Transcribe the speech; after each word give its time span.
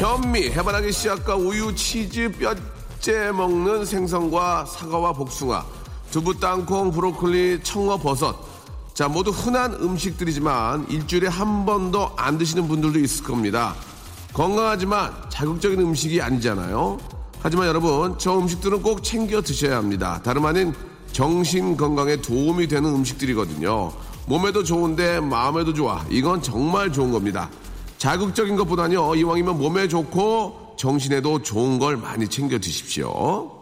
현미 0.00 0.52
해바라기 0.52 0.92
씨앗과 0.92 1.36
우유 1.36 1.74
치즈 1.74 2.32
뼈째 2.32 3.32
먹는 3.32 3.84
생선과 3.84 4.64
사과와 4.64 5.12
복숭아 5.12 5.62
두부 6.10 6.40
땅콩 6.40 6.90
브로콜리 6.90 7.62
청어 7.62 7.98
버섯 7.98 8.34
자 8.94 9.08
모두 9.08 9.30
흔한 9.30 9.74
음식들이지만 9.74 10.86
일주일에 10.88 11.28
한 11.28 11.66
번도 11.66 12.12
안 12.16 12.38
드시는 12.38 12.66
분들도 12.66 12.98
있을 12.98 13.24
겁니다 13.24 13.74
건강하지만 14.32 15.12
자극적인 15.28 15.78
음식이 15.80 16.22
아니잖아요. 16.22 16.98
하지만 17.42 17.66
여러분, 17.66 18.16
저 18.16 18.38
음식들은 18.38 18.80
꼭 18.80 19.02
챙겨 19.02 19.42
드셔야 19.42 19.76
합니다. 19.76 20.20
다름 20.22 20.46
아닌 20.46 20.72
정신 21.12 21.76
건강에 21.76 22.16
도움이 22.16 22.68
되는 22.68 22.94
음식들이거든요. 22.94 23.92
몸에도 24.26 24.62
좋은데 24.62 25.18
마음에도 25.20 25.74
좋아. 25.74 26.04
이건 26.10 26.42
정말 26.42 26.92
좋은 26.92 27.10
겁니다. 27.10 27.50
자극적인 28.00 28.56
것보다는요, 28.56 29.14
이왕이면 29.14 29.58
몸에 29.58 29.86
좋고 29.86 30.74
정신에도 30.78 31.42
좋은 31.42 31.78
걸 31.78 31.98
많이 31.98 32.26
챙겨 32.26 32.58
드십시오. 32.58 33.52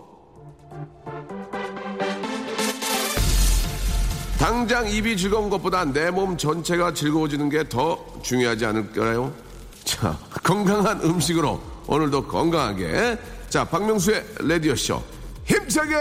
당장 4.39 4.89
입이 4.89 5.17
즐거운 5.17 5.51
것보다 5.51 5.85
내 5.85 6.13
몸 6.13 6.39
전체가 6.39 6.95
즐거워지는 6.95 7.49
게 7.51 7.69
더 7.69 7.99
중요하지 8.23 8.65
않을까요? 8.67 9.35
자, 9.83 10.17
건강한 10.45 11.03
음식으로 11.03 11.61
오늘도 11.89 12.29
건강하게. 12.29 13.19
자, 13.49 13.65
박명수의 13.65 14.25
라디오쇼. 14.39 15.03
힘차게 15.47 15.97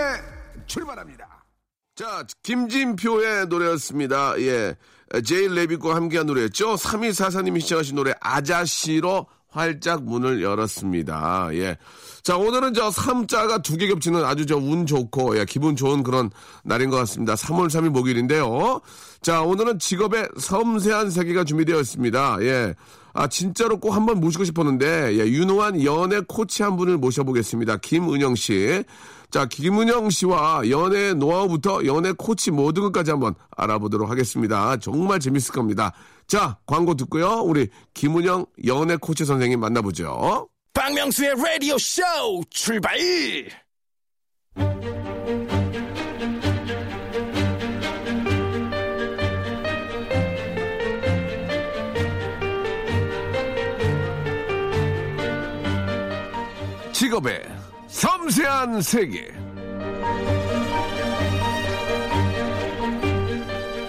출발합니다. 0.68 1.44
자, 1.96 2.24
김진표의 2.44 3.48
노래였습니다. 3.48 4.40
예. 4.42 4.76
제일 5.26 5.54
레빗과 5.54 5.96
함께한 5.96 6.26
노래였죠. 6.28 6.76
3244님이 6.76 7.62
시청하신 7.62 7.96
노래 7.96 8.14
아자씨로 8.20 9.28
활짝 9.50 10.04
문을 10.04 10.42
열었습니다. 10.44 11.50
예. 11.54 11.78
자, 12.22 12.36
오늘은 12.38 12.74
저 12.74 12.90
3자가 12.90 13.64
두 13.64 13.78
개 13.78 13.88
겹치는 13.88 14.24
아주 14.26 14.46
저 14.46 14.58
운 14.58 14.86
좋고, 14.86 15.40
예, 15.40 15.46
기분 15.46 15.76
좋은 15.76 16.04
그런 16.04 16.30
날인 16.64 16.90
것 16.90 16.98
같습니다. 16.98 17.36
3월 17.36 17.68
3일 17.68 17.90
목요일인데요. 17.90 18.82
자, 19.22 19.42
오늘은 19.42 19.80
직업의 19.80 20.28
섬세한 20.38 21.10
세계가 21.10 21.46
준비되어 21.46 21.80
있습니다. 21.80 22.38
예. 22.42 22.76
아, 23.18 23.26
진짜로 23.26 23.80
꼭 23.80 23.96
한번 23.96 24.20
모시고 24.20 24.44
싶었는데, 24.44 25.18
예, 25.18 25.26
유능한 25.26 25.84
연애 25.84 26.22
코치 26.28 26.62
한 26.62 26.78
분을 26.78 27.00
모셔보겠습니다. 27.00 27.78
김은영 27.78 28.36
씨. 28.36 28.84
자, 29.32 29.48
김은영 29.48 30.12
씨와 30.12 30.70
연애 30.70 31.16
노하우부터 31.16 31.88
연애 31.88 32.12
코치 32.12 32.52
모든 32.52 32.84
것까지 32.84 33.10
한번 33.10 33.34
알아보도록 33.56 34.08
하겠습니다. 34.12 34.78
정말 34.78 35.20
재밌을 35.20 35.52
겁니다. 35.52 35.94
자, 36.28 36.60
광고 36.68 36.94
듣고요. 36.94 37.42
우리 37.44 37.70
김은영 37.96 38.46
연애 38.68 38.96
코치 38.98 39.26
선생님 39.26 39.62
만나보죠. 39.62 40.48
박명수의 40.76 41.32
Radio 41.32 41.74
Show 41.74 42.44
출발. 42.52 43.00
직업의 57.08 57.42
섬세한 57.88 58.82
세계. 58.82 59.32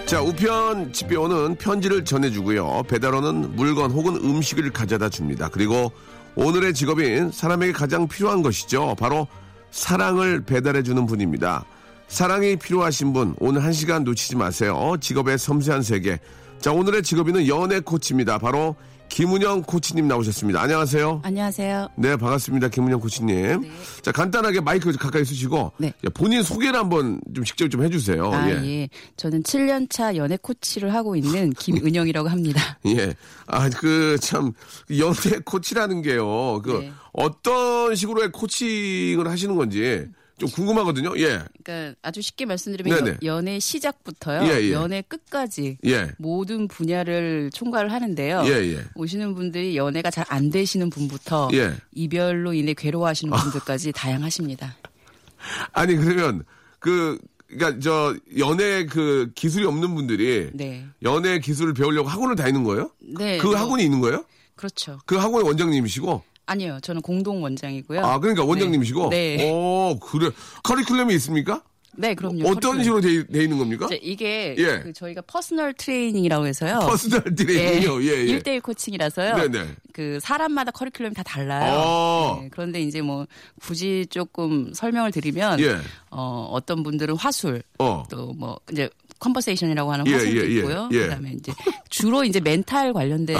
자, 0.05 0.21
우편 0.21 0.93
집배원은 0.93 1.57
편지를 1.57 2.05
전해주고요. 2.05 2.83
배달원은 2.87 3.57
물건 3.57 3.91
혹은 3.91 4.15
음식을 4.15 4.71
가져다 4.71 5.09
줍니다. 5.09 5.49
그리고 5.51 5.91
오늘의 6.35 6.73
직업인 6.73 7.29
사람에게 7.29 7.73
가장 7.73 8.07
필요한 8.07 8.41
것이죠. 8.41 8.95
바로 8.97 9.27
사랑을 9.71 10.41
배달해주는 10.45 11.05
분입니다. 11.05 11.65
사랑이 12.07 12.55
필요하신 12.55 13.11
분, 13.11 13.35
오늘 13.39 13.63
한 13.65 13.73
시간 13.73 14.05
놓치지 14.05 14.37
마세요. 14.37 14.95
직업의 15.01 15.37
섬세한 15.37 15.81
세계. 15.81 16.19
자, 16.61 16.71
오늘의 16.71 17.03
직업인은 17.03 17.47
연애 17.47 17.81
코치입니다. 17.81 18.37
바로 18.37 18.77
김은영 19.09 19.63
코치님 19.63 20.07
나오셨습니다. 20.07 20.61
안녕하세요. 20.61 21.21
안녕하세요. 21.23 21.89
네, 21.97 22.15
반갑습니다. 22.15 22.69
김은영 22.69 22.99
코치님. 23.01 23.63
자, 24.01 24.11
간단하게 24.11 24.61
마이크 24.61 24.91
가까이 24.93 25.25
쓰시고 25.25 25.73
네. 25.77 25.91
예, 26.03 26.09
본인 26.09 26.43
소개를 26.43 26.79
한번 26.79 27.19
좀 27.35 27.43
직접 27.43 27.67
좀 27.69 27.83
해주세요. 27.83 28.31
아, 28.31 28.49
예. 28.49 28.53
예. 28.65 28.89
저는 29.17 29.43
7년차 29.43 30.15
연애 30.15 30.37
코치를 30.37 30.93
하고 30.93 31.15
있는 31.15 31.51
김은영이라고 31.57 32.29
합니다. 32.29 32.79
예. 32.85 33.13
아, 33.47 33.69
그, 33.69 34.17
참, 34.21 34.53
연애 34.97 35.39
코치라는 35.43 36.01
게요. 36.03 36.61
그, 36.61 36.79
네. 36.81 36.91
어떤 37.11 37.95
식으로의 37.95 38.31
코칭을 38.31 39.27
하시는 39.27 39.55
건지 39.55 40.05
좀 40.39 40.49
궁금하거든요. 40.49 41.13
예. 41.17 41.39
그러니까 41.63 41.95
아주 42.01 42.21
쉽게 42.21 42.45
말씀드리면 42.45 43.03
네네. 43.03 43.17
연- 43.23 43.37
연애 43.37 43.59
시작부터요. 43.59 44.49
예, 44.51 44.61
예. 44.61 44.71
연애 44.71 45.01
끝까지 45.01 45.77
예. 45.85 46.11
모든 46.17 46.67
분야를 46.67 47.51
총괄을 47.53 47.91
하는데요. 47.91 48.43
예, 48.45 48.51
예. 48.73 48.83
오시는 48.95 49.35
분들이 49.35 49.75
연애가 49.77 50.09
잘 50.11 50.25
안 50.29 50.49
되시는 50.49 50.89
분부터 50.89 51.49
예. 51.53 51.73
이별로 51.93 52.53
인해 52.53 52.73
괴로워하시는 52.73 53.35
분들까지 53.35 53.91
다양하십니다. 53.91 54.75
아니, 55.73 55.95
그러면, 55.95 56.43
그, 56.79 57.17
그니까, 57.47 57.79
저, 57.79 58.15
연애 58.37 58.85
그 58.85 59.31
기술이 59.35 59.65
없는 59.65 59.95
분들이 59.95 60.49
네. 60.53 60.85
연애 61.01 61.39
기술을 61.39 61.73
배우려고 61.73 62.07
학원을 62.09 62.35
다니는 62.35 62.63
거예요? 62.63 62.91
네. 63.17 63.37
그 63.39 63.47
뭐, 63.47 63.55
학원이 63.55 63.83
있는 63.83 63.99
거예요? 64.01 64.23
그렇죠. 64.55 64.99
그 65.05 65.15
학원의 65.15 65.47
원장님이시고? 65.47 66.21
아니요. 66.49 66.79
저는 66.81 67.01
공동 67.01 67.43
원장이고요. 67.43 68.03
아, 68.03 68.19
그러니까 68.19 68.43
원장님이시고? 68.43 69.09
네. 69.09 69.49
오, 69.51 69.99
그래. 69.99 70.29
커리큘럼이 70.63 71.11
있습니까? 71.13 71.61
네, 71.95 72.13
그럼요. 72.15 72.47
어떤 72.49 72.77
커리큘럼. 72.77 72.83
식으로 72.83 73.01
돼, 73.01 73.27
돼 73.27 73.43
있는 73.43 73.57
겁니까? 73.57 73.85
이제 73.87 73.99
이게 74.01 74.55
예. 74.57 74.79
그 74.79 74.93
저희가 74.93 75.21
personal 75.21 75.73
training이라고 75.73 76.47
해서요. 76.47 76.79
personal 76.79 77.35
training이요. 77.35 78.03
예, 78.03 78.07
예. 78.27 78.39
1대1 78.39 78.61
코칭이라서요. 78.63 79.35
네 79.35 79.47
네. 79.49 79.67
그 79.91 80.19
사람마다 80.21 80.71
커리큘럼이 80.71 81.15
다 81.15 81.23
달라요. 81.23 81.73
어. 81.75 82.39
네, 82.41 82.49
그런데 82.51 82.81
이제 82.81 83.01
뭐 83.01 83.25
굳이 83.61 84.05
조금 84.09 84.71
설명을 84.73 85.11
드리면 85.11 85.59
예. 85.59 85.77
어, 86.09 86.47
어떤 86.51 86.83
분들은 86.83 87.15
화술 87.17 87.63
어. 87.79 88.03
또뭐 88.09 88.59
이제 88.71 88.89
conversation이라고 89.19 89.91
하는 89.91 90.07
예, 90.07 90.13
화술도 90.13 90.37
예, 90.39 90.49
예, 90.49 90.55
있고요. 90.59 90.89
예. 90.93 90.99
그다음에 91.01 91.31
이제 91.33 91.51
주로 91.89 92.23
이제 92.23 92.39
멘탈 92.39 92.93
관련된 92.93 93.37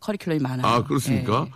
커리큘럼이 0.00 0.42
많아요. 0.42 0.66
아, 0.66 0.84
그렇습니까? 0.84 1.46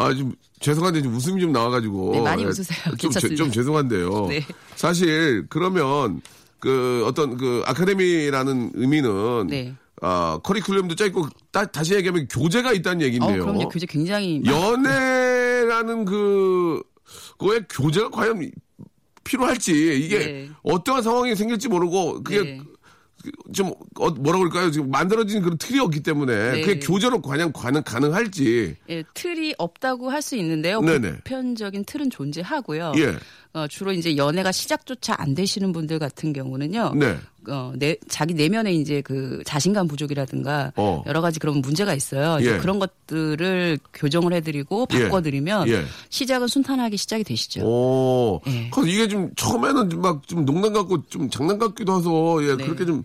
예. 0.00 0.04
아, 0.04 0.14
좀, 0.14 0.32
죄송한데 0.60 1.02
좀 1.02 1.14
웃음이 1.14 1.40
좀 1.40 1.52
나와가지고. 1.52 2.12
네, 2.12 2.20
많이 2.20 2.42
예, 2.42 2.46
웃으세요. 2.46 2.78
좀, 2.96 3.10
죄- 3.10 3.20
괜찮습니다. 3.20 3.42
좀 3.44 3.52
죄송한데요. 3.52 4.26
네. 4.28 4.44
사실, 4.76 5.46
그러면, 5.48 6.20
그, 6.58 7.02
어떤 7.06 7.36
그, 7.36 7.62
아카데미라는 7.66 8.72
의미는. 8.74 9.46
네. 9.48 9.74
아, 10.02 10.38
커리큘럼도 10.42 10.96
짧고, 10.96 11.28
따, 11.50 11.66
다시 11.66 11.94
얘기하면 11.94 12.26
교재가 12.28 12.72
있다는 12.72 13.02
어, 13.02 13.04
얘기인데요. 13.04 13.44
그럼요. 13.44 13.68
교재 13.68 13.86
굉장히 13.86 14.40
많- 14.44 14.54
연애라는 14.54 16.04
그, 16.04 16.82
그거에 17.38 17.60
교재가 17.68 18.10
과연 18.10 18.50
필요할지, 19.24 20.00
이게 20.04 20.18
네. 20.18 20.50
어떠한 20.62 21.02
상황이 21.02 21.36
생길지 21.36 21.68
모르고, 21.68 22.22
그게 22.22 22.42
네. 22.42 22.60
좀 23.52 23.72
어, 23.98 24.10
뭐라 24.10 24.38
그럴까요? 24.38 24.70
지금 24.70 24.90
만들어진 24.90 25.42
그런 25.42 25.58
틀이 25.58 25.78
없기 25.80 26.02
때문에 26.02 26.52
네. 26.52 26.60
그게 26.62 26.78
교제로 26.78 27.20
과연 27.20 27.52
가능 27.52 27.82
가능할지. 27.82 28.76
예, 28.88 29.02
틀이 29.14 29.54
없다고 29.58 30.10
할 30.10 30.20
수 30.20 30.36
있는데요. 30.36 30.80
네네. 30.82 31.12
보편적인 31.24 31.84
틀은 31.86 32.10
존재하고요. 32.10 32.92
예. 32.98 33.16
어, 33.52 33.66
주로 33.66 33.90
이제 33.92 34.16
연애가 34.16 34.52
시작조차 34.52 35.14
안 35.18 35.34
되시는 35.34 35.72
분들 35.72 35.98
같은 35.98 36.32
경우는요. 36.32 36.92
네. 36.94 37.16
어, 37.48 37.72
내, 37.76 37.96
자기 38.08 38.34
내면에 38.34 38.72
이제 38.72 39.00
그 39.02 39.42
자신감 39.46 39.88
부족이라든가 39.88 40.72
어. 40.76 41.02
여러 41.06 41.20
가지 41.20 41.38
그런 41.40 41.60
문제가 41.60 41.94
있어요. 41.94 42.38
이제 42.40 42.54
예. 42.54 42.58
그런 42.58 42.78
것들을 42.78 43.78
교정을 43.94 44.32
해드리고 44.34 44.86
예. 44.92 45.02
바꿔드리면 45.04 45.68
예. 45.68 45.84
시작은 46.10 46.48
순탄하게 46.48 46.96
시작이 46.96 47.24
되시죠. 47.24 47.62
오. 47.64 48.40
예. 48.46 48.70
그래서 48.70 48.88
이게 48.88 49.08
좀 49.08 49.30
처음에는 49.36 50.00
막 50.00 50.22
좀 50.26 50.44
농담 50.44 50.72
같고 50.72 51.02
좀 51.08 51.30
장난 51.30 51.58
같기도 51.58 51.98
해서 51.98 52.44
예, 52.50 52.56
네. 52.56 52.64
그렇게 52.64 52.84
좀 52.84 53.04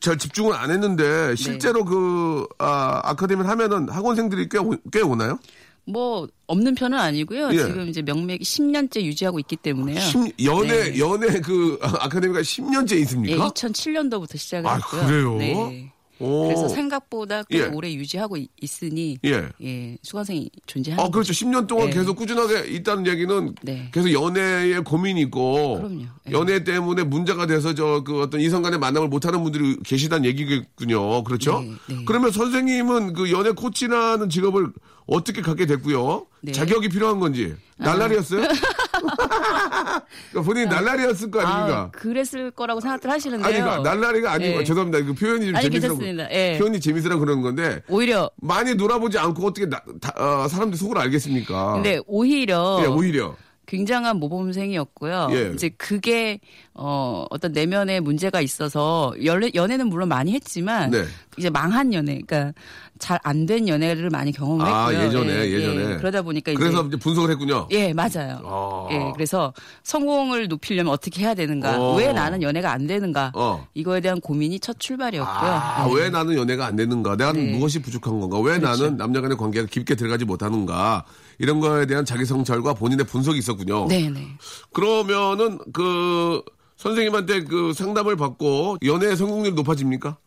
잘 0.00 0.16
집중을 0.16 0.54
안 0.54 0.70
했는데 0.70 1.36
실제로 1.36 1.84
그 1.84 2.46
아, 2.58 3.02
아카데미를 3.04 3.50
하면은 3.50 3.86
학원생들이 3.90 4.48
꽤, 4.48 4.56
오- 4.56 4.74
꽤 4.90 5.02
오나요? 5.02 5.38
뭐 5.86 6.28
없는 6.46 6.74
편은 6.74 6.96
아니고요. 6.98 7.50
예. 7.52 7.56
지금 7.58 7.88
이제 7.88 8.02
명맥이 8.02 8.44
10년째 8.44 9.02
유지하고 9.02 9.38
있기 9.40 9.56
때문에요. 9.56 10.00
십- 10.00 10.34
연애 10.44 10.90
네. 10.92 10.98
연애 10.98 11.40
그 11.40 11.78
아, 11.82 11.88
아카데미가 12.06 12.40
10년째 12.40 12.96
예, 12.96 13.00
있습니까? 13.00 13.48
2007년도부터 13.50 14.36
시작을 14.36 14.68
아, 14.70 14.74
했고요. 14.76 15.06
그래요? 15.06 15.36
네. 15.38 15.92
오. 16.22 16.44
그래서 16.48 16.68
생각보다 16.68 17.42
꽤 17.44 17.60
예. 17.60 17.62
오래 17.62 17.90
유지하고 17.94 18.36
있- 18.36 18.50
있으니 18.60 19.16
예. 19.24 19.48
예, 19.62 19.96
수강생이 20.02 20.50
존재하는 20.66 21.02
아, 21.02 21.08
그렇죠. 21.08 21.32
10년 21.32 21.66
동안 21.66 21.88
네. 21.88 21.94
계속 21.96 22.14
꾸준하게 22.16 22.68
있다는 22.74 23.06
얘기는 23.06 23.54
네. 23.62 23.88
계속 23.90 24.12
연애에 24.12 24.80
고민이 24.80 25.22
있고 25.22 25.76
그럼요. 25.78 26.02
예. 26.28 26.32
연애 26.32 26.62
때문에 26.62 27.04
문제가 27.04 27.46
돼서 27.46 27.74
저 27.74 28.02
그 28.04 28.20
어떤 28.20 28.38
이성 28.42 28.60
간의 28.60 28.78
만남을 28.78 29.08
못 29.08 29.24
하는 29.24 29.42
분들이 29.42 29.76
계시다는 29.82 30.26
얘기겠군요. 30.26 31.24
그렇죠? 31.24 31.60
네, 31.60 31.72
네. 31.88 32.04
그러면 32.04 32.30
선생님은 32.32 33.14
그 33.14 33.30
연애 33.32 33.50
코치라는 33.52 34.28
직업을 34.28 34.72
어떻게 35.10 35.42
갖게 35.42 35.66
됐고요? 35.66 36.26
네. 36.40 36.52
자격이 36.52 36.88
필요한 36.88 37.18
건지. 37.18 37.54
날라리였어요? 37.78 38.42
그러니까 38.46 40.42
본인이 40.44 40.66
날라리였을 40.66 41.30
거 41.30 41.40
아닙니까? 41.40 41.80
아, 41.80 41.90
그랬을 41.90 42.50
거라고 42.52 42.80
생각들 42.80 43.10
하시는데요. 43.10 43.46
아니, 43.46 43.60
그러니까 43.60 43.82
날라리가 43.94 44.32
아니고 44.32 44.60
예. 44.60 44.64
죄송합니다. 44.64 45.04
그 45.04 45.14
표현이 45.14 45.46
좀 45.46 45.54
재밌으라고 45.60 45.98
괜찮습니다. 45.98 46.30
예. 46.32 46.58
표현이 46.58 46.80
재밌으라 46.80 47.16
그러는 47.16 47.42
건데 47.42 47.82
오히려 47.88 48.30
많이 48.40 48.74
놀아보지 48.74 49.18
않고 49.18 49.46
어떻게 49.48 49.66
나- 49.68 49.82
다- 50.00 50.12
어, 50.16 50.46
사람들 50.48 50.78
속을 50.78 50.96
알겠습니까? 50.98 51.72
근데 51.74 52.00
오히려 52.06 52.78
예, 52.82 52.86
오히려. 52.86 53.34
굉장한 53.70 54.16
모범생이었고요. 54.18 55.28
예. 55.30 55.52
이제 55.54 55.68
그게 55.78 56.40
어 56.74 57.24
어떤 57.30 57.52
내면에 57.52 58.00
문제가 58.00 58.40
있어서 58.40 59.14
연애 59.24 59.50
연애는 59.54 59.86
물론 59.88 60.08
많이 60.08 60.32
했지만 60.32 60.90
네. 60.90 61.04
이제 61.38 61.50
망한 61.50 61.94
연애, 61.94 62.20
그러니까 62.26 62.52
잘 62.98 63.18
안 63.22 63.46
된 63.46 63.68
연애를 63.68 64.10
많이 64.10 64.32
경험했고요. 64.32 64.74
아, 64.74 64.92
예전에, 65.04 65.32
예, 65.32 65.50
예전에. 65.52 65.92
예. 65.92 65.96
그러다 65.96 66.22
보니까 66.22 66.50
이제 66.52 66.58
그래서 66.58 66.84
이제 66.84 66.96
분석을 66.96 67.30
했군요. 67.30 67.66
예, 67.70 67.92
맞아요. 67.94 68.40
아. 68.44 68.88
예, 68.90 69.12
그래서 69.14 69.54
성공을 69.84 70.48
높이려면 70.48 70.92
어떻게 70.92 71.22
해야 71.22 71.34
되는가? 71.34 71.80
어. 71.80 71.94
왜 71.96 72.12
나는 72.12 72.42
연애가 72.42 72.70
안 72.72 72.86
되는가? 72.86 73.32
어. 73.34 73.66
이거에 73.74 74.00
대한 74.00 74.20
고민이 74.20 74.58
첫 74.60 74.78
출발이었고요. 74.80 75.50
아, 75.50 75.86
예. 75.88 75.94
왜 75.94 76.10
나는 76.10 76.36
연애가 76.36 76.66
안 76.66 76.76
되는가? 76.76 77.16
내가 77.16 77.32
네. 77.32 77.56
무엇이 77.56 77.80
부족한 77.80 78.20
건가? 78.20 78.38
왜 78.40 78.58
그렇죠. 78.58 78.82
나는 78.84 78.96
남녀 78.98 79.20
간의 79.22 79.36
관계가 79.38 79.66
깊게 79.70 79.94
들어가지 79.94 80.24
못하는가? 80.24 81.04
이런 81.40 81.58
거에 81.58 81.86
대한 81.86 82.04
자기 82.04 82.26
성찰과 82.26 82.74
본인의 82.74 83.06
분석이 83.06 83.38
있었군요. 83.38 83.86
네, 83.88 84.10
네. 84.10 84.28
그러면은 84.74 85.58
그 85.72 86.42
선생님한테 86.76 87.44
그 87.44 87.72
상담을 87.72 88.14
받고 88.16 88.76
연애 88.84 89.16
성공률이 89.16 89.54
높아집니까? 89.54 90.18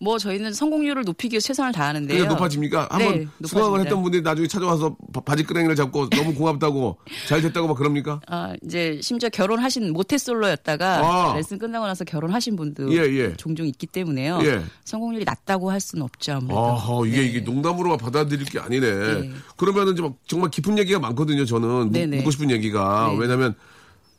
뭐 0.00 0.16
저희는 0.16 0.52
성공률을 0.52 1.02
높이기 1.02 1.34
위해 1.34 1.40
최선을 1.40 1.72
다하는데요. 1.72 2.18
그게 2.18 2.28
높아집니까? 2.28 2.86
한번 2.90 3.18
네, 3.18 3.26
수강을. 3.48 3.80
했던 3.80 4.00
분들이 4.00 4.22
나중에 4.22 4.46
찾아와서 4.46 4.96
바- 5.12 5.20
바지끄레기를 5.20 5.74
잡고 5.74 6.08
너무 6.10 6.34
고맙다고 6.34 6.98
잘 7.26 7.42
됐다고 7.42 7.66
막 7.66 7.76
그럽니까? 7.76 8.20
아, 8.28 8.54
이제 8.64 9.00
심지어 9.02 9.28
결혼하신 9.28 9.92
모태솔로였다가 9.92 11.30
아. 11.32 11.34
레슨 11.34 11.58
끝나고 11.58 11.86
나서 11.86 12.04
결혼하신 12.04 12.54
분도 12.54 12.92
예, 12.94 12.98
예. 13.12 13.34
종종 13.36 13.66
있기 13.66 13.88
때문에요. 13.88 14.38
예. 14.44 14.62
성공률이 14.84 15.24
낮다고 15.24 15.68
할 15.70 15.80
수는 15.80 16.04
없죠. 16.04 16.34
아무래도. 16.34 16.58
아하, 16.64 17.06
이게, 17.06 17.16
네. 17.20 17.26
이게 17.26 17.40
농담으로 17.40 17.96
받아들일 17.96 18.44
게 18.44 18.60
아니네. 18.60 18.90
네. 19.20 19.30
그러면은 19.56 19.96
좀 19.96 20.14
정말 20.28 20.50
깊은 20.50 20.78
얘기가 20.78 21.00
많거든요, 21.00 21.44
저는. 21.44 21.68
묻- 21.86 21.92
네네. 21.92 22.18
묻고 22.18 22.30
싶은 22.30 22.52
얘기가. 22.52 23.08
네. 23.12 23.18
왜냐면, 23.18 23.54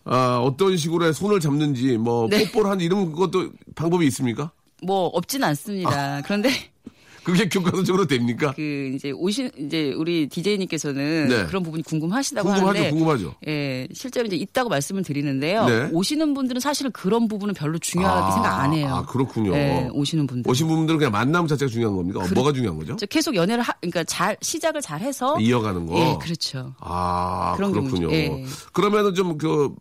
아, 0.04 0.40
어떤 0.44 0.76
식으로 0.76 1.14
손을 1.14 1.40
잡는지, 1.40 1.98
뭐, 1.98 2.28
네. 2.30 2.46
뽀뽀를 2.52 2.70
하는 2.72 2.84
이런 2.84 3.14
것도 3.14 3.52
방법이 3.76 4.06
있습니까? 4.08 4.52
뭐 4.84 5.08
없진 5.08 5.44
않습니다. 5.44 6.22
그런데 6.24 6.50
그게 7.24 7.48
교과서적으로 7.48 8.08
됩니까? 8.08 8.54
그 8.56 8.92
이제 8.96 9.12
오신 9.12 9.52
이제 9.58 9.94
우리 9.96 10.28
디제이님께서는 10.28 11.28
네. 11.28 11.46
그런 11.46 11.64
부분이 11.64 11.84
궁금하시다고 11.84 12.48
궁금하죠, 12.48 12.68
하는데 12.70 12.90
궁금하죠. 12.90 13.36
예, 13.48 13.88
실제로 13.94 14.26
이제 14.26 14.36
있다고 14.36 14.70
말씀을 14.70 15.04
드리는데요. 15.04 15.66
네. 15.66 15.90
오시는 15.92 16.34
분들은 16.34 16.60
사실 16.60 16.90
그런 16.90 17.28
부분은 17.28 17.54
별로 17.54 17.78
중요하게 17.78 18.20
아, 18.20 18.32
생각 18.32 18.60
안 18.60 18.74
해요. 18.74 18.88
아, 18.88 19.06
그렇군요. 19.06 19.54
예, 19.54 19.90
오시는 19.92 20.26
분들. 20.28 20.50
오신 20.50 20.68
분들은 20.68 20.98
그냥 20.98 21.12
만남 21.12 21.46
자체가 21.46 21.70
중요한 21.70 21.96
겁니까? 21.96 22.26
뭐가 22.34 22.52
중요한 22.54 22.78
거죠? 22.80 22.96
저 22.96 23.06
계속 23.06 23.36
연애를 23.36 23.64
하, 23.64 23.74
그러니까 23.74 24.04
잘 24.06 24.36
시작을 24.42 24.82
잘 24.82 25.02
해서 25.02 25.40
이어가는 25.40 25.86
거. 25.86 26.00
예, 26.00 26.18
그렇죠. 26.22 26.74
아, 26.80 27.54
그런 27.58 27.74
그렇군요. 27.74 28.12
예. 28.12 28.44
그러면은 28.74 29.14
좀 29.14 29.38
그, 29.38 29.76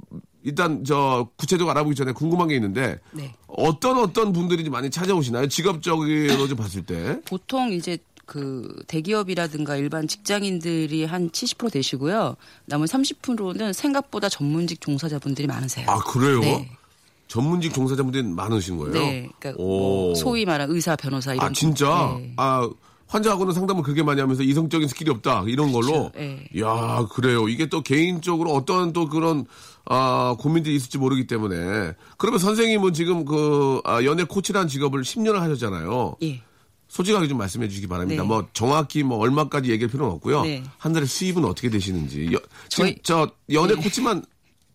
일단 0.45 0.85
저 0.85 1.29
구체적으로 1.37 1.73
알아보기 1.73 1.95
전에 1.95 2.13
궁금한 2.13 2.49
게 2.49 2.55
있는데 2.55 3.01
네. 3.13 3.35
어떤 3.47 3.99
어떤 3.99 4.33
분들이 4.33 4.65
좀 4.65 4.73
많이 4.73 4.91
찾아오시나요? 4.91 5.49
직업적으로 5.49 6.49
좀 6.49 6.57
봤을 6.57 6.85
때. 6.85 7.21
보통 7.25 7.73
이제 7.73 7.99
그 8.25 8.83
대기업이라든가 8.87 9.77
일반 9.77 10.07
직장인들이 10.07 11.05
한 11.07 11.31
70% 11.31 11.73
되시고요. 11.73 12.37
남은 12.67 12.87
30%는 12.87 13.73
생각보다 13.73 14.29
전문직 14.29 14.81
종사자분들이 14.81 15.49
많으세요. 15.49 15.89
아, 15.89 15.99
그래요? 16.01 16.41
네. 16.41 16.71
전문직 17.27 17.73
종사자분들이 17.73 18.23
많으신 18.25 18.77
거예요? 18.77 18.93
네. 18.93 19.31
그러니까 19.39 19.63
오. 19.63 19.79
뭐 19.79 20.15
소위 20.15 20.45
말하는 20.45 20.75
의사, 20.75 20.95
변호사 20.95 21.33
이런 21.33 21.47
아, 21.47 21.53
진짜? 21.53 22.17
네. 22.19 22.35
아, 22.37 22.69
환자하고는 23.09 23.53
상담을 23.55 23.83
그렇게 23.83 24.03
많이 24.03 24.21
하면서 24.21 24.43
이성적인 24.43 24.87
스킬이 24.89 25.11
없다. 25.11 25.45
이런 25.49 25.73
걸로. 25.73 26.13
네. 26.15 26.47
야 26.61 27.07
그래요. 27.11 27.49
이게 27.49 27.67
또 27.67 27.83
개인적으로 27.83 28.53
어떤 28.53 28.93
또 28.93 29.09
그런, 29.09 29.47
아, 29.87 30.37
고민들이 30.39 30.77
있을지 30.77 30.99
모르기 30.99 31.27
때문에. 31.27 31.95
그러면 32.19 32.39
선생님은 32.39 32.93
지금 32.93 33.25
그, 33.25 33.81
아, 33.85 34.05
연애 34.05 34.25
코치라는 34.25 34.69
직업을 34.69 35.03
10년을 35.03 35.39
하셨잖아요. 35.39 36.17
예. 36.23 36.43
솔직하게 36.89 37.29
좀 37.29 37.39
말씀해 37.39 37.69
주시기 37.69 37.87
바랍니다. 37.87 38.23
네. 38.23 38.29
뭐 38.29 38.47
정확히 38.53 39.03
뭐 39.03 39.19
얼마까지 39.19 39.71
얘기할 39.71 39.91
필요는 39.91 40.13
없고요. 40.15 40.43
네. 40.43 40.63
한 40.79 40.93
달에 40.93 41.05
수입은 41.07 41.45
어떻게 41.45 41.69
되시는지. 41.71 42.27
여, 42.33 42.39
지금 42.69 42.87
저희- 42.87 42.97
저 43.03 43.31
연애 43.53 43.75
네. 43.75 43.83
코치만 43.83 44.25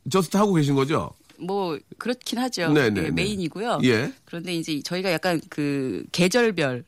just 0.09 0.37
하고 0.37 0.53
계신 0.53 0.75
거죠? 0.75 1.11
뭐 1.39 1.77
그렇긴 1.97 2.37
하죠. 2.39 2.71
네, 2.71 2.85
예, 2.85 2.89
네, 2.89 3.01
네. 3.03 3.11
메인이고요. 3.11 3.79
예. 3.83 4.13
그런데 4.25 4.53
이제 4.55 4.79
저희가 4.83 5.11
약간 5.11 5.41
그 5.49 6.03
계절별 6.11 6.83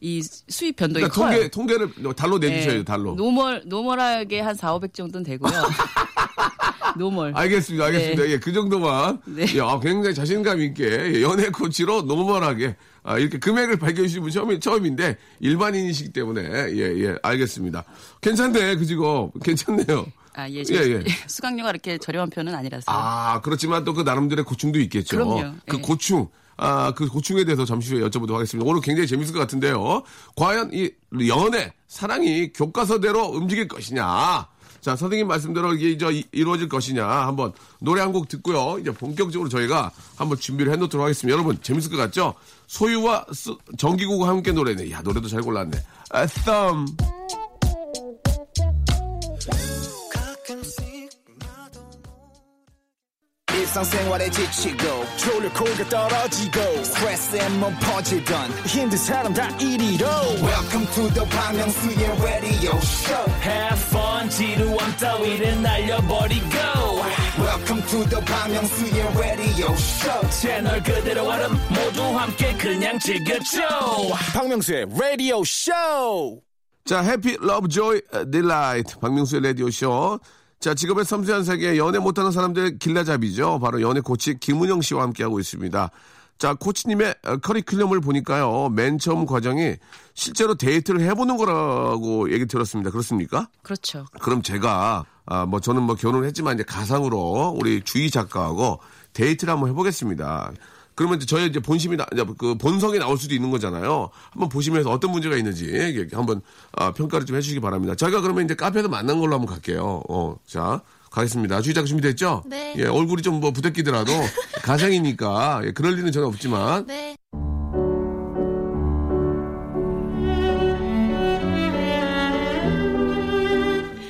이 0.00 0.22
수입 0.22 0.76
변동이 0.76 1.08
그러니까 1.08 1.14
커요. 1.38 1.48
통계 1.50 1.76
통계를 1.78 2.14
달로 2.14 2.38
내주셔요. 2.38 2.78
예. 2.80 2.84
달로. 2.84 3.14
normal 3.14 3.62
normal하게 3.66 4.40
한 4.40 4.54
4, 4.54 4.74
500 4.74 4.92
정도는 4.94 5.24
되고요. 5.24 5.52
normal. 6.98 7.32
알겠습니다. 7.34 7.86
알겠습니다. 7.86 8.28
예, 8.28 8.38
그 8.38 8.52
정도만. 8.52 9.20
네. 9.26 9.46
예, 9.54 9.60
아, 9.60 9.78
굉장히 9.80 10.14
자신감 10.14 10.60
있게 10.60 10.84
예, 11.14 11.22
연애 11.22 11.48
코치로 11.50 12.02
normal하게 12.02 12.76
아, 13.02 13.18
이렇게 13.18 13.38
금액을 13.38 13.78
밝혀주신 13.78 14.22
분 14.22 14.30
처음, 14.30 14.58
처음인데 14.58 15.16
일반인이시기 15.40 16.12
때문에 16.12 16.42
예, 16.42 17.04
예, 17.04 17.16
알겠습니다. 17.22 17.84
괜찮네, 18.20 18.76
그 18.76 18.86
직업. 18.86 19.32
괜찮네요. 19.42 20.06
아, 20.34 20.48
예, 20.50 20.56
예, 20.56 20.64
저, 20.64 20.74
예. 20.74 21.02
수강료가 21.26 21.70
그렇게 21.70 21.98
저렴한 21.98 22.30
편은 22.30 22.54
아니라서. 22.54 22.84
아, 22.88 23.40
그렇지만 23.42 23.84
또 23.84 23.94
그 23.94 24.02
나름대로의 24.02 24.44
고충도 24.44 24.78
있겠죠. 24.80 25.16
그럼요. 25.16 25.54
그 25.66 25.78
예. 25.78 25.80
고충. 25.80 26.28
아, 26.56 26.92
그 26.92 27.06
고충에 27.08 27.44
대해서 27.44 27.64
잠시 27.64 27.94
후에 27.94 28.08
여쭤보도록 28.08 28.34
하겠습니다. 28.34 28.68
오늘 28.68 28.80
굉장히 28.80 29.06
재밌을 29.06 29.32
것 29.34 29.40
같은데요. 29.40 30.02
과연 30.36 30.70
이 30.72 30.90
연애, 31.28 31.72
사랑이 31.88 32.52
교과서대로 32.52 33.24
움직일 33.26 33.68
것이냐. 33.68 34.46
자, 34.80 34.94
선생님 34.94 35.26
말씀대로 35.26 35.74
이게 35.74 35.98
저 35.98 36.12
이- 36.12 36.24
이루어질 36.32 36.68
것이냐. 36.68 37.04
한번 37.04 37.52
노래 37.80 38.00
한 38.00 38.12
곡 38.12 38.28
듣고요. 38.28 38.78
이제 38.80 38.90
본격적으로 38.92 39.48
저희가 39.48 39.90
한번 40.16 40.38
준비를 40.38 40.72
해 40.72 40.76
놓도록 40.76 41.02
하겠습니다. 41.04 41.34
여러분, 41.34 41.60
재밌을 41.60 41.90
것 41.90 41.96
같죠? 41.96 42.34
소유와 42.68 43.26
스- 43.32 43.56
정기국과 43.78 44.28
함께 44.28 44.52
노래네. 44.52 44.90
야, 44.92 45.02
노래도 45.02 45.26
잘 45.28 45.42
골랐네. 45.42 45.76
아, 46.10 46.26
썸. 46.26 46.86
일상생활에 53.76 54.30
지치고, 54.30 55.04
졸려 55.18 55.52
코가 55.52 55.88
떨어지고, 55.90 56.82
스트레스에 56.82 57.46
몸 57.58 57.74
퍼지던, 57.78 58.50
힘든 58.64 58.96
사람 58.96 59.34
다 59.34 59.48
이리로. 59.58 60.06
welcome 60.40 60.86
to 60.94 61.10
the 61.12 61.28
Bang 61.28 61.58
Myung-soo's 61.58 62.22
radio 62.22 62.72
show. 62.78 63.30
Have 63.42 63.78
fun 63.90 64.30
지루함 64.30 64.96
따위를 64.96 65.60
날려버리고. 65.60 66.56
Welcome 67.38 67.86
to 67.88 68.08
the 68.08 68.24
방명수의 68.24 69.02
radio 69.14 69.70
show. 69.74 70.30
채널 70.30 70.82
그대로 70.82 71.28
얼음 71.28 71.52
모두 71.68 72.02
함께 72.18 72.56
그냥 72.56 72.98
즐겨줘. 72.98 73.60
박명수의 74.32 74.86
radio 74.94 75.42
show. 75.44 76.40
자, 76.86 77.02
happy 77.02 77.36
love 77.40 77.68
joy 77.68 78.00
delight 78.32 78.98
박명수의 79.00 79.42
라디오 79.42 79.70
쇼. 79.70 80.18
자, 80.58 80.74
직업의 80.74 81.04
섬세한 81.04 81.44
세계 81.44 81.76
연애 81.76 81.98
못하는 81.98 82.32
사람들의 82.32 82.78
길라잡이죠. 82.78 83.60
바로 83.60 83.80
연애 83.82 84.00
코치 84.00 84.38
김은영 84.38 84.80
씨와 84.82 85.02
함께하고 85.02 85.38
있습니다. 85.38 85.90
자, 86.38 86.54
코치님의 86.54 87.14
어, 87.24 87.36
커리큘럼을 87.38 88.02
보니까요. 88.02 88.68
맨 88.70 88.98
처음 88.98 89.26
과정이 89.26 89.76
실제로 90.14 90.54
데이트를 90.54 91.00
해보는 91.00 91.36
거라고 91.36 92.32
얘기 92.32 92.46
들었습니다. 92.46 92.90
그렇습니까? 92.90 93.48
그렇죠. 93.62 94.06
그럼 94.20 94.42
제가 94.42 95.04
아, 95.26 95.46
뭐 95.46 95.60
저는 95.60 95.82
뭐 95.82 95.94
결혼을 95.94 96.26
했지만 96.26 96.54
이제 96.54 96.62
가상으로 96.62 97.56
우리 97.58 97.82
주희 97.82 98.10
작가하고 98.10 98.80
데이트를 99.12 99.52
한번 99.52 99.70
해보겠습니다. 99.70 100.52
그러면 100.96 101.18
이제 101.18 101.26
저의 101.26 101.48
이제 101.48 101.60
본심이 101.60 101.96
나, 101.96 102.06
이제 102.12 102.24
그 102.38 102.56
본성이 102.56 102.98
나올 102.98 103.16
수도 103.18 103.34
있는 103.34 103.50
거잖아요. 103.50 104.08
한번 104.30 104.48
보시면서 104.48 104.90
어떤 104.90 105.12
문제가 105.12 105.36
있는지 105.36 106.08
한번 106.12 106.40
아, 106.72 106.92
평가를 106.92 107.26
좀 107.26 107.36
해주시기 107.36 107.60
바랍니다. 107.60 107.94
저희가 107.94 108.20
그러면 108.22 108.44
이제 108.46 108.54
카페에서 108.54 108.88
만난 108.88 109.20
걸로 109.20 109.34
한번 109.34 109.46
갈게요. 109.46 110.02
어, 110.08 110.36
자 110.46 110.80
가겠습니다. 111.10 111.60
주희 111.62 111.74
작가 111.74 111.86
준비됐죠? 111.86 112.42
네. 112.46 112.74
예, 112.78 112.86
얼굴이 112.86 113.22
좀 113.22 113.36
뭐 113.36 113.50
부대끼더라도 113.52 114.10
가상이니까 114.64 115.60
예, 115.64 115.70
그럴 115.72 115.94
리는 115.96 116.10
전혀 116.10 116.26
없지만 116.26 116.86
네. 116.86 117.14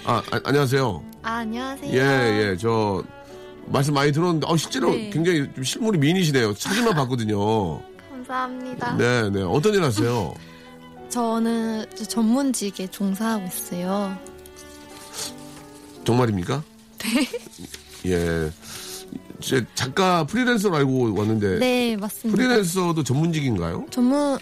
아, 0.05 0.23
아, 0.31 0.41
안녕하세요. 0.45 1.03
아, 1.23 1.33
안녕하세요. 1.39 1.93
예, 1.93 1.99
예, 2.53 2.57
저, 2.57 3.03
말씀 3.67 3.95
많이 3.95 4.13
들었는데, 4.13 4.47
어, 4.47 4.57
실제로 4.57 4.91
네. 4.93 5.11
굉장히 5.11 5.49
좀 5.55 5.65
실물이 5.65 5.99
미인이시네요. 5.99 6.55
사진만 6.55 6.95
봤거든요. 6.97 7.81
감사합니다. 8.11 8.97
네, 8.97 9.31
네. 9.31 9.43
어떤 9.43 9.75
일 9.75 9.83
하세요? 9.83 10.35
저는 11.09 11.87
전문직에 12.09 12.89
종사하고 12.89 13.47
있어요. 13.47 14.17
정말입니까? 16.05 16.63
네. 16.99 17.29
예. 18.11 18.51
제 19.41 19.65
작가 19.75 20.25
프리랜서로 20.25 20.77
알고 20.77 21.15
왔는데, 21.15 21.59
네, 21.59 21.97
맞습니다. 21.97 22.37
프리랜서도 22.37 23.03
전문직인가요? 23.03 23.87
전문, 23.91 24.39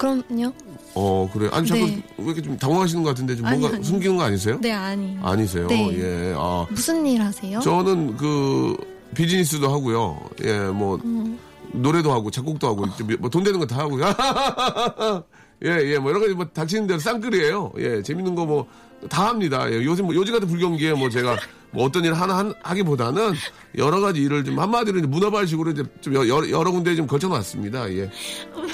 그럼요? 0.00 0.52
어, 0.94 1.30
그래요. 1.30 1.50
아니, 1.52 1.66
자꾸 1.68 1.80
네. 1.84 2.02
왜 2.16 2.24
이렇게 2.24 2.40
좀 2.40 2.56
당황하시는 2.56 3.02
것 3.02 3.10
같은데, 3.10 3.36
좀 3.36 3.44
아니, 3.44 3.58
뭔가 3.58 3.76
아니. 3.76 3.84
숨기는 3.84 4.16
거 4.16 4.22
아니세요? 4.22 4.58
네, 4.60 4.72
아니. 4.72 5.14
아니세요? 5.20 5.66
네. 5.66 5.92
예. 6.30 6.34
아, 6.36 6.66
무슨 6.70 7.06
일 7.06 7.20
하세요? 7.20 7.60
저는 7.60 8.16
그, 8.16 8.74
비즈니스도 9.14 9.70
하고요. 9.70 10.18
예, 10.44 10.58
뭐, 10.68 10.98
음. 11.04 11.38
노래도 11.72 12.10
하고, 12.12 12.30
작곡도 12.30 12.66
하고, 12.66 12.86
뭐돈 13.18 13.44
되는 13.44 13.60
거 13.60 13.66
다 13.66 13.76
하고요. 13.80 14.04
예, 15.66 15.68
예, 15.92 15.98
뭐 15.98 16.10
여러 16.10 16.20
가지 16.20 16.32
뭐 16.32 16.46
닥치는 16.46 16.86
대로 16.86 16.98
쌍끌이에요. 16.98 17.72
예, 17.78 18.02
재밌는 18.02 18.34
거 18.34 18.44
뭐 18.46 18.66
다 19.10 19.28
합니다. 19.28 19.70
예, 19.70 19.76
요즘 19.84 20.06
뭐 20.06 20.14
요즘 20.14 20.32
같은 20.34 20.46
불경기에 20.48 20.92
뭐 20.94 21.08
제가 21.10 21.36
뭐 21.72 21.84
어떤 21.84 22.04
일 22.04 22.12
하나 22.14 22.36
한- 22.36 22.54
하기보다는 22.62 23.32
여러 23.78 24.00
가지 24.00 24.20
일을 24.22 24.44
좀 24.44 24.58
한마디로 24.58 24.98
이제 24.98 25.06
문어발식으로 25.06 25.70
이제 25.70 25.84
좀 26.00 26.14
여, 26.14 26.26
여러, 26.26 26.48
여러 26.50 26.70
군데 26.72 26.96
좀 26.96 27.06
걸쳐놨습니다. 27.06 27.92
예. 27.94 28.10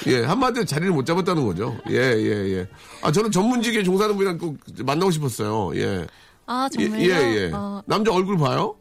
예, 0.06 0.24
한마디로 0.24 0.64
자리를 0.64 0.92
못 0.92 1.04
잡았다는 1.04 1.44
거죠. 1.44 1.76
예, 1.90 1.94
예, 1.96 2.54
예. 2.58 2.68
아, 3.02 3.12
저는 3.12 3.30
전문직에 3.30 3.82
종사하는 3.82 4.16
분이랑 4.16 4.38
꼭 4.38 4.56
만나고 4.84 5.10
싶었어요. 5.10 5.72
예. 5.76 6.06
아, 6.46 6.68
예, 6.78 6.84
정말요? 6.84 7.04
예, 7.04 7.08
예. 7.36 7.50
어, 7.52 7.82
남자 7.86 8.12
얼굴 8.12 8.38
봐요? 8.38 8.76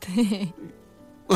네. 0.00 0.52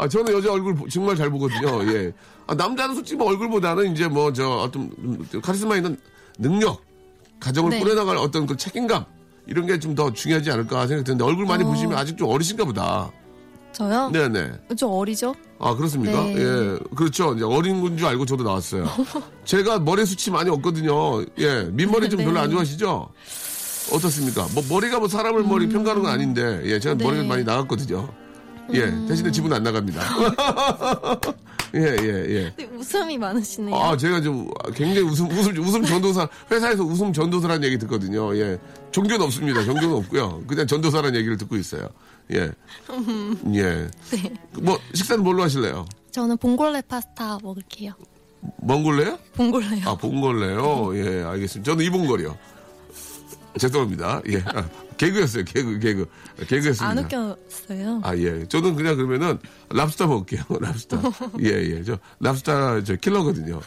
아, 0.00 0.08
저는 0.08 0.32
여자 0.32 0.52
얼굴 0.52 0.74
보- 0.74 0.88
정말 0.88 1.16
잘 1.16 1.30
보거든요. 1.30 1.82
예. 1.92 2.12
아, 2.46 2.54
남자는 2.54 2.94
솔직히 2.94 3.16
뭐 3.18 3.28
얼굴보다는 3.28 3.92
이제 3.92 4.06
뭐 4.08 4.32
저 4.32 4.48
어떤 4.48 4.90
좀 5.30 5.40
카리스마 5.40 5.76
있는 5.76 5.96
능력, 6.38 6.82
가정을 7.40 7.70
네. 7.70 7.78
꾸려나갈 7.80 8.16
어떤 8.16 8.46
그 8.46 8.56
책임감 8.56 9.04
이런 9.48 9.66
게 9.66 9.78
좀 9.78 9.94
더 9.94 10.12
중요하지 10.12 10.50
않을까 10.50 10.86
생각이 10.86 11.04
드는데 11.04 11.24
얼굴 11.24 11.46
많이 11.46 11.64
어. 11.64 11.66
보시면 11.66 11.96
아직 11.98 12.16
좀 12.16 12.28
어리신가 12.28 12.64
보다. 12.64 13.10
저요? 13.72 14.10
네네. 14.10 14.52
좀 14.76 14.90
어리죠? 14.92 15.34
아, 15.58 15.74
그렇습니까? 15.74 16.22
네. 16.24 16.36
예. 16.36 16.78
그렇죠. 16.94 17.34
이제 17.34 17.44
어린 17.44 17.80
건줄 17.80 18.06
알고 18.06 18.26
저도 18.26 18.42
나왔어요. 18.44 18.86
제가 19.44 19.78
머리 19.80 20.04
숱이 20.06 20.32
많이 20.34 20.50
없거든요. 20.50 21.22
예. 21.38 21.64
밑머리 21.72 22.08
좀 22.10 22.18
네. 22.18 22.24
별로 22.26 22.40
안 22.40 22.50
좋아하시죠? 22.50 23.08
어떻습니까? 23.92 24.46
뭐, 24.54 24.62
머리가 24.68 24.98
뭐 24.98 25.08
사람을 25.08 25.44
머리 25.44 25.68
평가하는 25.68 26.02
건 26.02 26.12
아닌데, 26.12 26.60
예. 26.64 26.78
제가 26.78 26.96
네. 26.96 27.04
머리가 27.04 27.24
많이 27.24 27.44
나갔거든요. 27.44 28.08
예. 28.74 28.90
대신에 29.06 29.30
집은 29.30 29.52
안 29.52 29.62
나갑니다. 29.62 30.02
예, 31.74 31.80
예, 31.80 32.34
예. 32.34 32.52
네, 32.56 32.64
웃음이 32.64 33.18
많으시네요. 33.18 33.74
아, 33.76 33.96
제가 33.96 34.20
좀 34.20 34.50
굉장히 34.74 35.00
웃음, 35.08 35.30
웃음, 35.30 35.56
웃음 35.58 35.84
전도사, 35.84 36.28
회사에서 36.50 36.82
웃음 36.82 37.12
전도사라는 37.12 37.64
얘기 37.64 37.78
듣거든요. 37.78 38.34
예. 38.36 38.58
종교는 38.90 39.24
없습니다. 39.26 39.64
종교는 39.64 39.92
없고요. 39.96 40.44
그냥 40.46 40.66
전도사라는 40.66 41.18
얘기를 41.18 41.36
듣고 41.36 41.56
있어요. 41.56 41.88
예. 42.32 42.50
예. 43.54 43.62
네. 44.10 44.32
뭐, 44.60 44.78
식사는 44.94 45.22
뭘로 45.22 45.42
하실래요? 45.42 45.86
저는 46.10 46.36
봉골레 46.38 46.82
파스타 46.88 47.38
먹을게요. 47.42 47.92
몽골레요? 48.62 49.18
봉골레요. 49.34 49.88
아, 49.88 49.94
봉골레요? 49.96 50.96
예, 50.96 51.22
알겠습니다. 51.24 51.72
저는 51.72 51.84
이봉골이요. 51.86 52.36
죄송합니다. 53.58 54.22
예. 54.28 54.42
아, 54.46 54.68
개그였어요. 54.96 55.44
개그, 55.44 55.78
개그. 55.78 56.08
개그였습니다. 56.48 56.86
안 56.88 56.98
웃겼어요. 56.98 58.00
아, 58.02 58.16
예. 58.16 58.46
저는 58.48 58.74
그냥 58.76 58.96
그러면은 58.96 59.38
랍스타 59.70 60.06
먹을게요. 60.06 60.42
랍스타. 60.60 61.00
예, 61.42 61.48
예. 61.50 61.82
저 61.84 61.98
랍스타 62.20 62.84
저 62.84 62.96
킬러거든요. 62.96 63.60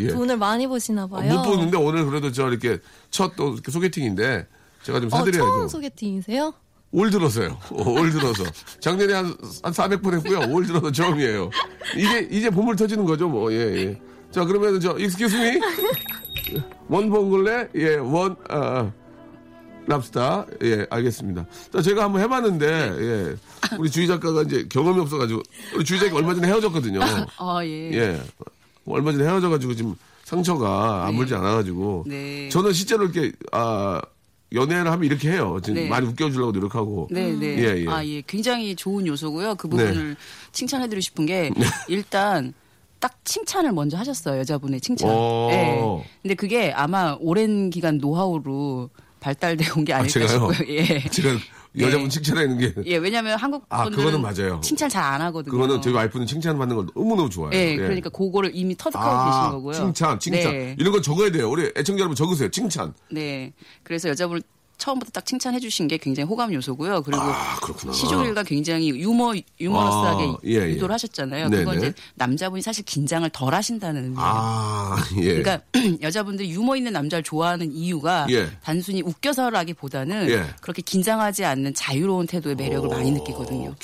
예. 0.00 0.08
돈을 0.08 0.36
많이 0.36 0.66
버시나 0.66 1.06
봐요. 1.06 1.32
못 1.34 1.42
보는데 1.44 1.76
오늘 1.76 2.06
그래도 2.06 2.32
저 2.32 2.48
이렇게 2.48 2.78
첫 3.10 3.32
또 3.36 3.56
소개팅인데 3.68 4.46
제가 4.82 5.00
좀 5.00 5.08
어, 5.12 5.18
사드려야죠. 5.18 5.44
처음 5.46 5.68
소개팅이세요? 5.68 6.52
올 6.92 7.10
들어서요. 7.10 7.56
어, 7.70 7.90
올 7.90 8.10
들어서. 8.10 8.42
작년에 8.80 9.12
한, 9.14 9.26
한 9.62 9.72
400번 9.72 10.14
했고요. 10.14 10.52
올 10.52 10.66
들어서 10.66 10.90
처음이에요. 10.90 11.50
이제, 11.96 12.28
이제 12.30 12.50
보물 12.50 12.74
터지는 12.74 13.04
거죠, 13.04 13.28
뭐, 13.28 13.52
예, 13.52 13.58
예. 13.58 14.00
자, 14.32 14.44
그러면 14.44 14.80
저, 14.80 14.96
excuse 14.98 15.36
me? 15.38 15.60
원 16.88 17.08
봉글레? 17.10 17.68
예, 17.76 17.94
원, 17.96 18.34
아, 18.48 18.90
랍스타? 19.86 20.46
예, 20.62 20.86
알겠습니다. 20.88 21.46
자, 21.72 21.82
제가 21.82 22.04
한번 22.04 22.22
해봤는데, 22.22 22.66
예. 22.66 23.36
우리 23.78 23.90
주희 23.90 24.06
작가가 24.06 24.42
이제 24.42 24.66
경험이 24.68 25.00
없어가지고, 25.00 25.42
우리 25.76 25.84
주희 25.84 25.98
작가 25.98 26.16
얼마 26.16 26.34
전에 26.34 26.48
헤어졌거든요. 26.48 27.00
아, 27.38 27.64
예. 27.64 27.90
예. 27.92 28.22
얼마 28.86 29.12
전에 29.12 29.24
헤어져가지고 29.24 29.74
지금 29.74 29.94
상처가 30.24 31.06
아물지 31.06 31.34
않아가지고. 31.34 32.04
네. 32.06 32.48
저는 32.50 32.72
실제로 32.72 33.04
이렇게, 33.04 33.32
아, 33.52 34.00
연애를 34.52 34.90
하면 34.90 35.04
이렇게 35.04 35.30
해요. 35.30 35.60
지금 35.62 35.82
네. 35.82 35.88
많이 35.88 36.06
웃겨주려고 36.06 36.52
노력하고. 36.52 37.08
네, 37.10 37.32
네. 37.32 37.58
예, 37.58 37.84
예. 37.84 37.88
아, 37.88 38.04
예. 38.04 38.22
굉장히 38.26 38.74
좋은 38.74 39.06
요소고요. 39.06 39.54
그 39.54 39.68
부분을 39.68 40.16
칭찬해드리고 40.52 41.00
싶은 41.00 41.26
게 41.26 41.50
네. 41.56 41.66
일단 41.88 42.52
딱 42.98 43.16
칭찬을 43.24 43.72
먼저 43.72 43.96
하셨어요. 43.96 44.40
여자분의 44.40 44.80
칭찬. 44.80 45.08
오. 45.08 45.48
예. 45.52 45.80
근데 46.22 46.34
그게 46.34 46.72
아마 46.72 47.16
오랜 47.20 47.70
기간 47.70 47.98
노하우로 47.98 48.90
발달되어 49.20 49.74
온 49.76 49.84
게 49.84 49.92
아, 49.92 49.98
아닐까 49.98 50.12
제가요? 50.12 50.52
싶고요. 50.52 50.68
예. 50.74 51.00
제가 51.08 51.38
여자분 51.78 52.06
예. 52.06 52.08
칭찬하는 52.08 52.58
게. 52.58 52.74
예, 52.86 52.96
왜냐면 52.96 53.38
한국 53.38 53.64
아, 53.68 53.88
그거는 53.88 54.20
맞아요. 54.20 54.60
칭찬 54.62 54.88
잘 54.88 55.00
안 55.04 55.20
하거든요. 55.22 55.52
그거는 55.52 55.80
저희 55.82 55.92
와이프는 55.94 56.26
칭찬받는 56.26 56.74
걸 56.76 56.86
너무너무 56.96 57.30
좋아해요. 57.30 57.52
예, 57.58 57.76
그러니까 57.76 58.10
그거를 58.10 58.50
이미 58.54 58.76
터득하고 58.76 59.08
아, 59.08 59.26
계신 59.26 59.50
거고요. 59.52 59.74
칭찬, 59.74 60.18
칭찬. 60.18 60.52
네. 60.52 60.76
이런 60.78 60.92
거 60.92 61.00
적어야 61.00 61.30
돼요. 61.30 61.48
우리 61.50 61.70
애청자 61.76 62.00
여러분 62.00 62.16
적으세요. 62.16 62.50
칭찬. 62.50 62.92
네. 63.10 63.52
그래서 63.82 64.08
여자분을 64.08 64.42
처음부터 64.80 65.12
딱 65.12 65.24
칭찬해 65.24 65.60
주신 65.60 65.86
게 65.86 65.98
굉장히 65.98 66.28
호감 66.28 66.52
요소고요. 66.54 67.02
그리고 67.02 67.22
아. 67.22 67.92
시종일관 67.92 68.44
굉장히 68.44 68.88
유머 68.88 69.34
유머러스하게 69.60 70.24
아, 70.24 70.36
예, 70.46 70.54
예. 70.54 70.70
유도를 70.70 70.92
하셨잖아요. 70.94 71.48
네네. 71.48 71.64
그건 71.64 71.78
이제 71.78 71.92
남자분이 72.14 72.62
사실 72.62 72.84
긴장을 72.84 73.28
덜 73.30 73.54
하신다는 73.54 74.02
의미예요. 74.04 74.20
아, 74.20 74.96
예. 75.20 75.42
그러니까 75.42 75.60
여자분들이 76.02 76.50
유머 76.50 76.76
있는 76.76 76.92
남자를 76.92 77.22
좋아하는 77.22 77.70
이유가 77.72 78.26
예. 78.30 78.50
단순히 78.62 79.02
웃겨서라기보다는 79.02 80.30
예. 80.30 80.46
그렇게 80.60 80.82
긴장하지 80.82 81.44
않는 81.44 81.74
자유로운 81.74 82.26
태도의 82.26 82.56
매력을 82.56 82.88
많이 82.88 83.12
느끼거든요. 83.12 83.74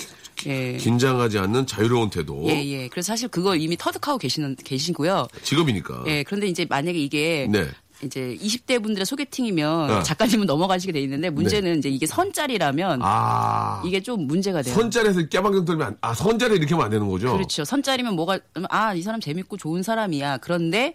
예. 0.46 0.76
긴장하지 0.76 1.38
않는 1.38 1.66
자유로운 1.66 2.10
태도. 2.10 2.44
예, 2.46 2.64
예. 2.66 2.88
그래서 2.88 3.08
사실 3.12 3.28
그걸 3.28 3.60
이미 3.60 3.76
터득하고 3.76 4.18
계시는 4.18 4.56
계시고요. 4.56 5.28
직업이니까. 5.42 6.04
예. 6.06 6.22
그런데 6.22 6.46
이제 6.46 6.66
만약에 6.68 6.98
이게 6.98 7.48
네. 7.50 7.66
이제 8.02 8.36
20대 8.40 8.82
분들의 8.82 9.06
소개팅이면 9.06 9.90
어. 9.90 10.02
작가님은 10.02 10.46
넘어가시게 10.46 10.92
돼 10.92 11.00
있는데 11.00 11.30
문제는 11.30 11.78
이제 11.78 11.88
이게 11.88 12.06
선짜리라면 12.06 13.00
아. 13.02 13.82
이게 13.86 14.00
좀 14.02 14.26
문제가 14.26 14.60
돼요. 14.62 14.74
선자리에서 14.74 15.28
깨방정 15.28 15.64
떨면 15.64 15.86
안, 15.86 15.96
아, 16.02 16.12
선자리 16.14 16.56
이렇게 16.56 16.74
하면 16.74 16.84
안 16.84 16.90
되는 16.90 17.08
거죠? 17.08 17.32
그렇죠. 17.32 17.64
선짜리면 17.64 18.14
뭐가 18.16 18.38
아 18.68 18.94
이 18.94 19.02
사람 19.02 19.20
재밌고 19.20 19.56
좋은 19.56 19.82
사람이야. 19.82 20.38
그런데 20.38 20.94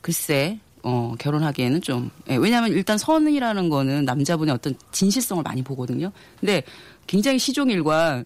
글쎄 0.00 0.58
어 0.84 1.14
결혼하기에는 1.18 1.82
좀 1.82 2.10
예, 2.30 2.36
왜냐하면 2.36 2.70
일단 2.70 2.98
선이라는 2.98 3.68
거는 3.68 4.04
남자분의 4.04 4.54
어떤 4.54 4.74
진실성을 4.92 5.42
많이 5.42 5.62
보거든요. 5.62 6.12
근데 6.40 6.62
굉장히 7.08 7.38
시종일관 7.40 8.24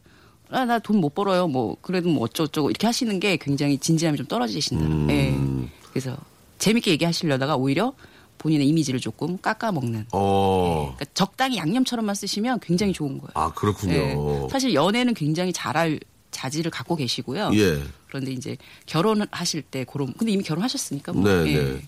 아, 0.50 0.66
나 0.66 0.78
돈 0.81 1.00
못 1.00 1.14
벌어요. 1.14 1.49
뭐 1.49 1.76
그래도 1.81 2.11
뭐 2.11 2.25
어쩌고저쩌고 2.25 2.69
이렇게 2.69 2.87
하시는 2.87 3.19
게 3.21 3.38
굉장히 3.38 3.78
진지함이 3.78 4.19
좀 4.19 4.26
떨어지신다. 4.26 4.85
음. 4.85 5.09
예. 5.11 5.71
그래서 5.90 6.14
재밌게 6.62 6.92
얘기하시려다가 6.92 7.57
오히려 7.57 7.92
본인의 8.38 8.69
이미지를 8.69 9.00
조금 9.00 9.37
깎아먹는. 9.38 10.07
어. 10.12 10.95
그러니까 10.95 11.04
적당히 11.12 11.57
양념처럼만 11.57 12.14
쓰시면 12.14 12.61
굉장히 12.61 12.92
좋은 12.92 13.19
거예요. 13.19 13.31
아, 13.35 13.52
그렇군요. 13.52 13.95
예. 13.95 14.16
사실 14.49 14.73
연애는 14.73 15.14
굉장히 15.14 15.52
잘할 15.52 15.99
자질을 16.31 16.71
갖고 16.71 16.95
계시고요. 16.95 17.50
예. 17.54 17.83
그런데 18.07 18.31
이제 18.31 18.57
결혼을 18.87 19.26
하실 19.33 19.62
때 19.62 19.85
그런 19.85 20.12
근데 20.14 20.33
이미 20.33 20.45
결혼하셨으니까 20.45 21.12
뭐. 21.12 21.25
네, 21.25 21.52
예. 21.52 21.62
네. 21.62 21.83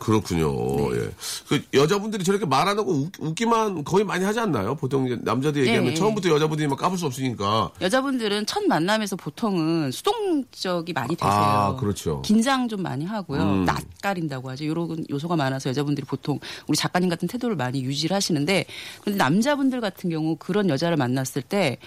그렇군요. 0.00 0.96
예. 0.96 1.10
그 1.48 1.62
여자분들이 1.74 2.24
저렇게 2.24 2.46
말 2.46 2.70
안 2.70 2.78
하고 2.78 2.92
웃, 2.92 3.10
웃기만 3.18 3.84
거의 3.84 4.04
많이 4.04 4.24
하지 4.24 4.38
않나요? 4.38 4.74
보통 4.74 5.18
남자들 5.22 5.62
얘기하면 5.62 5.86
예, 5.88 5.90
예. 5.90 5.94
처음부터 5.94 6.28
여자분들이 6.28 6.68
막 6.68 6.78
까불 6.78 6.98
수 6.98 7.06
없으니까. 7.06 7.70
여자분들은 7.80 8.46
첫 8.46 8.64
만남에서 8.64 9.16
보통은 9.16 9.90
수동적이 9.90 10.92
많이 10.92 11.16
되세요. 11.16 11.30
아, 11.32 11.76
그렇죠. 11.76 12.22
긴장 12.22 12.68
좀 12.68 12.82
많이 12.82 13.04
하고요. 13.04 13.42
음. 13.42 13.64
낯가린다고 13.64 14.50
하죠. 14.50 14.64
이런 14.64 15.04
요소가 15.10 15.36
많아서 15.36 15.68
여자분들이 15.70 16.06
보통 16.06 16.38
우리 16.66 16.76
작가님 16.76 17.08
같은 17.08 17.26
태도를 17.28 17.56
많이 17.56 17.82
유지를 17.82 18.14
하시는데 18.14 18.64
그런데 19.00 19.22
남자분들 19.22 19.80
같은 19.80 20.10
경우 20.10 20.36
그런 20.38 20.68
여자를 20.68 20.96
만났을 20.96 21.42
때 21.42 21.78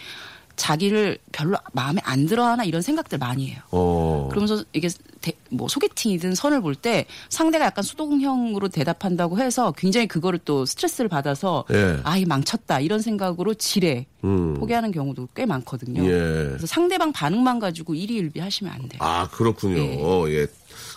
자기를 0.55 1.17
별로 1.31 1.57
마음에 1.73 1.99
안 2.03 2.25
들어 2.25 2.45
하나 2.45 2.63
이런 2.63 2.81
생각들 2.81 3.17
많이 3.17 3.49
해요. 3.49 3.59
어. 3.71 4.27
그러면서 4.29 4.63
이게 4.73 4.87
대- 5.21 5.33
뭐 5.49 5.67
소개팅이든 5.67 6.35
선을 6.35 6.61
볼 6.61 6.75
때 6.75 7.05
상대가 7.29 7.65
약간 7.65 7.83
수동형으로 7.83 8.67
대답한다고 8.69 9.39
해서 9.39 9.71
굉장히 9.71 10.07
그거를 10.07 10.39
또 10.45 10.65
스트레스를 10.65 11.07
받아서 11.09 11.63
예. 11.71 11.99
아이 12.03 12.25
망쳤다 12.25 12.79
이런 12.81 12.99
생각으로 13.01 13.53
지레 13.53 14.05
음. 14.23 14.53
포기하는 14.55 14.91
경우도 14.91 15.29
꽤 15.35 15.45
많거든요. 15.45 16.03
예. 16.03 16.09
그래서 16.49 16.67
상대방 16.67 17.11
반응만 17.13 17.59
가지고 17.59 17.95
일희일비 17.95 18.39
하시면 18.39 18.71
안 18.73 18.79
돼요. 18.89 18.99
아, 18.99 19.27
그렇군요. 19.31 20.29
예. 20.31 20.47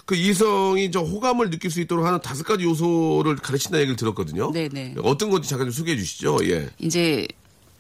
그 0.04 0.14
이성이 0.14 0.90
저 0.90 1.00
호감을 1.00 1.50
느낄 1.50 1.70
수 1.70 1.80
있도록 1.80 2.04
하는 2.06 2.20
다섯 2.20 2.44
가지 2.44 2.64
요소를 2.64 3.36
가르친다는 3.36 3.80
얘기를 3.82 3.96
들었거든요. 3.96 4.52
네네. 4.52 4.96
어떤 5.02 5.30
건지 5.30 5.48
잠깐 5.48 5.66
좀 5.66 5.72
소개해 5.72 5.96
주시죠. 5.96 6.38
예. 6.44 6.68
이제 6.78 7.26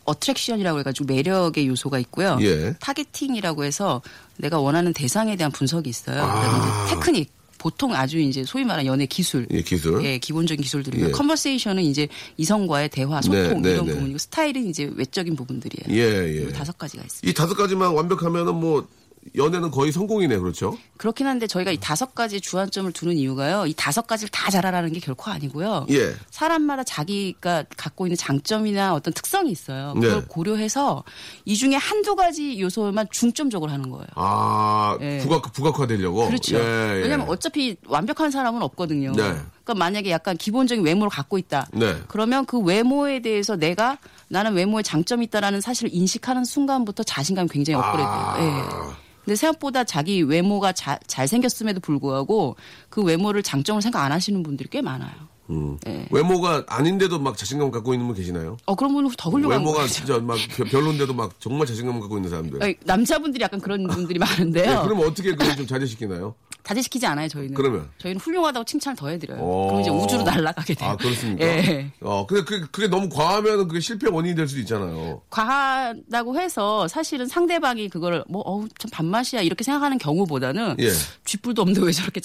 attraction이라고 0.06 0.78
해가지고 0.80 1.12
매력의 1.12 1.66
요소가 1.68 1.98
있고요. 2.00 2.38
예. 2.40 2.74
targeting이라고 2.80 3.64
해서 3.64 4.02
내가 4.36 4.58
원하는 4.58 4.92
대상에 4.92 5.36
대한 5.36 5.52
분석이 5.52 5.88
있어요. 5.90 6.22
아. 6.22 6.86
테크닉. 6.88 7.36
보통 7.58 7.94
아주 7.94 8.18
이제 8.18 8.44
소위 8.44 8.64
말하는 8.64 8.86
연애 8.86 9.06
기술. 9.06 9.46
예, 9.50 9.60
기술. 9.62 10.04
예, 10.04 10.18
기본적인 10.18 10.62
기술들이고 10.62 11.06
예. 11.06 11.10
컨버세이션은 11.10 11.82
이제 11.82 12.06
이성과의 12.36 12.90
대화, 12.90 13.20
소통 13.20 13.62
네, 13.62 13.70
네, 13.70 13.70
이런 13.72 13.86
네. 13.86 13.94
부분이고 13.94 14.18
스타일은 14.18 14.66
이제 14.66 14.88
외적인 14.94 15.34
부분들이에요. 15.34 15.98
예, 15.98 16.42
예. 16.42 16.48
이 16.48 16.52
다섯 16.52 16.76
가지가 16.78 17.02
있습니다. 17.02 17.28
이 17.28 17.34
다섯 17.34 17.54
가지만 17.54 17.92
완벽하면은 17.92 18.54
뭐 18.54 18.86
연애는 19.34 19.70
거의 19.70 19.92
성공이네, 19.92 20.38
그렇죠? 20.38 20.76
그렇긴 20.96 21.26
한데 21.26 21.46
저희가 21.46 21.70
이 21.70 21.78
다섯 21.78 22.14
가지 22.14 22.40
주안점을 22.40 22.90
두는 22.92 23.14
이유가요. 23.16 23.66
이 23.66 23.74
다섯 23.76 24.06
가지를 24.06 24.28
다 24.30 24.50
잘하라는 24.50 24.92
게 24.92 25.00
결코 25.00 25.30
아니고요. 25.30 25.86
예. 25.90 26.14
사람마다 26.30 26.84
자기가 26.84 27.64
갖고 27.76 28.06
있는 28.06 28.16
장점이나 28.16 28.94
어떤 28.94 29.12
특성이 29.12 29.50
있어요. 29.50 29.94
그걸 29.94 30.20
네. 30.20 30.26
고려해서 30.28 31.04
이 31.44 31.56
중에 31.56 31.74
한두 31.74 32.16
가지 32.16 32.60
요소만 32.60 33.08
중점적으로 33.10 33.70
하는 33.70 33.90
거예요. 33.90 34.06
아, 34.14 34.96
예. 35.00 35.18
부각, 35.18 35.52
부각화되려고? 35.52 36.26
그렇죠. 36.26 36.56
예, 36.56 36.60
예. 36.60 37.02
왜냐하면 37.02 37.28
어차피 37.28 37.76
완벽한 37.86 38.30
사람은 38.30 38.62
없거든요. 38.62 39.12
네. 39.12 39.22
그러니까 39.22 39.74
만약에 39.74 40.10
약간 40.10 40.36
기본적인 40.36 40.84
외모를 40.84 41.10
갖고 41.10 41.38
있다. 41.38 41.66
네. 41.72 41.96
그러면 42.08 42.46
그 42.46 42.58
외모에 42.58 43.20
대해서 43.20 43.56
내가 43.56 43.98
나는 44.28 44.54
외모에 44.54 44.82
장점이 44.82 45.26
있다라는 45.26 45.60
사실을 45.60 45.90
인식하는 45.92 46.44
순간부터 46.44 47.02
자신감이 47.02 47.48
굉장히 47.48 47.78
업그레이드 47.78 48.08
돼요. 48.08 48.18
아. 48.18 48.36
예. 48.40 49.06
근데 49.26 49.34
생각보다 49.34 49.82
자기 49.82 50.22
외모가 50.22 50.70
자- 50.72 51.00
잘생겼음에도 51.08 51.80
불구하고 51.80 52.54
그 52.88 53.02
외모를 53.02 53.42
장점으로 53.42 53.80
생각 53.80 54.04
안 54.04 54.12
하시는 54.12 54.40
분들이 54.44 54.68
꽤 54.70 54.80
많아요. 54.80 55.10
음. 55.50 55.76
예. 55.86 56.06
외모가 56.12 56.64
아닌데도 56.68 57.18
막 57.18 57.36
자신감 57.36 57.70
갖고 57.72 57.92
있는 57.92 58.06
분 58.06 58.14
계시나요? 58.16 58.56
어, 58.66 58.74
그런 58.76 58.92
분은 58.94 59.10
더 59.18 59.30
훌륭한 59.30 59.58
외모가 59.58 59.82
거죠. 59.82 59.92
진짜 59.94 60.18
막 60.20 60.38
별- 60.56 60.66
별론데도 60.68 61.12
막 61.14 61.32
정말 61.40 61.66
자신감 61.66 61.98
갖고 62.00 62.16
있는 62.18 62.30
사람들. 62.30 62.62
아니, 62.62 62.74
남자분들이 62.84 63.42
약간 63.42 63.60
그런 63.60 63.86
분들이 63.88 64.16
예, 64.16 64.18
많은데요. 64.24 64.82
그러면 64.84 65.06
어떻게 65.08 65.32
그걸 65.34 65.56
좀 65.56 65.66
자제시키나요? 65.66 66.34
다제시키지 66.66 67.06
않아요, 67.06 67.28
저희는. 67.28 67.54
그러면? 67.54 67.88
저희는 67.98 68.20
훌륭하다고 68.20 68.64
칭찬을 68.64 68.96
더 68.96 69.08
해드려요. 69.08 69.38
어. 69.40 69.66
그럼 69.68 69.80
이제 69.82 69.90
우주로 69.90 70.24
날아가게 70.24 70.74
돼요. 70.74 70.90
아, 70.90 70.96
그렇습니까? 70.96 71.46
예. 71.46 71.92
어, 72.00 72.26
근데 72.26 72.42
그게, 72.42 72.64
그게 72.72 72.88
너무 72.88 73.08
과하면 73.08 73.68
그게 73.68 73.78
실패 73.78 74.08
원인이 74.10 74.34
될 74.34 74.48
수도 74.48 74.60
있잖아요. 74.62 75.22
과하다고 75.30 76.40
해서 76.40 76.88
사실은 76.88 77.28
상대방이 77.28 77.88
그걸 77.88 78.24
뭐 78.28 78.42
어우 78.42 78.66
참 78.78 78.90
밥맛이야 78.90 79.42
이렇게 79.42 79.62
생각하는 79.62 79.98
경우보다는 79.98 80.76
예. 80.80 80.90
쥐뿔도 81.24 81.62
없는데 81.62 81.82
왜 81.86 81.92
저렇게 81.92 82.20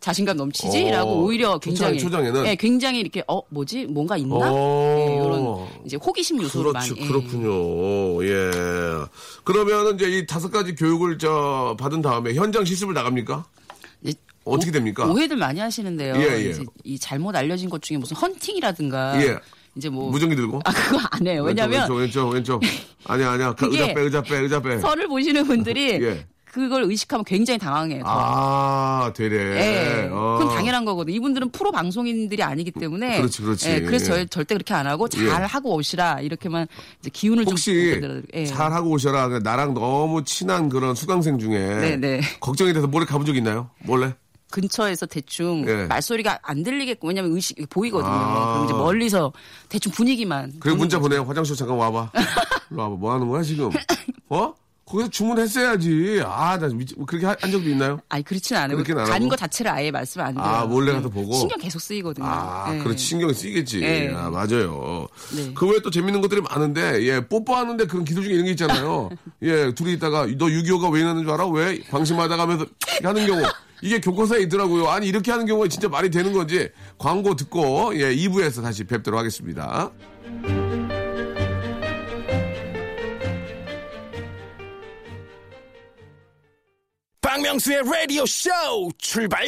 자, 0.00 0.12
신감 0.12 0.36
넘치지라고 0.36 1.10
어, 1.10 1.22
오히려 1.22 1.58
굉장히 1.58 1.98
초장에는? 1.98 2.46
예, 2.46 2.54
굉장히 2.56 3.00
이렇게 3.00 3.24
어 3.26 3.40
뭐지 3.48 3.86
뭔가 3.86 4.18
있나 4.18 4.52
어. 4.52 4.96
예, 4.98 5.14
이런 5.14 5.86
이제 5.86 5.96
호기심 5.96 6.42
요소를 6.42 6.72
그렇죠, 6.72 6.94
많이 6.94 7.02
예. 7.02 7.08
그렇군요. 7.08 8.24
예. 8.24 8.50
그러면은 9.44 9.94
이제 9.94 10.18
이 10.18 10.26
다섯 10.26 10.50
가지 10.50 10.74
교육을 10.74 11.16
저 11.16 11.76
받은 11.78 12.02
다음에 12.02 12.34
현장 12.34 12.66
실습을 12.66 12.92
나갑니까? 12.92 13.46
어떻게 14.44 14.70
됩니까? 14.70 15.06
오해들 15.06 15.36
많이 15.36 15.58
하시는데요. 15.60 16.14
예, 16.16 16.50
예. 16.50 16.54
이 16.84 16.98
잘못 16.98 17.34
알려진 17.34 17.68
것 17.68 17.82
중에 17.82 17.96
무슨 17.98 18.16
헌팅이라든가 18.16 19.20
예. 19.26 19.38
이제 19.74 19.88
뭐 19.88 20.10
무전기 20.10 20.36
들고? 20.36 20.60
아 20.64 20.72
그거 20.72 20.98
안 21.10 21.26
해요. 21.26 21.42
왜냐면 21.42 21.80
왼쪽, 21.80 21.94
왼쪽, 21.96 22.28
왼쪽. 22.30 22.62
아니야, 23.06 23.32
아니야. 23.32 23.48
가- 23.54 23.54
그게 23.66 23.80
의자 23.80 23.94
빼, 23.94 24.00
의자 24.02 24.22
빼, 24.22 24.36
의자 24.38 24.62
빼. 24.62 24.78
선을 24.78 25.08
보시는 25.08 25.46
분들이 25.46 25.92
예. 26.02 26.26
그걸 26.56 26.84
의식하면 26.84 27.24
굉장히 27.24 27.58
당황해요. 27.58 28.02
더. 28.02 28.08
아, 28.08 29.12
되래. 29.14 29.36
예. 30.04 30.08
어. 30.10 30.38
그건 30.38 30.54
당연한 30.56 30.86
거거든요. 30.86 31.14
이분들은 31.16 31.50
프로 31.50 31.70
방송인들이 31.70 32.42
아니기 32.42 32.70
때문에. 32.70 33.18
그렇지, 33.18 33.42
그렇지. 33.42 33.68
예, 33.68 33.80
그래서 33.82 34.06
예. 34.06 34.08
절- 34.20 34.28
절대 34.28 34.54
그렇게 34.54 34.72
안 34.72 34.86
하고 34.86 35.06
잘 35.06 35.26
예. 35.26 35.30
하고 35.30 35.74
오시라 35.74 36.20
이렇게만 36.22 36.66
이제 37.00 37.10
기운을 37.12 37.44
혹시 37.46 37.74
좀 37.74 38.00
받들어드리고. 38.00 38.28
예. 38.38 38.46
잘 38.46 38.72
하고 38.72 38.90
오셔라. 38.90 39.28
그러니까 39.28 39.50
나랑 39.50 39.74
너무 39.74 40.24
친한 40.24 40.70
그런 40.70 40.94
수강생 40.94 41.38
중에 41.38 41.58
네, 41.58 41.96
네. 41.96 42.20
걱정이 42.40 42.72
돼서 42.72 42.86
몰래 42.86 43.04
가본 43.04 43.26
적 43.26 43.36
있나요? 43.36 43.68
몰래? 43.84 44.14
근처에서 44.50 45.04
대충 45.04 45.64
예. 45.68 45.84
말소리가 45.86 46.38
안 46.42 46.62
들리겠고 46.62 47.08
왜냐면 47.08 47.32
의식 47.32 47.58
보이거든요. 47.68 48.10
아. 48.10 48.52
그럼 48.54 48.64
이제 48.64 48.72
멀리서 48.72 49.32
대충 49.68 49.92
분위기만. 49.92 50.54
그리고 50.60 50.78
문자. 50.78 50.98
보내요. 50.98 51.24
화장실 51.24 51.54
잠깐 51.54 51.76
와봐. 51.76 52.12
일로 52.70 52.82
와봐. 52.82 52.96
뭐 52.96 53.12
하는 53.12 53.28
거야 53.28 53.42
지금? 53.42 53.70
어? 54.30 54.54
거기서 54.86 55.10
주문했어야지. 55.10 56.22
아, 56.24 56.56
나 56.58 56.68
미치, 56.68 56.94
그렇게 57.06 57.26
하- 57.26 57.36
한 57.40 57.50
적도 57.50 57.68
있나요? 57.68 57.98
아니 58.08 58.22
그렇진 58.22 58.56
않아요. 58.56 58.76
그렇게는 58.76 59.02
안 59.02 59.08
가는? 59.08 59.28
거 59.28 59.34
자체를 59.34 59.72
아예 59.72 59.90
말씀 59.90 60.20
안 60.20 60.32
드려요. 60.32 60.48
아, 60.48 60.64
몰래 60.64 60.92
예. 60.92 60.94
가서 60.94 61.08
보고? 61.08 61.32
신경 61.34 61.58
계속 61.58 61.80
쓰이거든요. 61.80 62.24
아, 62.24 62.72
예. 62.72 62.78
그렇지. 62.78 63.04
신경이 63.04 63.34
쓰이겠지. 63.34 63.82
예. 63.82 64.12
아, 64.14 64.30
맞아요. 64.30 65.08
네. 65.34 65.52
그 65.54 65.68
외에 65.68 65.80
또 65.80 65.90
재밌는 65.90 66.20
것들이 66.20 66.40
많은데, 66.40 67.02
예, 67.02 67.20
뽀뽀하는데 67.26 67.86
그런 67.88 68.04
기술 68.04 68.22
중에 68.22 68.34
이런 68.34 68.44
게 68.44 68.52
있잖아요. 68.52 69.10
예, 69.42 69.74
둘이 69.74 69.94
있다가, 69.94 70.26
너 70.38 70.46
6.25가 70.46 70.92
왜 70.92 71.00
이러는 71.00 71.22
줄 71.24 71.32
알아? 71.32 71.48
왜? 71.48 71.80
방심하다가 71.90 72.42
하면서 72.44 72.64
하는 73.02 73.26
경우. 73.26 73.42
이게 73.82 74.00
교과서에 74.00 74.40
있더라고요. 74.42 74.88
아니, 74.88 75.06
이렇게 75.08 75.30
하는 75.32 75.46
경우가 75.46 75.68
진짜 75.68 75.88
말이 75.88 76.10
되는 76.10 76.32
건지. 76.32 76.70
광고 76.96 77.34
듣고, 77.34 77.90
예, 78.00 78.14
2부에서 78.14 78.62
다시 78.62 78.84
뵙도록 78.84 79.18
하겠습니다. 79.18 79.90
박명수의 87.36 87.82
라디오 87.84 88.24
쇼 88.24 88.48
출발! 88.96 89.44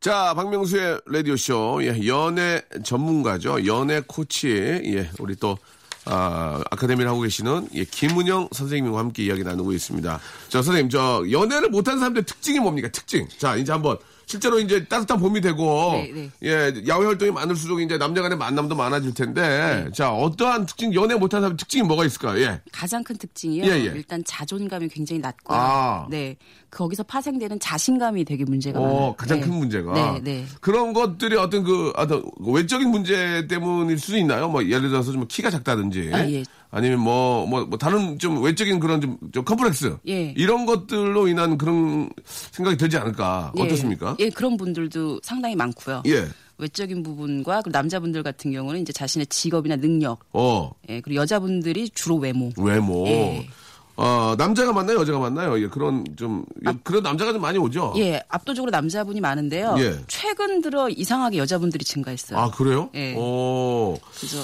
자, 0.00 0.32
박명수의 0.32 1.02
라디오 1.04 1.36
쇼, 1.36 1.78
예, 1.82 2.06
연애 2.06 2.62
전문가죠. 2.82 3.66
연애 3.66 4.00
코치, 4.06 4.48
예, 4.48 5.10
우리 5.18 5.36
또, 5.36 5.58
아, 6.06 6.62
아카데미를 6.70 7.10
하고 7.10 7.20
계시는, 7.20 7.68
예, 7.74 7.84
김은영 7.84 8.48
선생님과 8.52 8.98
함께 8.98 9.24
이야기 9.24 9.44
나누고 9.44 9.74
있습니다. 9.74 10.20
저, 10.48 10.62
선생님, 10.62 10.88
저, 10.88 11.22
연애를 11.30 11.68
못하는 11.68 11.98
사람들의 11.98 12.24
특징이 12.24 12.60
뭡니까? 12.60 12.88
특징. 12.90 13.28
자, 13.36 13.56
이제 13.56 13.72
한번, 13.72 13.98
실제로 14.30 14.60
이제 14.60 14.84
따뜻한 14.84 15.18
봄이 15.18 15.40
되고, 15.40 15.90
네, 15.94 16.12
네. 16.14 16.30
예, 16.44 16.72
야외 16.86 17.06
활동이 17.06 17.32
많을수록 17.32 17.80
이제 17.80 17.98
남녀 17.98 18.22
간의 18.22 18.38
만남도 18.38 18.76
많아질 18.76 19.12
텐데, 19.12 19.88
자, 19.92 20.12
어떠한 20.12 20.66
특징, 20.66 20.94
연애 20.94 21.16
못하는 21.16 21.42
사람 21.42 21.56
특징이 21.56 21.82
뭐가 21.82 22.04
있을까요? 22.04 22.40
예. 22.40 22.60
가장 22.70 23.02
큰 23.02 23.16
특징이요. 23.16 23.64
예, 23.64 23.70
예. 23.70 23.84
일단 23.86 24.22
자존감이 24.24 24.88
굉장히 24.88 25.18
낮고요. 25.18 25.58
아. 25.58 26.06
네. 26.08 26.36
거기서 26.70 27.02
파생되는 27.02 27.58
자신감이 27.58 28.24
되게 28.24 28.44
문제가 28.44 28.78
어, 28.78 28.84
많아요. 28.84 29.14
가장 29.16 29.40
네. 29.40 29.46
큰 29.46 29.54
문제가. 29.54 29.92
네, 29.92 30.20
네. 30.22 30.46
그런 30.60 30.92
것들이 30.92 31.36
어떤 31.36 31.64
그, 31.64 31.92
어떤 31.96 32.22
외적인 32.38 32.88
문제 32.88 33.48
때문일 33.48 33.98
수도 33.98 34.16
있나요? 34.16 34.48
뭐, 34.48 34.64
예를 34.64 34.90
들어서 34.90 35.10
좀 35.10 35.26
키가 35.26 35.50
작다든지. 35.50 36.10
아, 36.12 36.30
예. 36.30 36.44
아니면 36.70 37.00
뭐, 37.00 37.46
뭐, 37.46 37.64
뭐 37.64 37.78
다른 37.78 38.18
좀 38.18 38.42
외적인 38.42 38.78
그런 38.78 39.00
좀, 39.00 39.18
좀 39.32 39.44
컴플렉스. 39.44 39.96
예. 40.08 40.34
이런 40.36 40.66
것들로 40.66 41.26
인한 41.26 41.58
그런 41.58 42.10
생각이 42.52 42.76
들지 42.76 42.96
않을까. 42.96 43.52
예. 43.58 43.62
어떻습니까? 43.62 44.16
예, 44.20 44.30
그런 44.30 44.56
분들도 44.56 45.20
상당히 45.22 45.56
많고요. 45.56 46.02
예. 46.06 46.28
외적인 46.58 47.02
부분과 47.02 47.62
그리고 47.62 47.76
남자분들 47.76 48.22
같은 48.22 48.52
경우는 48.52 48.82
이제 48.82 48.92
자신의 48.92 49.26
직업이나 49.28 49.76
능력, 49.76 50.20
어, 50.32 50.70
예, 50.90 51.00
그리고 51.00 51.22
여자분들이 51.22 51.88
주로 51.88 52.16
외모. 52.16 52.50
외모. 52.58 53.06
예. 53.08 53.48
어, 53.96 54.34
남자가 54.38 54.72
만나요? 54.72 55.00
여자가 55.00 55.18
만나요? 55.18 55.60
예, 55.60 55.68
그런 55.68 56.04
좀, 56.16 56.44
예, 56.66 56.72
그런 56.84 57.02
남자가 57.02 57.32
좀 57.32 57.42
많이 57.42 57.58
오죠? 57.58 57.94
아. 57.96 57.98
예, 57.98 58.22
압도적으로 58.28 58.70
남자분이 58.70 59.20
많은데요. 59.20 59.76
예. 59.78 59.98
최근 60.06 60.60
들어 60.60 60.88
이상하게 60.88 61.38
여자분들이 61.38 61.84
증가했어요. 61.84 62.38
아, 62.38 62.50
그래요? 62.50 62.90
예. 62.94 63.14
어, 63.16 63.96
그래서 64.16 64.38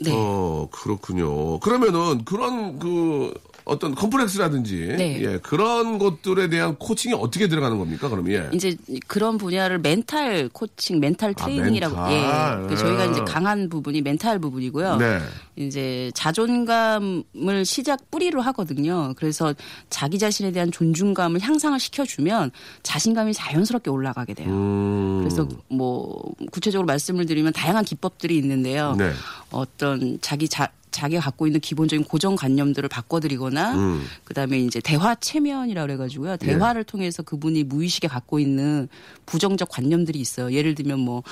네. 0.00 0.12
어, 0.14 0.68
그렇군요. 0.70 1.58
그러면은 1.60 2.24
그런 2.24 2.78
그 2.78 3.32
어떤 3.66 3.96
컴플렉스라든지 3.96 4.94
네. 4.96 5.20
예, 5.22 5.38
그런 5.38 5.98
것들에 5.98 6.48
대한 6.48 6.76
코칭이 6.76 7.14
어떻게 7.14 7.48
들어가는 7.48 7.76
겁니까? 7.78 8.08
그럼 8.08 8.30
예. 8.30 8.48
이제 8.52 8.76
그런 9.08 9.38
분야를 9.38 9.80
멘탈 9.80 10.48
코칭, 10.52 11.00
멘탈 11.00 11.34
트레이닝이라고 11.34 11.96
멘탈. 11.96 12.62
예. 12.62 12.68
그 12.68 12.76
저희가 12.76 13.06
이제 13.06 13.20
강한 13.26 13.68
부분이 13.68 14.02
멘탈 14.02 14.38
부분이고요. 14.38 14.96
네. 14.98 15.18
이제 15.56 16.12
자존감을 16.14 17.64
시작 17.64 18.08
뿌리로 18.08 18.40
하거든요. 18.40 19.14
그래서 19.16 19.52
자기 19.90 20.20
자신에 20.20 20.52
대한 20.52 20.70
존중감을 20.70 21.40
향상을 21.40 21.80
시켜주면 21.80 22.52
자신감이 22.84 23.34
자연스럽게 23.34 23.90
올라가게 23.90 24.34
돼요. 24.34 24.48
음. 24.48 25.18
그래서 25.18 25.48
뭐 25.68 26.22
구체적으로 26.52 26.86
말씀을 26.86 27.26
드리면 27.26 27.52
다양한 27.52 27.84
기법들이 27.84 28.36
있는데요. 28.36 28.94
네. 28.96 29.10
어떤 29.50 30.20
자기 30.20 30.48
자 30.48 30.68
자기가 30.96 31.20
갖고 31.20 31.46
있는 31.46 31.60
기본적인 31.60 32.04
고정관념들을 32.04 32.88
바꿔드리거나 32.88 33.74
음. 33.74 34.04
그다음에 34.24 34.58
이제 34.58 34.80
대화 34.80 35.14
체면이라 35.14 35.82
그래가지고요 35.82 36.38
대화를 36.38 36.84
통해서 36.84 37.22
그분이 37.22 37.64
무의식에 37.64 38.08
갖고 38.08 38.38
있는 38.38 38.88
부정적 39.26 39.68
관념들이 39.68 40.18
있어요 40.18 40.52
예를 40.52 40.74
들면 40.74 40.98
뭐 41.00 41.22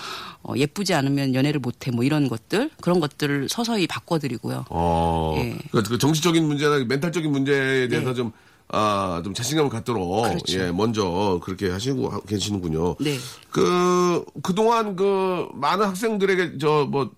어, 0.42 0.54
예쁘지 0.56 0.94
않으면 0.94 1.34
연애를 1.34 1.60
못해 1.60 1.90
뭐 1.90 2.04
이런 2.04 2.28
것들 2.28 2.70
그런 2.80 3.00
것들을 3.00 3.48
서서히 3.48 3.86
바꿔드리고요 3.86 4.66
어, 4.68 5.34
예. 5.38 5.58
그, 5.70 5.82
그 5.82 5.98
정치적인 5.98 6.44
문제나 6.46 6.84
멘탈적인 6.84 7.30
문제에 7.30 7.88
대해서 7.88 8.10
네. 8.10 8.14
좀, 8.14 8.32
아, 8.68 9.20
좀 9.24 9.34
자신감을 9.34 9.70
갖도록, 9.70 10.22
그렇죠. 10.22 10.58
예, 10.58 10.72
먼저 10.72 11.40
그렇게 11.42 11.70
하시고 11.70 12.08
하- 12.08 12.20
계시는군요. 12.20 12.96
네. 12.98 13.16
그, 13.50 14.24
그동안 14.42 14.96
그, 14.96 15.48
많은 15.54 15.86
학생들에게 15.86 16.58
저, 16.58 16.86
뭐, 16.90 17.10